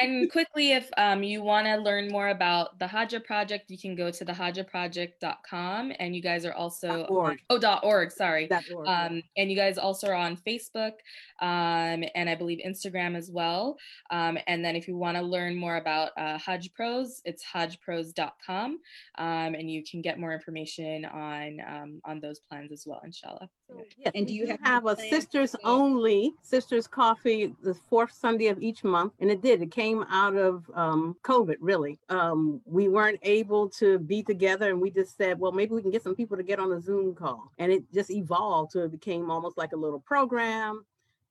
And, 0.00 0.22
and 0.22 0.32
quickly, 0.32 0.72
if 0.72 0.88
um, 0.96 1.22
you 1.22 1.42
want 1.42 1.66
to 1.66 1.76
learn 1.76 2.10
more 2.10 2.28
about 2.28 2.78
the 2.78 2.86
Hajjah 2.86 3.24
Project, 3.24 3.70
you 3.70 3.78
can 3.78 3.94
go 3.94 4.10
to 4.10 4.24
thehajjahproject.com. 4.24 5.92
And 5.98 6.14
you 6.14 6.22
guys 6.22 6.44
are 6.44 6.52
also 6.52 6.88
Dot 6.88 7.10
org. 7.10 7.38
oh 7.50 7.58
dot 7.58 7.84
org. 7.84 8.12
Sorry. 8.12 8.46
that 8.48 8.64
org. 8.74 8.88
Um, 8.88 9.22
and 9.36 9.50
you 9.50 9.56
guys 9.56 9.78
also 9.78 10.08
are 10.08 10.14
on 10.14 10.36
Facebook 10.36 10.92
um, 11.40 12.04
and 12.14 12.28
I 12.28 12.34
believe 12.34 12.60
Instagram 12.66 13.16
as 13.16 13.30
well. 13.30 13.76
Um, 14.10 14.38
and 14.46 14.64
then 14.64 14.76
if 14.76 14.86
you 14.86 14.96
want 14.96 15.16
to 15.16 15.22
learn 15.22 15.56
more 15.56 15.76
about 15.76 16.10
uh, 16.16 16.38
Hajj 16.38 16.72
Pros, 16.74 17.22
it's 17.24 17.44
hajjpros.com. 17.44 18.78
Um, 19.18 19.54
and 19.54 19.70
you 19.70 19.82
can 19.88 20.02
get 20.02 20.18
more 20.18 20.32
information 20.32 21.04
on 21.04 21.60
um, 21.66 22.00
on 22.04 22.20
those 22.20 22.40
plans 22.40 22.72
as 22.72 22.84
well, 22.86 23.00
inshallah. 23.04 23.48
So, 23.68 23.82
yes, 23.98 24.12
And 24.14 24.26
do 24.26 24.34
you 24.34 24.46
have 24.46 24.60
have 24.62 24.86
a 24.86 24.96
sisters 24.96 25.56
only 25.64 26.32
sisters 26.42 26.86
coffee 26.86 27.54
the 27.62 27.74
fourth 27.88 28.12
Sunday 28.12 28.48
of 28.48 28.62
each 28.62 28.84
month, 28.84 29.12
and 29.20 29.30
it 29.30 29.42
did. 29.42 29.62
It 29.62 29.70
came 29.70 29.89
out 30.08 30.36
of 30.36 30.52
um, 30.74 31.02
COVID. 31.30 31.58
Really, 31.60 31.94
um, 32.08 32.60
we 32.64 32.84
weren't 32.88 33.20
able 33.38 33.64
to 33.80 33.88
be 33.98 34.22
together, 34.22 34.68
and 34.70 34.80
we 34.80 34.90
just 34.90 35.16
said, 35.16 35.34
well, 35.40 35.52
maybe 35.52 35.74
we 35.74 35.82
can 35.82 35.94
get 35.96 36.02
some 36.02 36.16
people 36.20 36.36
to 36.36 36.48
get 36.50 36.58
on 36.64 36.72
a 36.72 36.80
Zoom 36.80 37.14
call, 37.14 37.42
and 37.58 37.68
it 37.72 37.82
just 37.92 38.10
evolved 38.10 38.70
to 38.72 38.84
it 38.84 38.92
became 38.98 39.30
almost 39.30 39.56
like 39.62 39.72
a 39.72 39.82
little 39.84 40.02
program, 40.12 40.84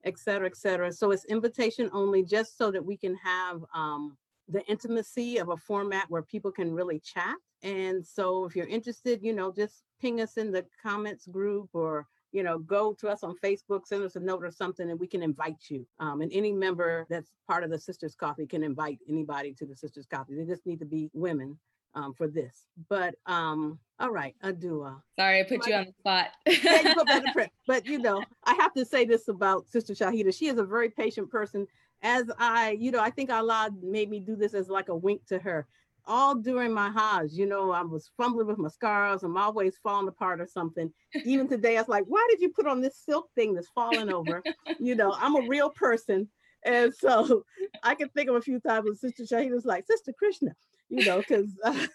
et 0.04 0.18
cetera, 0.26 0.48
et 0.48 0.58
cetera. 0.58 0.92
So 0.92 1.12
it's 1.12 1.26
invitation 1.26 1.90
only, 1.92 2.22
just 2.24 2.58
so 2.58 2.72
that 2.72 2.86
we 2.90 2.98
can 2.98 3.16
have 3.16 3.56
um, 3.74 4.18
the 4.56 4.64
intimacy 4.74 5.38
of 5.38 5.50
a 5.50 5.58
format 5.58 6.06
where 6.10 6.24
people 6.34 6.52
can 6.52 6.74
really 6.80 7.00
chat. 7.00 7.36
And 7.62 8.06
so 8.06 8.46
if 8.46 8.56
you're 8.56 8.68
interested, 8.78 9.16
you 9.22 9.34
know, 9.34 9.52
just 9.52 9.84
ping 10.02 10.22
us 10.22 10.38
in 10.38 10.52
the 10.52 10.66
comments 10.82 11.26
group 11.28 11.70
or 11.74 12.08
you 12.32 12.44
know, 12.44 12.60
go 12.60 12.94
to 12.94 13.08
us 13.08 13.24
on 13.24 13.36
Facebook, 13.44 13.86
send 13.86 14.04
us 14.04 14.16
a 14.16 14.20
note 14.20 14.44
or 14.44 14.52
something, 14.52 14.90
and 14.90 15.00
we 15.00 15.08
can 15.08 15.24
invite 15.24 15.70
you. 15.70 15.86
Um, 16.00 16.22
and 16.22 16.32
any 16.32 16.52
member 16.52 17.06
that's 17.10 17.32
part 17.48 17.64
of 17.64 17.72
the 17.72 17.80
Sisters 17.80 18.16
Coffee 18.16 18.46
can 18.46 18.64
invite 18.64 19.00
anybody 19.08 19.54
to 19.56 19.66
the 19.66 19.76
Sisters 19.76 20.06
Coffee. 20.06 20.36
They 20.36 20.46
just 20.46 20.66
need 20.66 20.80
to 20.80 20.86
be 20.86 21.10
women 21.14 21.58
um, 21.96 22.14
for 22.14 22.28
this. 22.28 22.66
But 22.88 23.16
um, 23.26 23.80
all 24.00 24.12
right, 24.12 24.36
a 24.42 24.54
dua. 24.54 25.02
Sorry, 25.18 25.40
I 25.40 25.44
put 25.44 25.66
you 25.68 25.76
on 25.76 25.86
the 25.86 25.94
spot. 26.00 26.28
Yeah, 26.64 26.90
you 26.90 26.94
put 26.96 27.08
that 27.08 27.34
print. 27.34 27.52
But 27.68 27.86
you 27.86 28.00
know, 28.00 28.24
I 28.44 28.54
have 28.56 28.74
to 28.74 28.86
say 28.86 29.06
this 29.06 29.28
about 29.28 29.70
Sister 29.70 29.94
Shahida. 29.94 30.36
She 30.36 30.48
is 30.48 30.58
a 30.58 30.64
very 30.64 30.90
patient 30.90 31.30
person. 31.30 31.68
As 32.02 32.32
I, 32.38 32.78
you 32.80 32.92
know, 32.92 33.02
I 33.02 33.10
think 33.10 33.30
Allah 33.30 33.72
made 33.82 34.10
me 34.10 34.20
do 34.20 34.36
this 34.36 34.54
as 34.54 34.70
like 34.70 34.90
a 34.90 34.96
wink 34.96 35.26
to 35.28 35.40
her. 35.40 35.68
All 36.10 36.34
during 36.34 36.74
my 36.74 36.90
Hajj, 36.90 37.34
you 37.34 37.46
know, 37.46 37.70
I 37.70 37.84
was 37.84 38.10
fumbling 38.18 38.48
with 38.48 38.58
my 38.58 38.68
mascaras. 38.68 39.22
I'm 39.22 39.38
always 39.38 39.78
falling 39.84 40.08
apart 40.08 40.42
or 40.42 40.48
something. 40.48 40.92
Even 41.24 41.48
today, 41.50 41.78
I 41.78 41.82
was 41.82 41.88
like, 41.88 42.06
why 42.08 42.26
did 42.32 42.42
you 42.42 42.50
put 42.50 42.66
on 42.66 42.82
this 42.82 42.98
silk 42.98 43.30
thing 43.36 43.54
that's 43.54 43.70
falling 43.70 44.12
over? 44.12 44.42
you 44.80 44.96
know, 44.96 45.16
I'm 45.20 45.36
a 45.36 45.48
real 45.48 45.70
person. 45.70 46.28
And 46.66 46.94
so 46.96 47.44
I 47.84 47.94
can 47.94 48.10
think 48.10 48.28
of 48.28 48.36
a 48.36 48.42
few 48.42 48.60
times 48.60 48.86
when 48.86 48.96
Sister 48.96 49.24
Shahida 49.24 49.52
was 49.52 49.66
like, 49.66 49.86
Sister 49.86 50.12
Krishna, 50.18 50.56
you 50.90 51.06
know, 51.06 51.20
because 51.20 51.54
because 51.64 51.88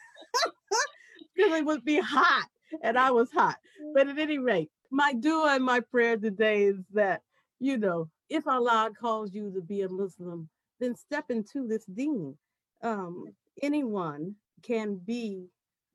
it 1.37 1.67
would 1.67 1.85
be 1.85 1.99
hot 1.99 2.47
and 2.83 2.97
I 2.97 3.11
was 3.11 3.33
hot. 3.33 3.57
But 3.95 4.09
at 4.09 4.19
any 4.19 4.39
rate, 4.39 4.71
my 4.91 5.13
dua 5.13 5.57
and 5.57 5.65
my 5.65 5.81
prayer 5.81 6.17
today 6.17 6.65
is 6.65 6.77
that, 6.93 7.23
you 7.59 7.79
know, 7.79 8.09
if 8.31 8.47
Allah 8.47 8.91
calls 8.99 9.35
you 9.35 9.53
to 9.53 9.61
be 9.61 9.83
a 9.83 9.89
Muslim, 9.89 10.49
then 10.81 10.95
step 10.95 11.31
into 11.31 11.67
this 11.67 11.85
deen. 11.85 12.37
Um, 12.83 13.25
anyone 13.63 14.35
can 14.63 14.97
be 14.97 15.47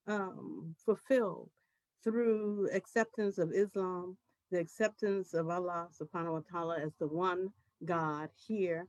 um, 0.08 0.76
fulfilled 0.86 1.50
through 2.04 2.70
acceptance 2.74 3.38
of 3.38 3.52
Islam, 3.54 4.18
the 4.52 4.60
acceptance 4.60 5.34
of 5.34 5.50
Allah 5.50 5.88
subhanahu 6.00 6.34
wa 6.34 6.42
ta'ala 6.52 6.80
as 6.80 6.92
the 7.00 7.08
one 7.08 7.50
God 7.86 8.30
here, 8.48 8.88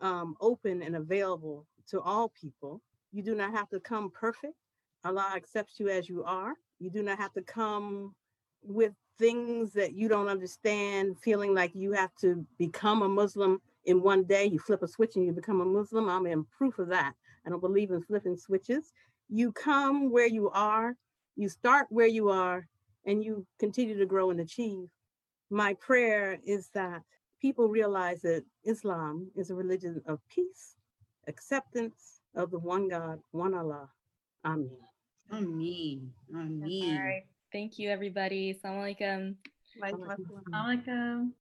um, 0.00 0.34
open 0.40 0.82
and 0.82 0.96
available 0.96 1.66
to 1.90 2.00
all 2.00 2.32
people. 2.40 2.80
You 3.12 3.22
do 3.22 3.34
not 3.34 3.52
have 3.52 3.68
to 3.70 3.80
come 3.80 4.10
perfect. 4.10 4.54
Allah 5.04 5.32
accepts 5.34 5.78
you 5.80 5.88
as 5.88 6.08
you 6.08 6.24
are. 6.24 6.54
You 6.78 6.90
do 6.90 7.02
not 7.02 7.18
have 7.18 7.32
to 7.34 7.42
come 7.42 8.14
with 8.62 8.92
things 9.18 9.72
that 9.72 9.94
you 9.94 10.08
don't 10.08 10.28
understand, 10.28 11.16
feeling 11.22 11.54
like 11.54 11.74
you 11.74 11.92
have 11.92 12.10
to 12.20 12.46
become 12.58 13.02
a 13.02 13.08
Muslim 13.08 13.60
in 13.86 14.02
one 14.02 14.24
day. 14.24 14.44
You 14.44 14.58
flip 14.58 14.82
a 14.82 14.88
switch 14.88 15.16
and 15.16 15.24
you 15.24 15.32
become 15.32 15.60
a 15.60 15.64
Muslim. 15.64 16.08
I'm 16.08 16.26
in 16.26 16.44
proof 16.56 16.78
of 16.78 16.88
that. 16.88 17.14
I 17.46 17.50
don't 17.50 17.60
believe 17.60 17.90
in 17.90 18.02
flipping 18.02 18.36
switches. 18.36 18.92
You 19.28 19.52
come 19.52 20.10
where 20.10 20.26
you 20.26 20.50
are, 20.50 20.96
you 21.36 21.48
start 21.48 21.86
where 21.90 22.06
you 22.06 22.30
are, 22.30 22.66
and 23.04 23.24
you 23.24 23.46
continue 23.58 23.98
to 23.98 24.06
grow 24.06 24.30
and 24.30 24.40
achieve. 24.40 24.88
My 25.50 25.74
prayer 25.74 26.38
is 26.44 26.68
that 26.74 27.02
people 27.40 27.68
realize 27.68 28.22
that 28.22 28.44
Islam 28.64 29.30
is 29.34 29.50
a 29.50 29.54
religion 29.54 30.02
of 30.06 30.20
peace, 30.28 30.76
acceptance 31.26 32.20
of 32.34 32.50
the 32.50 32.58
one 32.58 32.88
God, 32.88 33.20
one 33.30 33.54
Allah. 33.54 33.88
Amen. 34.44 34.70
Amen. 35.32 36.12
All 36.34 36.40
Amen. 36.40 37.02
right. 37.04 37.22
Thank 37.52 37.78
you, 37.78 37.88
everybody. 37.90 38.54
Assalamu 38.54 38.94
alaikum. 38.96 39.34
Like, 39.80 39.94
Alaikum 39.94 40.42
Assalamualaikum. 40.44 41.32